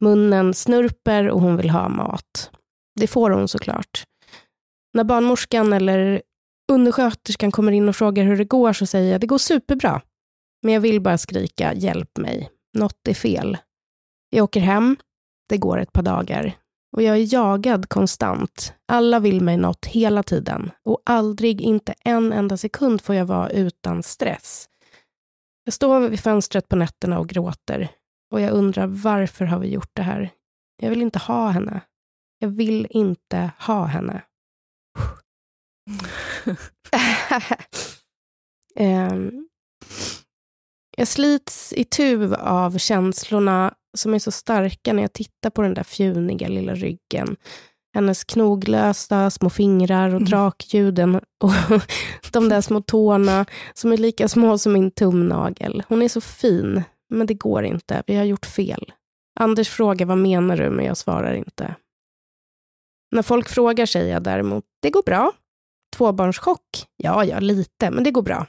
Munnen 0.00 0.54
snurper 0.54 1.28
och 1.28 1.40
hon 1.40 1.56
vill 1.56 1.70
ha 1.70 1.88
mat. 1.88 2.50
Det 2.94 3.06
får 3.06 3.30
hon 3.30 3.48
såklart. 3.48 4.04
När 4.94 5.04
barnmorskan 5.04 5.72
eller 5.72 6.22
undersköterskan 6.72 7.52
kommer 7.52 7.72
in 7.72 7.88
och 7.88 7.96
frågar 7.96 8.24
hur 8.24 8.36
det 8.36 8.44
går 8.44 8.72
så 8.72 8.86
säger 8.86 9.12
jag 9.12 9.20
det 9.20 9.26
går 9.26 9.38
superbra. 9.38 10.02
Men 10.62 10.74
jag 10.74 10.80
vill 10.80 11.00
bara 11.00 11.18
skrika 11.18 11.74
hjälp 11.74 12.18
mig. 12.18 12.50
Något 12.78 13.08
är 13.08 13.14
fel. 13.14 13.58
Jag 14.30 14.44
åker 14.44 14.60
hem. 14.60 14.96
Det 15.48 15.56
går 15.56 15.78
ett 15.78 15.92
par 15.92 16.02
dagar. 16.02 16.56
Och 16.96 17.02
jag 17.02 17.16
är 17.16 17.34
jagad 17.34 17.88
konstant. 17.88 18.74
Alla 18.88 19.20
vill 19.20 19.40
mig 19.40 19.56
något 19.56 19.86
hela 19.86 20.22
tiden. 20.22 20.70
Och 20.84 21.02
aldrig, 21.06 21.60
inte 21.60 21.94
en 22.00 22.32
enda 22.32 22.56
sekund 22.56 23.00
får 23.00 23.14
jag 23.14 23.26
vara 23.26 23.50
utan 23.50 24.02
stress. 24.02 24.68
Jag 25.64 25.74
står 25.74 26.08
vid 26.08 26.20
fönstret 26.20 26.68
på 26.68 26.76
nätterna 26.76 27.18
och 27.18 27.28
gråter. 27.28 27.88
Och 28.32 28.40
jag 28.40 28.52
undrar 28.52 28.86
varför 28.86 29.44
har 29.44 29.58
vi 29.58 29.68
gjort 29.68 29.90
det 29.92 30.02
här? 30.02 30.30
Jag 30.82 30.90
vill 30.90 31.02
inte 31.02 31.18
ha 31.18 31.50
henne. 31.50 31.80
Jag 32.44 32.48
vill 32.48 32.86
inte 32.90 33.50
ha 33.58 33.84
henne. 33.84 34.22
um, 38.80 39.48
jag 40.96 41.08
slits 41.08 41.72
i 41.72 41.84
tu 41.84 42.34
av 42.34 42.78
känslorna 42.78 43.74
som 43.96 44.14
är 44.14 44.18
så 44.18 44.30
starka 44.30 44.92
när 44.92 45.02
jag 45.02 45.12
tittar 45.12 45.50
på 45.50 45.62
den 45.62 45.74
där 45.74 45.82
fjuniga 45.82 46.48
lilla 46.48 46.74
ryggen. 46.74 47.36
Hennes 47.94 48.24
knoglösa 48.24 49.30
små 49.30 49.50
fingrar 49.50 50.08
och 50.08 50.20
mm. 50.20 50.24
drakljuden 50.24 51.14
och 51.14 51.52
de 52.32 52.48
där 52.48 52.60
små 52.60 52.80
tårna 52.80 53.46
som 53.74 53.92
är 53.92 53.96
lika 53.96 54.28
små 54.28 54.58
som 54.58 54.72
min 54.72 54.90
tumnagel. 54.90 55.82
Hon 55.88 56.02
är 56.02 56.08
så 56.08 56.20
fin, 56.20 56.82
men 57.10 57.26
det 57.26 57.34
går 57.34 57.64
inte. 57.64 58.02
Vi 58.06 58.16
har 58.16 58.24
gjort 58.24 58.46
fel. 58.46 58.92
Anders 59.40 59.68
frågar 59.68 60.06
vad 60.06 60.18
menar 60.18 60.56
du, 60.56 60.70
men 60.70 60.84
jag 60.84 60.96
svarar 60.96 61.34
inte. 61.34 61.74
När 63.14 63.22
folk 63.22 63.48
frågar 63.48 63.86
säger 63.86 64.12
jag 64.12 64.22
däremot, 64.22 64.64
det 64.82 64.90
går 64.90 65.02
bra. 65.02 65.32
Tvåbarnschock? 65.96 66.86
Ja, 66.96 67.24
ja, 67.24 67.40
lite, 67.40 67.90
men 67.90 68.04
det 68.04 68.10
går 68.10 68.22
bra. 68.22 68.46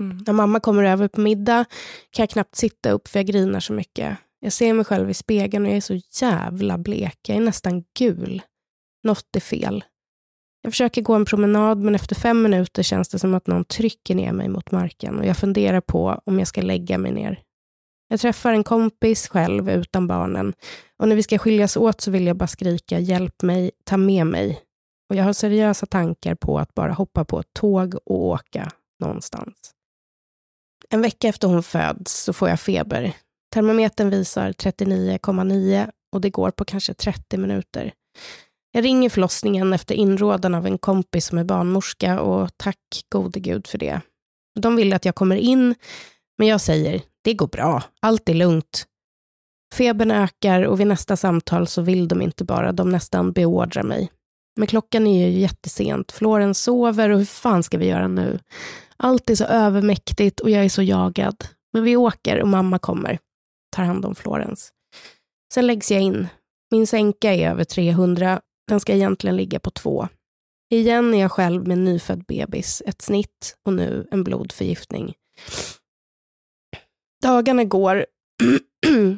Mm. 0.00 0.24
När 0.26 0.32
mamma 0.32 0.60
kommer 0.60 0.84
över 0.84 1.08
på 1.08 1.20
middag 1.20 1.64
kan 2.10 2.22
jag 2.22 2.30
knappt 2.30 2.56
sitta 2.56 2.90
upp 2.90 3.08
för 3.08 3.18
jag 3.18 3.26
grinar 3.26 3.60
så 3.60 3.72
mycket. 3.72 4.16
Jag 4.40 4.52
ser 4.52 4.72
mig 4.72 4.84
själv 4.84 5.10
i 5.10 5.14
spegeln 5.14 5.64
och 5.64 5.70
jag 5.70 5.76
är 5.76 5.80
så 5.80 6.00
jävla 6.20 6.78
blek. 6.78 7.18
Jag 7.28 7.36
är 7.36 7.40
nästan 7.40 7.84
gul. 7.98 8.42
Något 9.04 9.36
är 9.36 9.40
fel. 9.40 9.84
Jag 10.62 10.72
försöker 10.72 11.02
gå 11.02 11.14
en 11.14 11.24
promenad 11.24 11.78
men 11.78 11.94
efter 11.94 12.14
fem 12.14 12.42
minuter 12.42 12.82
känns 12.82 13.08
det 13.08 13.18
som 13.18 13.34
att 13.34 13.46
någon 13.46 13.64
trycker 13.64 14.14
ner 14.14 14.32
mig 14.32 14.48
mot 14.48 14.70
marken 14.70 15.18
och 15.18 15.26
jag 15.26 15.36
funderar 15.36 15.80
på 15.80 16.20
om 16.24 16.38
jag 16.38 16.48
ska 16.48 16.62
lägga 16.62 16.98
mig 16.98 17.12
ner. 17.12 17.42
Jag 18.08 18.20
träffar 18.20 18.52
en 18.52 18.64
kompis 18.64 19.28
själv 19.28 19.70
utan 19.70 20.06
barnen 20.06 20.54
och 20.98 21.08
när 21.08 21.16
vi 21.16 21.22
ska 21.22 21.38
skiljas 21.38 21.76
åt 21.76 22.00
så 22.00 22.10
vill 22.10 22.26
jag 22.26 22.36
bara 22.36 22.46
skrika 22.46 22.98
hjälp 22.98 23.42
mig, 23.42 23.70
ta 23.84 23.96
med 23.96 24.26
mig. 24.26 24.62
Och 25.10 25.16
jag 25.16 25.24
har 25.24 25.32
seriösa 25.32 25.86
tankar 25.86 26.34
på 26.34 26.58
att 26.58 26.74
bara 26.74 26.92
hoppa 26.92 27.24
på 27.24 27.40
ett 27.40 27.52
tåg 27.52 27.94
och 27.94 28.24
åka 28.24 28.70
någonstans. 29.00 29.54
En 30.90 31.02
vecka 31.02 31.28
efter 31.28 31.48
hon 31.48 31.62
föds 31.62 32.22
så 32.22 32.32
får 32.32 32.48
jag 32.48 32.60
feber. 32.60 33.12
Termometern 33.52 34.10
visar 34.10 34.52
39,9 34.52 35.90
och 36.12 36.20
det 36.20 36.30
går 36.30 36.50
på 36.50 36.64
kanske 36.64 36.94
30 36.94 37.36
minuter. 37.36 37.92
Jag 38.72 38.84
ringer 38.84 39.10
förlossningen 39.10 39.72
efter 39.72 39.94
inrådan 39.94 40.54
av 40.54 40.66
en 40.66 40.78
kompis 40.78 41.26
som 41.26 41.38
är 41.38 41.44
barnmorska 41.44 42.20
och 42.20 42.50
tack 42.56 43.04
gode 43.08 43.40
gud 43.40 43.66
för 43.66 43.78
det. 43.78 44.00
De 44.60 44.76
vill 44.76 44.92
att 44.92 45.04
jag 45.04 45.14
kommer 45.14 45.36
in, 45.36 45.74
men 46.38 46.48
jag 46.48 46.60
säger 46.60 47.02
det 47.26 47.34
går 47.34 47.46
bra, 47.46 47.82
allt 48.00 48.28
är 48.28 48.34
lugnt. 48.34 48.86
Febern 49.74 50.10
ökar 50.10 50.62
och 50.62 50.80
vid 50.80 50.86
nästa 50.86 51.16
samtal 51.16 51.66
så 51.66 51.82
vill 51.82 52.08
de 52.08 52.22
inte 52.22 52.44
bara, 52.44 52.72
de 52.72 52.90
nästan 52.90 53.32
beordrar 53.32 53.82
mig. 53.82 54.10
Men 54.56 54.66
klockan 54.66 55.06
är 55.06 55.28
ju 55.28 55.38
jättesent, 55.40 56.12
Florens 56.12 56.62
sover 56.62 57.10
och 57.10 57.18
hur 57.18 57.24
fan 57.24 57.62
ska 57.62 57.78
vi 57.78 57.86
göra 57.86 58.08
nu? 58.08 58.38
Allt 58.96 59.30
är 59.30 59.34
så 59.34 59.44
övermäktigt 59.44 60.40
och 60.40 60.50
jag 60.50 60.64
är 60.64 60.68
så 60.68 60.82
jagad. 60.82 61.44
Men 61.72 61.82
vi 61.82 61.96
åker 61.96 62.42
och 62.42 62.48
mamma 62.48 62.78
kommer, 62.78 63.18
tar 63.76 63.84
hand 63.84 64.04
om 64.04 64.14
Florens. 64.14 64.70
Sen 65.54 65.66
läggs 65.66 65.90
jag 65.90 66.00
in. 66.00 66.28
Min 66.70 66.86
sänka 66.86 67.34
är 67.34 67.50
över 67.50 67.64
300, 67.64 68.40
den 68.68 68.80
ska 68.80 68.92
egentligen 68.92 69.36
ligga 69.36 69.60
på 69.60 69.70
två. 69.70 70.08
Igen 70.70 71.14
är 71.14 71.20
jag 71.20 71.32
själv 71.32 71.66
med 71.68 71.78
en 71.78 71.84
nyfödd 71.84 72.24
bebis, 72.24 72.82
ett 72.86 73.02
snitt 73.02 73.56
och 73.64 73.72
nu 73.72 74.08
en 74.10 74.24
blodförgiftning. 74.24 75.14
Dagarna 77.22 77.64
går 77.64 78.06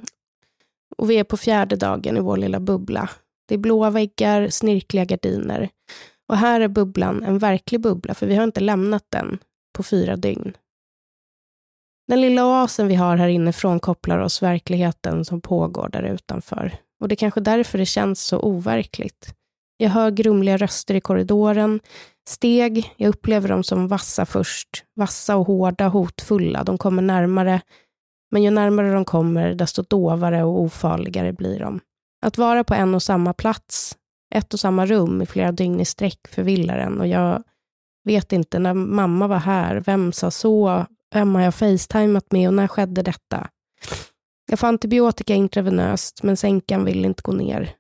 och 0.97 1.11
vi 1.11 1.19
är 1.19 1.25
på 1.25 1.37
fjärde 1.37 1.77
dagen 1.77 2.17
i 2.17 2.21
vår 2.21 2.37
lilla 2.37 2.61
bubbla. 2.61 3.11
Det 3.49 3.55
är 3.55 3.59
blåa 3.59 3.91
väggar, 3.91 4.49
snirkliga 4.49 5.05
gardiner. 5.05 5.69
Och 6.29 6.37
här 6.37 6.61
är 6.61 6.69
bubblan 6.69 7.25
en 7.25 7.39
verklig 7.39 7.81
bubbla, 7.81 8.15
för 8.15 8.27
vi 8.27 8.37
har 8.37 8.45
inte 8.45 8.61
lämnat 8.61 9.05
den 9.09 9.39
på 9.77 9.83
fyra 9.83 10.17
dygn. 10.17 10.57
Den 12.09 12.21
lilla 12.21 12.47
oasen 12.47 12.89
vi 12.89 12.95
har 12.95 13.17
här 13.17 13.29
inne 13.29 13.53
frånkopplar 13.53 14.19
oss 14.19 14.43
verkligheten 14.43 15.25
som 15.25 15.41
pågår 15.41 15.89
där 15.89 16.03
utanför. 16.03 16.77
Och 17.01 17.09
det 17.09 17.15
är 17.15 17.17
kanske 17.17 17.41
därför 17.41 17.79
det 17.79 17.87
känns 17.87 18.25
så 18.25 18.39
overkligt. 18.39 19.35
Jag 19.77 19.91
hör 19.91 20.11
grumliga 20.11 20.57
röster 20.57 20.95
i 20.95 21.01
korridoren, 21.01 21.81
steg, 22.29 22.95
jag 22.97 23.09
upplever 23.09 23.49
dem 23.49 23.65
som 23.65 23.89
vassa 23.89 24.27
först. 24.27 24.85
Vassa 24.97 25.37
och 25.37 25.47
hårda, 25.47 25.89
hotfulla. 25.89 26.65
De 26.65 26.79
kommer 26.79 27.03
närmare, 27.03 27.61
men 28.31 28.43
ju 28.43 28.51
närmare 28.51 28.93
de 28.93 29.05
kommer, 29.05 29.55
desto 29.55 29.83
dovare 29.83 30.45
och 30.45 30.61
ofarligare 30.61 31.33
blir 31.33 31.61
de. 31.61 31.81
Att 32.27 32.39
vara 32.39 32.65
på 32.65 32.75
en 32.75 32.95
och 32.95 33.03
samma 33.03 33.33
plats, 33.33 33.97
ett 34.35 34.55
och 34.55 34.61
samma 34.61 34.87
rum 34.87 35.23
i 35.23 35.27
flera 35.27 35.53
dygn 35.53 35.81
i 35.81 35.85
sträck 35.85 36.29
förvillar 36.29 36.79
en 36.79 37.01
och 37.01 37.07
jag 37.07 37.43
vet 38.05 38.33
inte 38.33 38.59
när 38.59 38.75
mamma 38.75 39.27
var 39.27 39.39
här, 39.39 39.83
vem 39.87 40.13
sa 40.13 40.31
så, 40.31 40.87
vem 41.15 41.35
har 41.35 41.43
jag 41.43 41.55
facetimat 41.55 42.33
med 42.33 42.49
och 42.49 42.55
när 42.55 42.69
skedde 42.69 43.03
detta? 43.03 43.49
Jag 44.51 44.59
får 44.59 44.67
antibiotika 44.67 45.35
intravenöst, 45.35 46.23
men 46.23 46.37
sänkan 46.37 46.85
vill 46.85 47.05
inte 47.05 47.23
gå 47.23 47.33
ner. 47.33 47.75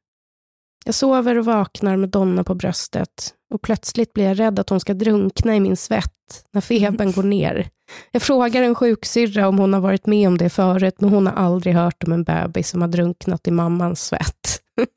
Jag 0.84 0.94
sover 0.94 1.38
och 1.38 1.44
vaknar 1.44 1.96
med 1.96 2.08
Donna 2.08 2.44
på 2.44 2.54
bröstet 2.54 3.34
och 3.54 3.62
plötsligt 3.62 4.12
blir 4.12 4.24
jag 4.24 4.40
rädd 4.40 4.58
att 4.58 4.70
hon 4.70 4.80
ska 4.80 4.94
drunkna 4.94 5.56
i 5.56 5.60
min 5.60 5.76
svett 5.76 6.44
när 6.52 6.60
febern 6.60 7.12
går 7.12 7.22
ner. 7.22 7.70
Jag 8.10 8.22
frågar 8.22 8.62
en 8.62 8.74
sjuksyrra 8.74 9.48
om 9.48 9.58
hon 9.58 9.72
har 9.72 9.80
varit 9.80 10.06
med 10.06 10.28
om 10.28 10.38
det 10.38 10.50
förut, 10.50 10.94
men 10.98 11.10
hon 11.10 11.26
har 11.26 11.34
aldrig 11.34 11.74
hört 11.74 12.04
om 12.04 12.12
en 12.12 12.24
bebis 12.24 12.68
som 12.68 12.80
har 12.80 12.88
drunknat 12.88 13.48
i 13.48 13.50
mammans 13.50 14.02
svett. 14.02 14.62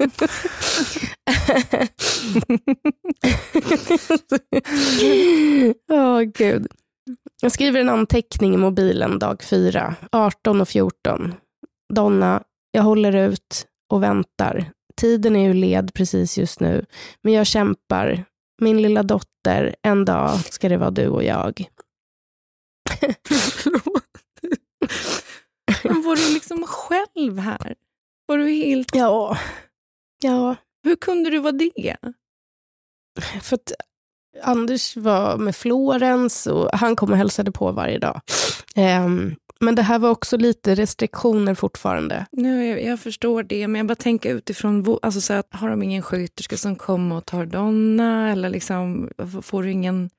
Åh, 5.91 5.97
oh, 5.97 6.21
gud. 6.21 6.67
Jag 7.41 7.51
skriver 7.51 7.79
en 7.81 7.89
anteckning 7.89 8.53
i 8.53 8.57
mobilen 8.57 9.19
dag 9.19 9.43
fyra, 9.43 9.95
18 10.11 10.61
och 10.61 10.67
14. 10.67 11.33
Donna, 11.93 12.43
jag 12.71 12.83
håller 12.83 13.15
ut 13.15 13.67
och 13.89 14.03
väntar. 14.03 14.71
Tiden 14.95 15.35
är 15.35 15.49
ur 15.49 15.53
led 15.53 15.93
precis 15.93 16.37
just 16.37 16.59
nu, 16.59 16.85
men 17.21 17.33
jag 17.33 17.47
kämpar. 17.47 18.23
Min 18.61 18.81
lilla 18.81 19.03
dotter, 19.03 19.75
en 19.83 20.05
dag 20.05 20.39
ska 20.39 20.69
det 20.69 20.77
vara 20.77 20.91
du 20.91 21.07
och 21.07 21.23
jag 21.23 21.65
men 25.83 26.01
var 26.01 26.15
du 26.15 26.33
liksom 26.33 26.63
själv 26.67 27.39
här? 27.39 27.75
Var 28.25 28.37
du 28.37 28.49
helt... 28.49 28.95
Ja. 28.95 29.37
ja. 30.23 30.55
Hur 30.83 30.95
kunde 30.95 31.29
du 31.29 31.39
vara 31.39 31.51
det? 31.51 31.97
För 33.41 33.55
att 33.55 33.71
Anders 34.43 34.97
var 34.97 35.37
med 35.37 35.55
Florens 35.55 36.47
och 36.47 36.69
han 36.73 36.95
kom 36.95 37.11
och 37.11 37.17
hälsade 37.17 37.51
på 37.51 37.71
varje 37.71 37.99
dag. 37.99 38.21
Um, 38.75 39.35
men 39.59 39.75
det 39.75 39.81
här 39.81 39.99
var 39.99 40.09
också 40.09 40.37
lite 40.37 40.75
restriktioner 40.75 41.55
fortfarande. 41.55 42.25
Nu, 42.31 42.67
jag, 42.67 42.83
jag 42.83 42.99
förstår 42.99 43.43
det, 43.43 43.67
men 43.67 43.79
jag 43.79 43.87
bara 43.87 43.95
tänker 43.95 44.35
utifrån, 44.35 44.97
alltså 45.01 45.21
så 45.21 45.33
att, 45.33 45.47
har 45.51 45.69
de 45.69 45.83
ingen 45.83 46.01
sköterska 46.01 46.57
som 46.57 46.75
kommer 46.75 47.15
och 47.15 47.25
tar 47.25 47.45
Donna? 47.45 48.31
Eller 48.31 48.49
liksom, 48.49 49.09
får 49.41 49.63
du 49.63 49.71
ingen... 49.71 50.09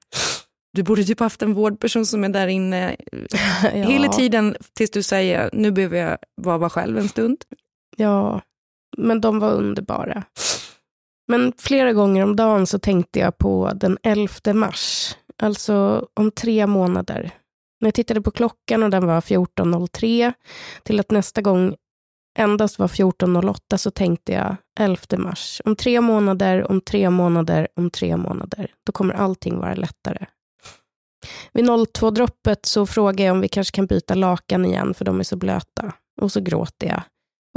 Du 0.72 0.82
borde 0.82 1.04
typ 1.04 1.20
haft 1.20 1.42
en 1.42 1.54
vårdperson 1.54 2.06
som 2.06 2.24
är 2.24 2.28
där 2.28 2.48
inne 2.48 2.96
ja. 3.62 3.68
hela 3.68 4.08
tiden 4.08 4.56
tills 4.76 4.90
du 4.90 5.02
säger 5.02 5.50
nu 5.52 5.72
behöver 5.72 5.98
jag 5.98 6.18
vara 6.36 6.70
själv 6.70 6.98
en 6.98 7.08
stund. 7.08 7.44
Ja, 7.96 8.40
men 8.96 9.20
de 9.20 9.38
var 9.38 9.52
underbara. 9.52 10.24
Men 11.28 11.52
flera 11.58 11.92
gånger 11.92 12.22
om 12.22 12.36
dagen 12.36 12.66
så 12.66 12.78
tänkte 12.78 13.18
jag 13.18 13.38
på 13.38 13.72
den 13.74 13.98
11 14.02 14.28
mars, 14.54 15.16
alltså 15.42 16.06
om 16.14 16.30
tre 16.30 16.66
månader. 16.66 17.30
När 17.80 17.86
jag 17.86 17.94
tittade 17.94 18.22
på 18.22 18.30
klockan 18.30 18.82
och 18.82 18.90
den 18.90 19.06
var 19.06 19.20
14.03 19.20 20.32
till 20.82 21.00
att 21.00 21.10
nästa 21.10 21.42
gång 21.42 21.74
endast 22.38 22.78
var 22.78 22.88
14.08 22.88 23.76
så 23.76 23.90
tänkte 23.90 24.32
jag 24.32 24.56
11 24.80 24.98
mars. 25.18 25.60
Om 25.64 25.76
tre 25.76 26.00
månader, 26.00 26.70
om 26.70 26.80
tre 26.80 27.10
månader, 27.10 27.68
om 27.76 27.90
tre 27.90 28.16
månader. 28.16 28.70
Då 28.86 28.92
kommer 28.92 29.14
allting 29.14 29.58
vara 29.58 29.74
lättare. 29.74 30.26
Vid 31.52 31.64
02-droppet 31.64 32.66
så 32.66 32.86
frågar 32.86 33.24
jag 33.24 33.32
om 33.32 33.40
vi 33.40 33.48
kanske 33.48 33.76
kan 33.76 33.86
byta 33.86 34.14
lakan 34.14 34.64
igen, 34.64 34.94
för 34.94 35.04
de 35.04 35.20
är 35.20 35.24
så 35.24 35.36
blöta. 35.36 35.92
Och 36.20 36.32
så 36.32 36.40
gråter 36.40 36.86
jag. 36.86 37.02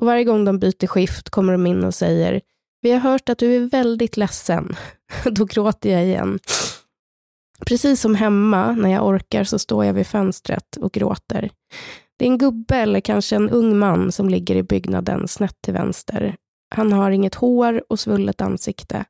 Och 0.02 0.08
varje 0.08 0.24
gång 0.24 0.46
de 0.46 0.60
byter 0.60 0.88
skift 0.88 1.30
kommer 1.30 1.54
de 1.54 1.68
in 1.68 1.84
och 1.84 1.96
säger, 1.96 2.42
vi 2.82 2.92
har 2.92 3.00
hört 3.00 3.30
att 3.30 3.38
du 3.38 3.56
är 3.56 3.60
väldigt 3.60 4.18
ledsen. 4.18 4.76
Då 5.32 5.46
gråter 5.46 5.90
jag 5.90 6.06
igen. 6.06 6.40
Precis 7.66 8.02
som 8.02 8.16
hemma, 8.16 8.72
när 8.72 8.90
jag 8.90 9.08
orkar, 9.08 9.44
så 9.44 9.60
står 9.60 9.86
jag 9.86 9.94
vid 9.94 10.08
fönstret 10.08 10.78
och 10.78 10.92
gråter. 10.92 11.50
Det 12.18 12.26
är 12.26 12.30
en 12.30 12.38
gubbe 12.38 12.76
eller 12.76 13.00
kanske 13.00 13.36
en 13.36 13.50
ung 13.50 13.78
man 13.78 14.12
som 14.12 14.30
ligger 14.30 14.56
i 14.56 14.64
byggnaden 14.64 15.28
snett 15.28 15.62
till 15.62 15.74
vänster. 15.74 16.36
Han 16.76 16.94
har 16.94 17.12
inget 17.12 17.36
hår 17.36 17.84
och 17.90 18.00
svullet 18.00 18.42
ansikte. 18.42 19.06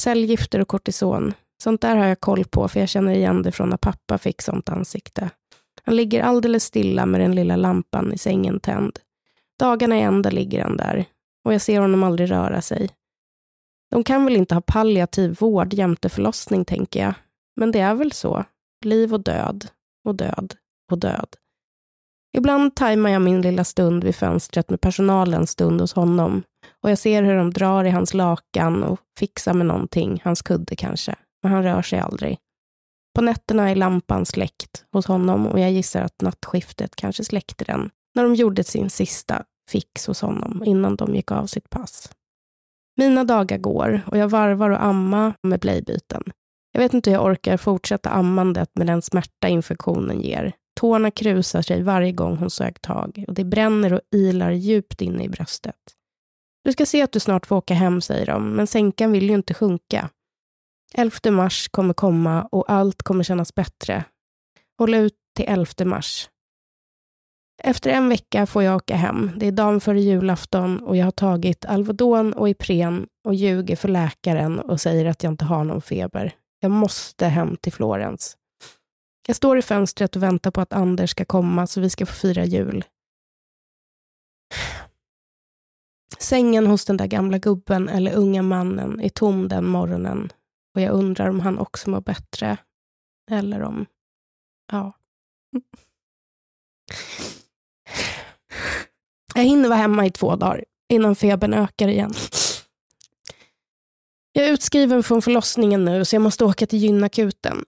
Cellgifter 0.00 0.60
och 0.60 0.68
kortison. 0.68 1.34
Sånt 1.62 1.80
där 1.80 1.96
har 1.96 2.06
jag 2.06 2.20
koll 2.20 2.44
på, 2.44 2.68
för 2.68 2.80
jag 2.80 2.88
känner 2.88 3.14
igen 3.14 3.42
det 3.42 3.52
från 3.52 3.68
när 3.68 3.76
pappa 3.76 4.18
fick 4.18 4.42
sånt 4.42 4.68
ansikte. 4.68 5.30
Han 5.84 5.96
ligger 5.96 6.22
alldeles 6.22 6.64
stilla 6.64 7.06
med 7.06 7.20
den 7.20 7.34
lilla 7.34 7.56
lampan 7.56 8.12
i 8.12 8.18
sängen 8.18 8.60
tänd. 8.60 8.98
Dagarna 9.58 9.98
i 9.98 10.00
ända 10.00 10.30
ligger 10.30 10.62
han 10.62 10.76
där 10.76 11.06
och 11.44 11.54
jag 11.54 11.60
ser 11.60 11.80
honom 11.80 12.02
aldrig 12.02 12.30
röra 12.30 12.62
sig. 12.62 12.90
De 13.90 14.04
kan 14.04 14.24
väl 14.24 14.36
inte 14.36 14.54
ha 14.54 14.60
palliativ 14.60 15.36
vård 15.40 15.74
jämte 15.74 16.08
förlossning, 16.08 16.64
tänker 16.64 17.00
jag. 17.00 17.14
Men 17.56 17.72
det 17.72 17.80
är 17.80 17.94
väl 17.94 18.12
så. 18.12 18.44
Liv 18.84 19.14
och 19.14 19.22
död, 19.22 19.66
och 20.04 20.14
död, 20.14 20.54
och 20.90 20.98
död. 20.98 21.36
Ibland 22.36 22.74
tajmar 22.74 23.10
jag 23.10 23.22
min 23.22 23.42
lilla 23.42 23.64
stund 23.64 24.04
vid 24.04 24.16
fönstret 24.16 24.70
med 24.70 24.80
personalens 24.80 25.50
stund 25.50 25.80
hos 25.80 25.92
honom 25.92 26.42
och 26.82 26.90
jag 26.90 26.98
ser 26.98 27.22
hur 27.22 27.36
de 27.36 27.52
drar 27.52 27.84
i 27.84 27.90
hans 27.90 28.14
lakan 28.14 28.82
och 28.82 29.00
fixar 29.18 29.54
med 29.54 29.66
någonting, 29.66 30.20
hans 30.24 30.42
kudde 30.42 30.76
kanske, 30.76 31.14
men 31.46 31.52
han 31.52 31.62
rör 31.62 31.82
sig 31.82 31.98
aldrig. 31.98 32.38
På 33.14 33.22
nätterna 33.22 33.70
är 33.70 33.74
lampan 33.74 34.26
släckt 34.26 34.84
hos 34.92 35.06
honom 35.06 35.46
och 35.46 35.60
jag 35.60 35.72
gissar 35.72 36.02
att 36.02 36.22
nattskiftet 36.22 36.96
kanske 36.96 37.24
släckte 37.24 37.64
den 37.64 37.90
när 38.14 38.22
de 38.22 38.34
gjorde 38.34 38.64
sin 38.64 38.90
sista 38.90 39.44
fix 39.70 40.06
hos 40.06 40.20
honom 40.20 40.62
innan 40.64 40.96
de 40.96 41.14
gick 41.14 41.30
av 41.30 41.46
sitt 41.46 41.70
pass. 41.70 42.10
Mina 42.96 43.24
dagar 43.24 43.58
går 43.58 44.00
och 44.06 44.18
jag 44.18 44.28
varvar 44.28 44.70
och 44.70 44.84
amma 44.84 45.34
med 45.42 45.60
blöjbyten. 45.60 46.22
Jag 46.72 46.80
vet 46.80 46.94
inte 46.94 47.10
hur 47.10 47.16
jag 47.16 47.24
orkar 47.24 47.56
fortsätta 47.56 48.10
ammandet 48.10 48.70
med 48.74 48.86
den 48.86 49.02
smärta 49.02 49.48
infektionen 49.48 50.20
ger. 50.20 50.52
Tårna 50.80 51.10
krusar 51.10 51.62
sig 51.62 51.82
varje 51.82 52.12
gång 52.12 52.36
hon 52.36 52.50
sög 52.50 52.82
tag 52.82 53.24
och 53.28 53.34
det 53.34 53.44
bränner 53.44 53.92
och 53.92 54.00
ilar 54.14 54.50
djupt 54.50 55.02
inne 55.02 55.24
i 55.24 55.28
bröstet. 55.28 55.76
Du 56.64 56.72
ska 56.72 56.86
se 56.86 57.02
att 57.02 57.12
du 57.12 57.20
snart 57.20 57.46
får 57.46 57.56
åka 57.56 57.74
hem, 57.74 58.00
säger 58.00 58.26
de, 58.26 58.50
men 58.50 58.66
sänkan 58.66 59.12
vill 59.12 59.28
ju 59.28 59.34
inte 59.34 59.54
sjunka. 59.54 60.10
11 60.98 61.30
mars 61.30 61.68
kommer 61.68 61.94
komma 61.94 62.48
och 62.52 62.70
allt 62.70 63.02
kommer 63.02 63.24
kännas 63.24 63.54
bättre. 63.54 64.04
Håll 64.78 64.94
ut 64.94 65.14
till 65.36 65.44
11 65.48 65.66
mars. 65.84 66.30
Efter 67.62 67.90
en 67.90 68.08
vecka 68.08 68.46
får 68.46 68.62
jag 68.62 68.76
åka 68.76 68.96
hem. 68.96 69.30
Det 69.36 69.46
är 69.46 69.52
dagen 69.52 69.80
före 69.80 70.00
julafton 70.00 70.80
och 70.80 70.96
jag 70.96 71.04
har 71.04 71.10
tagit 71.10 71.64
Alvedon 71.64 72.32
och 72.32 72.48
Ipren 72.48 73.06
och 73.24 73.34
ljuger 73.34 73.76
för 73.76 73.88
läkaren 73.88 74.60
och 74.60 74.80
säger 74.80 75.06
att 75.06 75.22
jag 75.22 75.32
inte 75.32 75.44
har 75.44 75.64
någon 75.64 75.82
feber. 75.82 76.34
Jag 76.60 76.70
måste 76.70 77.26
hem 77.26 77.56
till 77.56 77.72
Florens. 77.72 78.36
Jag 79.26 79.36
står 79.36 79.58
i 79.58 79.62
fönstret 79.62 80.16
och 80.16 80.22
väntar 80.22 80.50
på 80.50 80.60
att 80.60 80.72
Anders 80.72 81.10
ska 81.10 81.24
komma 81.24 81.66
så 81.66 81.80
vi 81.80 81.90
ska 81.90 82.06
få 82.06 82.14
fira 82.14 82.44
jul. 82.44 82.84
Sängen 86.18 86.66
hos 86.66 86.84
den 86.84 86.96
där 86.96 87.06
gamla 87.06 87.38
gubben 87.38 87.88
eller 87.88 88.14
unga 88.14 88.42
mannen 88.42 89.00
är 89.00 89.08
tom 89.08 89.48
den 89.48 89.66
morgonen 89.66 90.32
och 90.76 90.82
jag 90.82 90.92
undrar 90.92 91.28
om 91.28 91.40
han 91.40 91.58
också 91.58 91.90
mår 91.90 92.00
bättre. 92.00 92.56
Eller 93.30 93.62
om... 93.62 93.86
Ja. 94.72 94.92
Jag 99.34 99.42
hinner 99.42 99.68
vara 99.68 99.78
hemma 99.78 100.06
i 100.06 100.10
två 100.10 100.36
dagar 100.36 100.64
innan 100.88 101.16
febern 101.16 101.54
ökar 101.54 101.88
igen. 101.88 102.14
Jag 104.32 104.46
är 104.46 104.52
utskriven 104.52 105.02
från 105.02 105.22
förlossningen 105.22 105.84
nu 105.84 106.04
så 106.04 106.16
jag 106.16 106.22
måste 106.22 106.44
åka 106.44 106.66
till 106.66 106.78
gynakuten. 106.78 107.64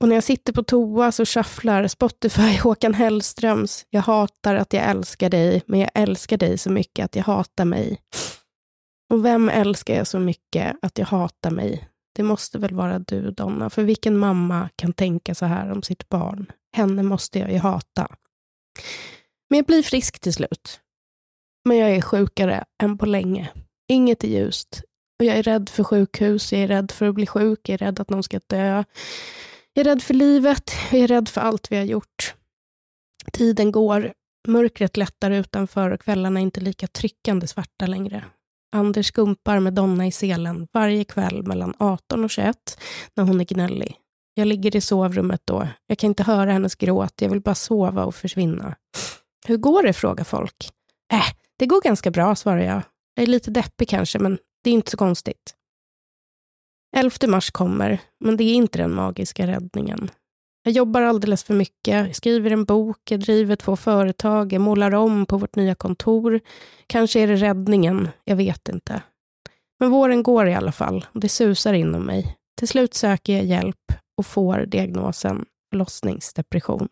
Och 0.00 0.08
när 0.08 0.16
jag 0.16 0.24
sitter 0.24 0.52
på 0.52 0.62
toa 0.62 1.12
så 1.12 1.24
shufflar 1.24 1.88
Spotify 1.88 2.56
Håkan 2.62 2.94
Hellströms 2.94 3.86
Jag 3.90 4.02
hatar 4.02 4.54
att 4.54 4.72
jag 4.72 4.84
älskar 4.84 5.30
dig, 5.30 5.62
men 5.66 5.80
jag 5.80 5.90
älskar 5.94 6.36
dig 6.36 6.58
så 6.58 6.70
mycket 6.70 7.04
att 7.04 7.16
jag 7.16 7.24
hatar 7.24 7.64
mig. 7.64 7.98
Och 9.12 9.24
vem 9.24 9.48
älskar 9.48 9.94
jag 9.94 10.06
så 10.06 10.18
mycket 10.18 10.76
att 10.82 10.98
jag 10.98 11.06
hatar 11.06 11.50
mig? 11.50 11.91
Det 12.12 12.22
måste 12.22 12.58
väl 12.58 12.74
vara 12.74 12.98
du, 12.98 13.30
Donna, 13.30 13.70
för 13.70 13.82
vilken 13.82 14.18
mamma 14.18 14.68
kan 14.76 14.92
tänka 14.92 15.34
så 15.34 15.46
här 15.46 15.72
om 15.72 15.82
sitt 15.82 16.08
barn? 16.08 16.52
Henne 16.76 17.02
måste 17.02 17.38
jag 17.38 17.52
ju 17.52 17.58
hata. 17.58 18.16
Men 19.50 19.56
jag 19.56 19.66
blir 19.66 19.82
frisk 19.82 20.20
till 20.20 20.32
slut. 20.32 20.80
Men 21.64 21.76
jag 21.76 21.90
är 21.90 22.00
sjukare 22.00 22.64
än 22.82 22.98
på 22.98 23.06
länge. 23.06 23.50
Inget 23.88 24.24
är 24.24 24.28
ljust. 24.28 24.82
Och 25.18 25.26
jag 25.26 25.36
är 25.36 25.42
rädd 25.42 25.68
för 25.68 25.84
sjukhus, 25.84 26.52
jag 26.52 26.62
är 26.62 26.68
rädd 26.68 26.90
för 26.90 27.06
att 27.06 27.14
bli 27.14 27.26
sjuk, 27.26 27.68
jag 27.68 27.74
är 27.74 27.78
rädd 27.78 28.00
att 28.00 28.10
någon 28.10 28.22
ska 28.22 28.40
dö. 28.46 28.84
Jag 29.72 29.86
är 29.86 29.90
rädd 29.90 30.02
för 30.02 30.14
livet, 30.14 30.70
jag 30.90 31.00
är 31.00 31.08
rädd 31.08 31.28
för 31.28 31.40
allt 31.40 31.72
vi 31.72 31.76
har 31.76 31.84
gjort. 31.84 32.34
Tiden 33.32 33.72
går, 33.72 34.12
mörkret 34.48 34.96
lättar 34.96 35.30
utanför 35.30 35.90
och 35.90 36.00
kvällarna 36.00 36.40
är 36.40 36.42
inte 36.42 36.60
lika 36.60 36.86
tryckande 36.86 37.46
svarta 37.46 37.86
längre. 37.86 38.24
Anders 38.72 39.06
skumpar 39.06 39.60
med 39.60 39.74
Donna 39.74 40.06
i 40.06 40.12
selen 40.12 40.68
varje 40.72 41.04
kväll 41.04 41.46
mellan 41.46 41.74
18 41.78 42.24
och 42.24 42.30
21 42.30 42.56
när 43.14 43.24
hon 43.24 43.40
är 43.40 43.44
gnällig. 43.44 43.96
Jag 44.34 44.48
ligger 44.48 44.76
i 44.76 44.80
sovrummet 44.80 45.40
då. 45.44 45.68
Jag 45.86 45.98
kan 45.98 46.08
inte 46.08 46.22
höra 46.22 46.52
hennes 46.52 46.74
gråt. 46.74 47.20
Jag 47.20 47.30
vill 47.30 47.40
bara 47.40 47.54
sova 47.54 48.04
och 48.04 48.14
försvinna. 48.14 48.76
Hur 49.46 49.56
går 49.56 49.82
det? 49.82 49.92
frågar 49.92 50.24
folk. 50.24 50.70
Äh, 51.12 51.26
det 51.58 51.66
går 51.66 51.80
ganska 51.80 52.10
bra, 52.10 52.34
svarar 52.34 52.60
jag. 52.60 52.82
Jag 53.14 53.22
är 53.22 53.26
lite 53.26 53.50
deppig 53.50 53.88
kanske, 53.88 54.18
men 54.18 54.38
det 54.64 54.70
är 54.70 54.74
inte 54.74 54.90
så 54.90 54.96
konstigt. 54.96 55.54
11 56.96 57.16
mars 57.26 57.50
kommer, 57.50 57.98
men 58.20 58.36
det 58.36 58.44
är 58.44 58.54
inte 58.54 58.78
den 58.78 58.94
magiska 58.94 59.46
räddningen. 59.46 60.10
Jag 60.62 60.74
jobbar 60.74 61.02
alldeles 61.02 61.44
för 61.44 61.54
mycket, 61.54 61.94
jag 61.94 62.16
skriver 62.16 62.50
en 62.50 62.64
bok, 62.64 62.98
jag 63.10 63.20
driver 63.20 63.56
två 63.56 63.76
företag, 63.76 64.52
jag 64.52 64.60
målar 64.60 64.94
om 64.94 65.26
på 65.26 65.38
vårt 65.38 65.56
nya 65.56 65.74
kontor. 65.74 66.40
Kanske 66.86 67.20
är 67.20 67.26
det 67.26 67.36
räddningen, 67.36 68.08
jag 68.24 68.36
vet 68.36 68.68
inte. 68.68 69.02
Men 69.80 69.90
våren 69.90 70.22
går 70.22 70.48
i 70.48 70.54
alla 70.54 70.72
fall 70.72 71.06
och 71.12 71.20
det 71.20 71.28
susar 71.28 71.72
inom 71.72 72.02
mig. 72.02 72.36
Till 72.58 72.68
slut 72.68 72.94
söker 72.94 73.32
jag 73.32 73.44
hjälp 73.44 73.92
och 74.16 74.26
får 74.26 74.66
diagnosen 74.66 75.44
förlossningsdepression. 75.70 76.88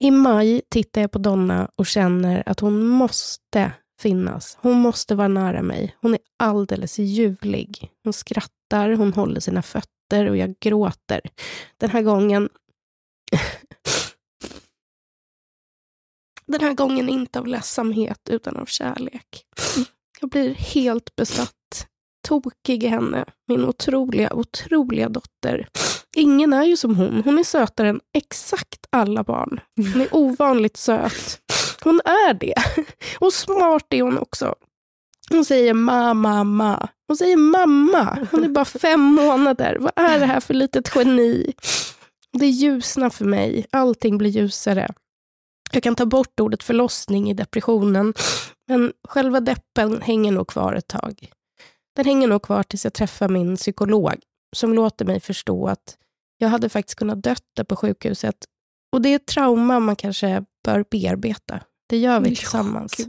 I 0.00 0.10
maj 0.10 0.62
tittar 0.68 1.00
jag 1.00 1.10
på 1.10 1.18
Donna 1.18 1.70
och 1.76 1.86
känner 1.86 2.42
att 2.46 2.60
hon 2.60 2.86
måste 2.86 3.72
finnas. 4.00 4.58
Hon 4.60 4.80
måste 4.80 5.14
vara 5.14 5.28
nära 5.28 5.62
mig. 5.62 5.96
Hon 6.00 6.14
är 6.14 6.20
alldeles 6.38 6.98
ljuvlig. 6.98 7.90
Hon 8.04 8.12
skrattar, 8.12 8.57
hon 8.76 9.12
håller 9.12 9.40
sina 9.40 9.62
fötter 9.62 10.30
och 10.30 10.36
jag 10.36 10.54
gråter. 10.60 11.20
Den 11.76 11.90
här 11.90 12.02
gången... 12.02 12.48
Den 16.46 16.60
här 16.60 16.74
gången 16.74 17.08
inte 17.08 17.38
av 17.38 17.46
ledsamhet 17.46 18.20
utan 18.30 18.56
av 18.56 18.66
kärlek. 18.66 19.44
Jag 20.20 20.30
blir 20.30 20.54
helt 20.54 21.16
besatt. 21.16 21.54
Tokig 22.28 22.84
i 22.84 22.86
henne. 22.86 23.24
Min 23.48 23.64
otroliga, 23.64 24.32
otroliga 24.32 25.08
dotter. 25.08 25.68
Ingen 26.16 26.52
är 26.52 26.64
ju 26.64 26.76
som 26.76 26.96
hon. 26.96 27.22
Hon 27.24 27.38
är 27.38 27.44
sötare 27.44 27.88
än 27.88 28.00
exakt 28.14 28.86
alla 28.90 29.24
barn. 29.24 29.60
Hon 29.76 30.00
är 30.00 30.14
ovanligt 30.14 30.76
söt. 30.76 31.40
Hon 31.84 32.00
är 32.04 32.34
det. 32.34 32.54
Och 33.18 33.32
smart 33.32 33.86
är 33.90 34.02
hon 34.02 34.18
också. 34.18 34.54
Hon 35.30 35.44
säger 35.44 35.74
mamma, 35.74 36.44
ma. 36.44 36.88
Hon 37.08 37.16
säger 37.16 37.36
mamma. 37.36 38.26
Hon 38.30 38.44
är 38.44 38.48
bara 38.48 38.64
fem 38.64 39.00
månader. 39.00 39.76
Vad 39.80 39.92
är 39.96 40.18
det 40.18 40.26
här 40.26 40.40
för 40.40 40.54
litet 40.54 40.90
geni? 40.94 41.54
Det 42.32 42.46
ljusnar 42.46 43.10
för 43.10 43.24
mig. 43.24 43.66
Allting 43.70 44.18
blir 44.18 44.30
ljusare. 44.30 44.88
Jag 45.72 45.82
kan 45.82 45.94
ta 45.94 46.06
bort 46.06 46.40
ordet 46.40 46.62
förlossning 46.62 47.30
i 47.30 47.34
depressionen, 47.34 48.14
men 48.68 48.92
själva 49.08 49.40
deppen 49.40 50.02
hänger 50.02 50.32
nog 50.32 50.48
kvar 50.48 50.72
ett 50.72 50.88
tag. 50.88 51.30
Den 51.96 52.04
hänger 52.04 52.28
nog 52.28 52.42
kvar 52.42 52.62
tills 52.62 52.84
jag 52.84 52.94
träffar 52.94 53.28
min 53.28 53.56
psykolog, 53.56 54.14
som 54.56 54.74
låter 54.74 55.04
mig 55.04 55.20
förstå 55.20 55.68
att 55.68 55.96
jag 56.38 56.48
hade 56.48 56.68
faktiskt 56.68 56.98
kunnat 56.98 57.22
dött 57.22 57.68
på 57.68 57.76
sjukhuset. 57.76 58.36
Och 58.92 59.02
det 59.02 59.08
är 59.08 59.16
ett 59.16 59.26
trauma 59.26 59.80
man 59.80 59.96
kanske 59.96 60.44
bör 60.64 60.84
bearbeta. 60.90 61.60
Det 61.88 61.98
gör 61.98 62.20
vi 62.20 62.36
tillsammans. 62.36 62.96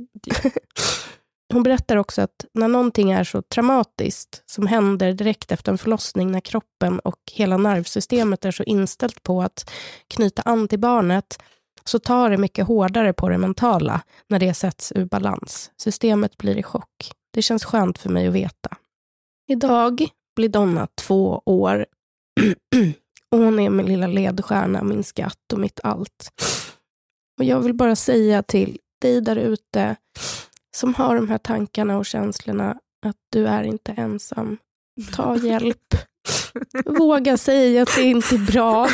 Hon 1.54 1.64
berättar 1.64 1.97
också 1.97 2.22
att 2.22 2.45
när 2.54 2.68
någonting 2.68 3.12
är 3.12 3.24
så 3.24 3.41
traumatiskt 3.41 4.43
som 4.45 4.68
händer 4.68 5.14
direkt 5.14 5.52
efter 5.52 5.72
en 5.72 5.78
förlossning, 5.78 6.32
när 6.32 6.39
kroppen 6.39 7.00
och 7.00 7.20
hela 7.32 7.58
nervsystemet 7.58 8.45
är 8.45 8.52
så 8.52 8.64
inställt 8.64 9.24
på 9.24 9.41
att 9.41 9.72
knyta 10.08 10.41
an 10.41 10.68
till 10.68 10.80
barnet, 10.80 11.39
så 11.84 12.00
tar 12.00 12.30
det 12.30 12.38
mycket 12.38 12.68
hårdare 12.68 13.14
på 13.14 13.30
det 13.30 13.38
mentala 13.38 14.02
när 14.28 14.39
det 14.39 14.54
sätts 14.54 14.91
ur 14.95 15.06
balans. 15.06 15.72
Systemet 15.78 16.38
blir 16.38 16.58
i 16.58 16.64
chock. 16.64 17.12
Det 17.34 17.41
känns 17.41 17.66
skönt 17.66 17.97
för 17.97 18.10
mig 18.10 18.28
att 18.28 18.34
veta. 18.34 18.78
Idag 19.47 20.08
blir 20.36 20.50
Donna 20.50 20.88
två 20.95 21.41
år 21.45 21.86
Och 23.32 23.38
hon 23.38 23.60
är 23.60 23.70
min 23.70 23.86
lilla 23.86 24.08
ledstjärna, 24.08 24.84
min 24.84 25.04
skatt 25.04 25.54
och 25.54 25.60
mitt 25.60 25.80
allt. 25.84 26.30
Och 27.38 27.45
jag 27.45 27.60
vill 27.60 27.74
bara 27.74 27.95
säga 27.95 28.43
till 28.43 28.78
dig 29.02 29.22
där 29.22 29.36
ute 29.36 29.95
som 30.76 30.93
har 30.93 31.15
de 31.15 31.30
här 31.30 31.38
tankarna 31.38 31.97
och 31.97 32.05
känslorna 32.05 32.80
att 33.05 33.15
du 33.32 33.47
är 33.47 33.63
inte 33.63 33.91
ensam. 33.91 34.57
Ta 35.13 35.38
hjälp. 35.43 35.95
Våga 36.86 37.38
säga 37.38 37.82
att 37.82 37.95
det 37.95 38.03
inte 38.03 38.36
är 38.36 38.51
bra. 38.51 38.88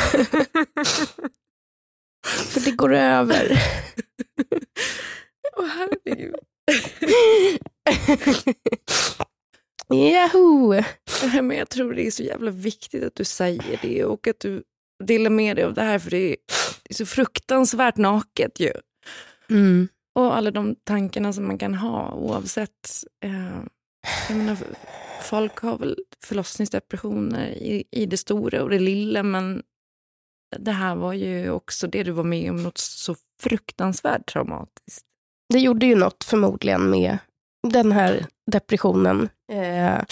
För 2.26 2.60
det 2.64 2.70
går 2.70 2.94
över. 2.94 3.62
Åh 5.56 5.64
oh, 5.64 5.68
herregud. 5.68 6.34
Yahoo! 9.92 10.82
Men 11.42 11.56
jag 11.56 11.68
tror 11.68 11.94
det 11.94 12.06
är 12.06 12.10
så 12.10 12.22
jävla 12.22 12.50
viktigt 12.50 13.04
att 13.04 13.14
du 13.14 13.24
säger 13.24 13.78
det 13.82 14.04
och 14.04 14.26
att 14.26 14.40
du 14.40 14.62
delar 15.04 15.30
med 15.30 15.56
dig 15.56 15.64
av 15.64 15.74
det 15.74 15.82
här 15.82 15.98
för 15.98 16.10
det 16.10 16.36
är 16.90 16.94
så 16.94 17.06
fruktansvärt 17.06 17.96
naket 17.96 18.60
ju. 18.60 18.72
Mm. 19.50 19.88
Och 20.16 20.36
alla 20.36 20.50
de 20.50 20.74
tankarna 20.84 21.32
som 21.32 21.46
man 21.46 21.58
kan 21.58 21.74
ha 21.74 22.12
oavsett. 22.12 23.04
Eh, 23.24 23.62
jag 24.28 24.36
menar, 24.36 24.56
folk 25.22 25.58
har 25.58 25.78
väl 25.78 25.96
förlossningsdepressioner 26.24 27.46
i, 27.46 27.84
i 27.90 28.06
det 28.06 28.16
stora 28.16 28.62
och 28.62 28.70
det 28.70 28.78
lilla 28.78 29.22
men 29.22 29.62
det 30.58 30.72
här 30.72 30.96
var 30.96 31.12
ju 31.12 31.50
också 31.50 31.86
det 31.86 32.02
du 32.02 32.10
var 32.10 32.24
med 32.24 32.50
om, 32.50 32.62
något 32.62 32.78
så 32.78 33.16
fruktansvärt 33.42 34.32
traumatiskt. 34.32 35.06
Det 35.52 35.58
gjorde 35.58 35.86
ju 35.86 35.94
något 35.94 36.24
förmodligen 36.24 36.90
med 36.90 37.18
den 37.68 37.92
här 37.92 38.26
depressionen. 38.50 39.28
Eh, 39.52 40.02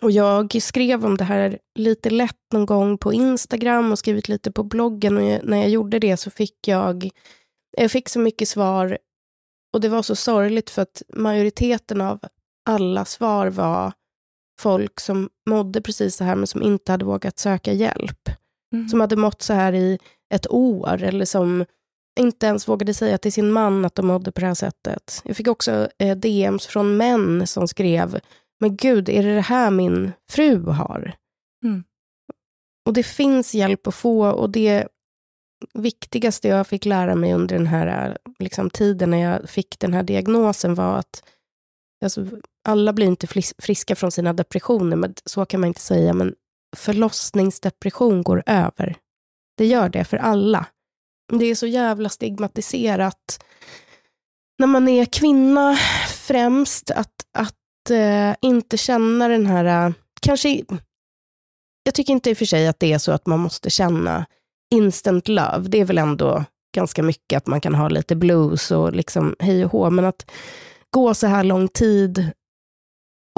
och 0.00 0.10
jag 0.10 0.62
skrev 0.62 1.04
om 1.04 1.16
det 1.16 1.24
här 1.24 1.58
lite 1.78 2.10
lätt 2.10 2.52
någon 2.52 2.66
gång 2.66 2.98
på 2.98 3.12
Instagram 3.12 3.92
och 3.92 3.98
skrivit 3.98 4.28
lite 4.28 4.52
på 4.52 4.62
bloggen. 4.62 5.16
Och 5.16 5.48
när 5.48 5.56
jag 5.56 5.68
gjorde 5.68 5.98
det 5.98 6.16
så 6.16 6.30
fick 6.30 6.68
jag, 6.68 7.10
jag 7.76 7.90
fick 7.90 8.08
så 8.08 8.18
mycket 8.18 8.48
svar 8.48 8.98
och 9.72 9.80
det 9.80 9.88
var 9.88 10.02
så 10.02 10.16
sorgligt 10.16 10.70
för 10.70 10.82
att 10.82 11.02
majoriteten 11.14 12.00
av 12.00 12.20
alla 12.70 13.04
svar 13.04 13.46
var 13.46 13.92
folk 14.60 15.00
som 15.00 15.30
mådde 15.50 15.80
precis 15.80 16.16
så 16.16 16.24
här 16.24 16.36
men 16.36 16.46
som 16.46 16.62
inte 16.62 16.92
hade 16.92 17.04
vågat 17.04 17.38
söka 17.38 17.72
hjälp. 17.72 18.28
Mm. 18.74 18.88
Som 18.88 19.00
hade 19.00 19.16
mått 19.16 19.42
så 19.42 19.52
här 19.52 19.72
i 19.72 19.98
ett 20.34 20.50
år 20.50 21.02
eller 21.02 21.24
som 21.24 21.64
inte 22.20 22.46
ens 22.46 22.68
vågade 22.68 22.94
säga 22.94 23.18
till 23.18 23.32
sin 23.32 23.52
man 23.52 23.84
att 23.84 23.94
de 23.94 24.06
mådde 24.06 24.32
på 24.32 24.40
det 24.40 24.46
här 24.46 24.54
sättet. 24.54 25.22
Jag 25.24 25.36
fick 25.36 25.48
också 25.48 25.88
eh, 25.98 26.16
DMs 26.16 26.66
från 26.66 26.96
män 26.96 27.46
som 27.46 27.68
skrev, 27.68 28.20
men 28.60 28.76
gud, 28.76 29.08
är 29.08 29.22
det 29.22 29.34
det 29.34 29.40
här 29.40 29.70
min 29.70 30.12
fru 30.30 30.64
har? 30.66 31.14
Mm. 31.64 31.84
Och 32.86 32.92
det 32.92 33.02
finns 33.02 33.54
hjälp 33.54 33.86
att 33.86 33.94
få 33.94 34.30
och 34.30 34.50
det 34.50 34.88
viktigaste 35.74 36.48
jag 36.48 36.66
fick 36.66 36.84
lära 36.84 37.14
mig 37.14 37.34
under 37.34 37.56
den 37.56 37.66
här 37.66 38.18
liksom, 38.38 38.70
tiden 38.70 39.10
när 39.10 39.18
jag 39.18 39.50
fick 39.50 39.78
den 39.78 39.94
här 39.94 40.02
diagnosen 40.02 40.74
var 40.74 40.98
att 40.98 41.22
alltså, 42.04 42.26
alla 42.68 42.92
blir 42.92 43.06
inte 43.06 43.26
friska 43.58 43.96
från 43.96 44.12
sina 44.12 44.32
depressioner, 44.32 44.96
men 44.96 45.14
så 45.24 45.44
kan 45.44 45.60
man 45.60 45.68
inte 45.68 45.80
säga, 45.80 46.12
men 46.12 46.34
förlossningsdepression 46.76 48.22
går 48.22 48.42
över. 48.46 48.96
Det 49.56 49.66
gör 49.66 49.88
det 49.88 50.04
för 50.04 50.16
alla. 50.16 50.66
Det 51.32 51.44
är 51.44 51.54
så 51.54 51.66
jävla 51.66 52.08
stigmatiserat 52.08 53.44
när 54.58 54.66
man 54.66 54.88
är 54.88 55.04
kvinna 55.04 55.76
främst, 56.08 56.90
att, 56.90 57.14
att 57.38 57.90
äh, 57.90 58.34
inte 58.40 58.76
känna 58.76 59.28
den 59.28 59.46
här, 59.46 59.86
eh, 59.86 59.94
kanske, 60.20 60.62
jag 61.82 61.94
tycker 61.94 62.12
inte 62.12 62.30
i 62.30 62.32
och 62.32 62.38
för 62.38 62.44
sig 62.44 62.68
att 62.68 62.80
det 62.80 62.92
är 62.92 62.98
så 62.98 63.12
att 63.12 63.26
man 63.26 63.40
måste 63.40 63.70
känna 63.70 64.26
instant 64.72 65.28
love. 65.28 65.68
Det 65.68 65.78
är 65.78 65.84
väl 65.84 65.98
ändå 65.98 66.44
ganska 66.74 67.02
mycket 67.02 67.36
att 67.36 67.46
man 67.46 67.60
kan 67.60 67.74
ha 67.74 67.88
lite 67.88 68.16
blues 68.16 68.70
och 68.70 68.92
liksom 68.92 69.36
hej 69.38 69.64
och 69.64 69.70
hå, 69.70 69.90
men 69.90 70.04
att 70.04 70.30
gå 70.90 71.14
så 71.14 71.26
här 71.26 71.44
lång 71.44 71.68
tid 71.68 72.30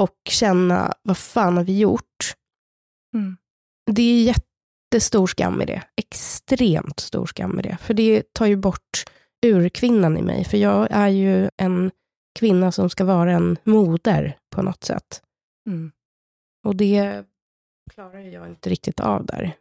och 0.02 0.18
känna, 0.30 0.94
vad 1.02 1.18
fan 1.18 1.56
har 1.56 1.64
vi 1.64 1.78
gjort? 1.78 2.34
Mm. 3.14 3.36
Det 3.90 4.02
är 4.02 4.34
jättestor 4.92 5.26
skam 5.26 5.62
i 5.62 5.64
det. 5.64 5.82
Extremt 5.96 7.00
stor 7.00 7.26
skam 7.26 7.58
i 7.58 7.62
det. 7.62 7.76
För 7.80 7.94
det 7.94 8.32
tar 8.32 8.46
ju 8.46 8.56
bort 8.56 9.04
urkvinnan 9.46 10.16
i 10.18 10.22
mig. 10.22 10.44
För 10.44 10.56
jag 10.56 10.88
är 10.90 11.08
ju 11.08 11.50
en 11.56 11.90
kvinna 12.38 12.72
som 12.72 12.90
ska 12.90 13.04
vara 13.04 13.32
en 13.32 13.58
moder 13.64 14.36
på 14.54 14.62
något 14.62 14.84
sätt. 14.84 15.22
Mm. 15.66 15.92
Och 16.66 16.76
det 16.76 17.24
klarar 17.90 18.18
jag 18.18 18.48
inte 18.48 18.70
riktigt 18.70 19.00
av 19.00 19.26
där. 19.26 19.56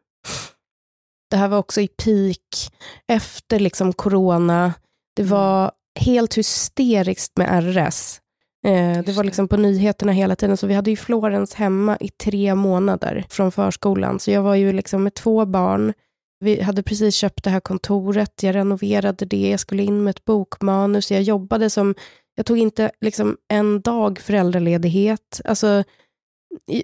Det 1.33 1.37
här 1.37 1.47
var 1.47 1.57
också 1.57 1.81
i 1.81 1.87
peak 1.87 2.71
efter 3.07 3.59
liksom 3.59 3.93
corona. 3.93 4.73
Det 5.15 5.21
mm. 5.21 5.31
var 5.31 5.71
helt 5.99 6.37
hysteriskt 6.37 7.37
med 7.37 7.63
RS. 7.63 8.21
Eh, 8.65 9.03
det 9.03 9.11
var 9.11 9.23
liksom 9.23 9.47
på 9.47 9.57
nyheterna 9.57 10.11
hela 10.11 10.35
tiden, 10.35 10.57
så 10.57 10.67
vi 10.67 10.73
hade 10.73 10.89
ju 10.89 10.95
Florens 10.95 11.53
hemma 11.53 11.97
i 11.99 12.09
tre 12.09 12.55
månader 12.55 13.25
från 13.29 13.51
förskolan. 13.51 14.19
Så 14.19 14.31
jag 14.31 14.41
var 14.41 14.55
ju 14.55 14.73
liksom 14.73 15.03
med 15.03 15.13
två 15.13 15.45
barn. 15.45 15.93
Vi 16.39 16.61
hade 16.61 16.83
precis 16.83 17.15
köpt 17.15 17.43
det 17.43 17.49
här 17.49 17.59
kontoret, 17.59 18.43
jag 18.43 18.55
renoverade 18.55 19.25
det, 19.25 19.49
jag 19.49 19.59
skulle 19.59 19.83
in 19.83 20.03
med 20.03 20.11
ett 20.11 20.25
bokmanus, 20.25 21.11
jag 21.11 21.21
jobbade 21.21 21.69
som, 21.69 21.95
jag 22.35 22.45
tog 22.45 22.57
inte 22.57 22.91
liksom 23.01 23.37
en 23.47 23.81
dag 23.81 24.19
föräldraledighet. 24.19 25.41
Alltså, 25.45 25.83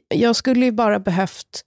jag 0.08 0.36
skulle 0.36 0.66
ju 0.66 0.72
bara 0.72 1.00
behövt 1.00 1.64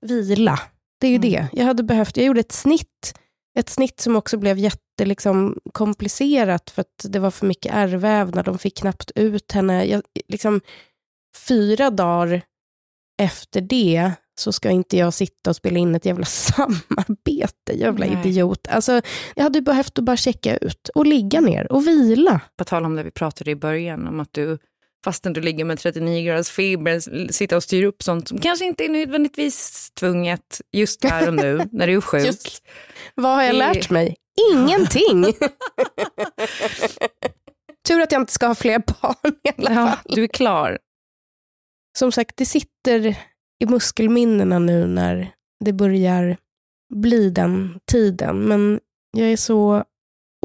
vila. 0.00 0.58
Det 0.98 1.06
är 1.06 1.10
ju 1.10 1.16
mm. 1.16 1.30
det. 1.30 1.48
Jag 1.52 1.64
hade 1.64 1.82
behövt, 1.82 2.16
jag 2.16 2.26
gjorde 2.26 2.40
ett 2.40 2.52
snitt, 2.52 3.18
ett 3.58 3.68
snitt 3.68 4.00
som 4.00 4.16
också 4.16 4.36
blev 4.38 4.58
jätte 4.58 5.04
liksom, 5.04 5.58
komplicerat 5.72 6.70
för 6.70 6.80
att 6.80 7.04
det 7.04 7.18
var 7.18 7.30
för 7.30 7.46
mycket 7.46 7.74
ärrvävnad. 7.74 8.44
De 8.44 8.58
fick 8.58 8.78
knappt 8.78 9.10
ut 9.14 9.52
henne. 9.52 9.84
Jag, 9.84 10.02
liksom, 10.28 10.60
fyra 11.48 11.90
dagar 11.90 12.42
efter 13.22 13.60
det 13.60 14.12
så 14.38 14.52
ska 14.52 14.70
inte 14.70 14.96
jag 14.96 15.14
sitta 15.14 15.50
och 15.50 15.56
spela 15.56 15.78
in 15.78 15.94
ett 15.94 16.04
jävla 16.04 16.24
samarbete. 16.26 17.72
Jävla 17.72 18.06
Nej. 18.06 18.20
idiot. 18.24 18.68
Alltså, 18.68 19.00
jag 19.34 19.42
hade 19.42 19.60
behövt 19.60 19.98
att 19.98 20.04
bara 20.04 20.16
checka 20.16 20.56
ut 20.56 20.88
och 20.94 21.06
ligga 21.06 21.40
ner 21.40 21.72
och 21.72 21.86
vila. 21.86 22.40
På 22.56 22.64
tal 22.64 22.84
om 22.84 22.96
det 22.96 23.02
vi 23.02 23.10
pratade 23.10 23.50
i 23.50 23.56
början, 23.56 24.08
om 24.08 24.20
att 24.20 24.32
du 24.32 24.58
fastän 25.04 25.32
du 25.32 25.40
ligger 25.40 25.64
med 25.64 25.78
39 25.78 26.26
graders 26.26 26.50
feber, 26.50 27.32
sitta 27.32 27.56
och 27.56 27.62
styra 27.62 27.86
upp 27.86 28.02
sånt 28.02 28.28
som 28.28 28.38
kanske 28.38 28.64
inte 28.64 28.84
är 28.84 28.88
nödvändigtvis 28.88 29.90
tvunget 29.90 30.60
just 30.72 31.04
här 31.04 31.28
och 31.28 31.34
nu 31.34 31.60
när 31.72 31.86
du 31.86 31.96
är 31.96 32.00
sjuk. 32.10 32.26
Just. 32.26 32.62
Vad 33.14 33.36
har 33.36 33.42
jag 33.42 33.54
lärt 33.54 33.90
mig? 33.90 34.16
Ingenting. 34.52 35.24
Tur 37.88 38.00
att 38.00 38.12
jag 38.12 38.22
inte 38.22 38.32
ska 38.32 38.46
ha 38.46 38.54
fler 38.54 38.78
barn 38.78 39.34
i 39.44 39.48
alla 39.56 39.70
ja, 39.70 39.86
fall. 39.86 40.14
Du 40.14 40.22
är 40.22 40.28
klar. 40.28 40.78
Som 41.98 42.12
sagt, 42.12 42.36
det 42.36 42.46
sitter 42.46 43.16
i 43.64 43.66
muskelminnena 43.66 44.58
nu 44.58 44.86
när 44.86 45.30
det 45.64 45.72
börjar 45.72 46.36
bli 46.94 47.30
den 47.30 47.80
tiden. 47.90 48.44
Men 48.44 48.80
jag 49.16 49.32
är 49.32 49.36
så 49.36 49.84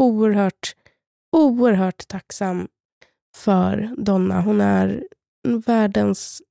oerhört, 0.01 0.76
oerhört 1.36 2.08
tacksam 2.08 2.68
för 3.36 3.89
Donna. 3.97 4.41
Hon 4.41 4.61
är 4.61 5.03
världens 5.65 6.41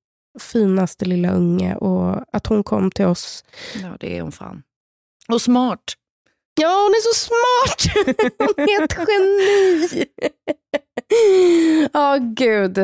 finaste 0.40 1.04
lilla 1.04 1.32
unge 1.32 1.76
och 1.76 2.24
att 2.32 2.46
hon 2.46 2.64
kom 2.64 2.90
till 2.90 3.04
oss. 3.04 3.44
Ja, 3.82 3.96
det 4.00 4.18
är 4.18 4.22
hon 4.22 4.32
fan. 4.32 4.62
Och 5.28 5.42
smart. 5.42 5.96
Ja, 6.60 6.68
hon 6.68 6.90
är 6.90 7.02
så 7.02 7.26
smart. 7.26 8.06
Hon 8.38 8.68
är 8.68 8.84
ett 8.84 8.96
geni. 8.98 10.04
Ja, 11.92 12.16
oh, 12.16 12.34
gud. 12.34 12.78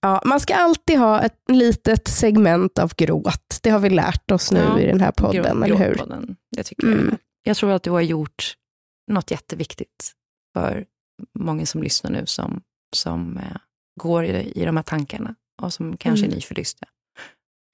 Ja, 0.00 0.22
man 0.24 0.40
ska 0.40 0.54
alltid 0.54 0.98
ha 0.98 1.22
ett 1.22 1.38
litet 1.48 2.08
segment 2.08 2.78
av 2.78 2.94
gråt. 2.94 3.58
Det 3.62 3.70
har 3.70 3.78
vi 3.78 3.90
lärt 3.90 4.30
oss 4.30 4.52
nu 4.52 4.60
ja, 4.60 4.80
i 4.80 4.86
den 4.86 5.00
här 5.00 5.12
podden, 5.12 5.42
grå, 5.42 5.64
eller 5.64 5.76
hur? 5.76 6.00
Det 6.56 6.62
tycker 6.62 6.86
mm. 6.86 7.08
jag. 7.10 7.18
Jag 7.42 7.56
tror 7.56 7.70
att 7.70 7.82
du 7.82 7.90
har 7.90 8.00
gjort 8.00 8.54
något 9.10 9.30
jätteviktigt 9.30 10.12
för 10.54 10.84
många 11.38 11.66
som 11.66 11.82
lyssnar 11.82 12.10
nu 12.10 12.26
som, 12.26 12.62
som 12.92 13.36
eh, 13.36 13.56
går 14.00 14.24
i, 14.24 14.52
i 14.54 14.64
de 14.64 14.76
här 14.76 14.82
tankarna 14.82 15.34
och 15.62 15.72
som 15.72 15.96
kanske 15.96 16.24
mm. 16.24 16.32
är 16.32 16.36
nyförlysta. 16.36 16.86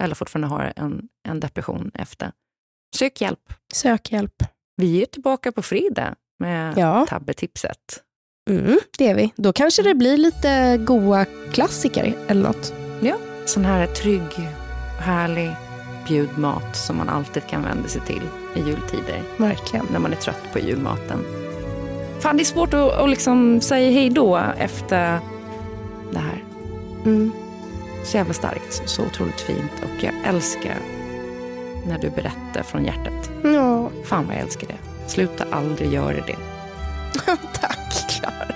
Eller 0.03 0.15
fortfarande 0.15 0.49
har 0.49 0.73
en, 0.77 1.09
en 1.29 1.41
depression 1.41 1.91
efter. 1.95 2.33
Sök 2.97 3.21
hjälp. 3.21 3.53
Sök 3.75 4.13
hjälp. 4.13 4.43
Vi 4.77 5.03
är 5.03 5.07
tillbaka 5.07 5.53
på 5.53 5.63
fredag 5.63 6.15
med 6.39 6.79
ja. 6.79 7.07
Tabbe-tipset. 7.09 8.03
Mm, 8.51 8.79
det 8.99 9.09
är 9.09 9.15
vi. 9.15 9.33
Då 9.37 9.53
kanske 9.53 9.83
det 9.83 9.95
blir 9.95 10.17
lite 10.17 10.79
goa 10.87 11.25
klassiker 11.53 12.15
eller 12.29 12.43
något. 12.43 12.73
Ja, 13.03 13.17
sån 13.47 13.65
här 13.65 13.87
trygg, 13.87 14.33
härlig 14.99 15.57
bjudmat 16.09 16.77
som 16.77 16.97
man 16.97 17.09
alltid 17.09 17.47
kan 17.47 17.63
vända 17.63 17.89
sig 17.89 18.01
till 18.01 18.23
i 18.57 18.59
jultider. 18.59 19.23
Verkligen. 19.37 19.87
När 19.93 19.99
man 19.99 20.13
är 20.13 20.17
trött 20.17 20.53
på 20.53 20.59
julmaten. 20.59 21.48
Fan, 22.21 22.37
det 22.37 22.43
är 22.43 22.45
svårt 22.45 22.75
att, 22.75 22.93
att 22.93 23.11
liksom 23.11 23.61
säga 23.61 23.91
hej 23.91 24.11
då 24.11 24.37
efter 24.59 25.21
det 26.13 26.19
här. 26.19 26.45
Mm. 27.05 27.33
Så 28.05 28.17
jävla 28.17 28.35
starkt, 28.35 28.83
så 28.89 29.03
otroligt 29.03 29.41
fint 29.41 29.73
och 29.83 30.05
jag 30.05 30.15
älskar 30.25 30.77
när 31.87 31.99
du 31.99 32.11
berättar 32.11 32.63
från 32.63 32.85
hjärtat. 32.85 33.31
Ja, 33.45 33.91
Fan 34.05 34.27
vad 34.27 34.37
jag 34.37 34.43
älskar 34.43 34.67
det. 34.67 35.09
Sluta 35.09 35.45
aldrig 35.51 35.93
göra 35.93 36.17
det. 36.27 36.37
tack 37.61 38.11
Klara. 38.11 38.55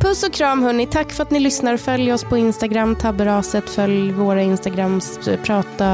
Puss 0.00 0.22
och 0.22 0.32
kram 0.32 0.62
hörni. 0.62 0.86
Tack 0.86 1.12
för 1.12 1.22
att 1.22 1.30
ni 1.30 1.40
lyssnar. 1.40 1.76
Följ 1.76 2.12
oss 2.12 2.24
på 2.24 2.36
Instagram, 2.36 2.96
tabberaset. 2.96 3.70
Följ 3.70 4.12
våra 4.12 4.42
Instagrams. 4.42 5.18
Prata 5.42 5.86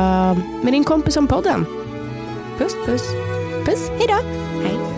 med 0.63 0.73
din 0.73 0.85
kompis 0.85 1.17
om 1.17 1.27
podden. 1.27 1.67
Puss 2.59 2.75
puss. 2.87 3.03
Puss, 3.65 3.91
hej 3.99 4.07
då. 4.09 4.15
Hej. 4.63 4.98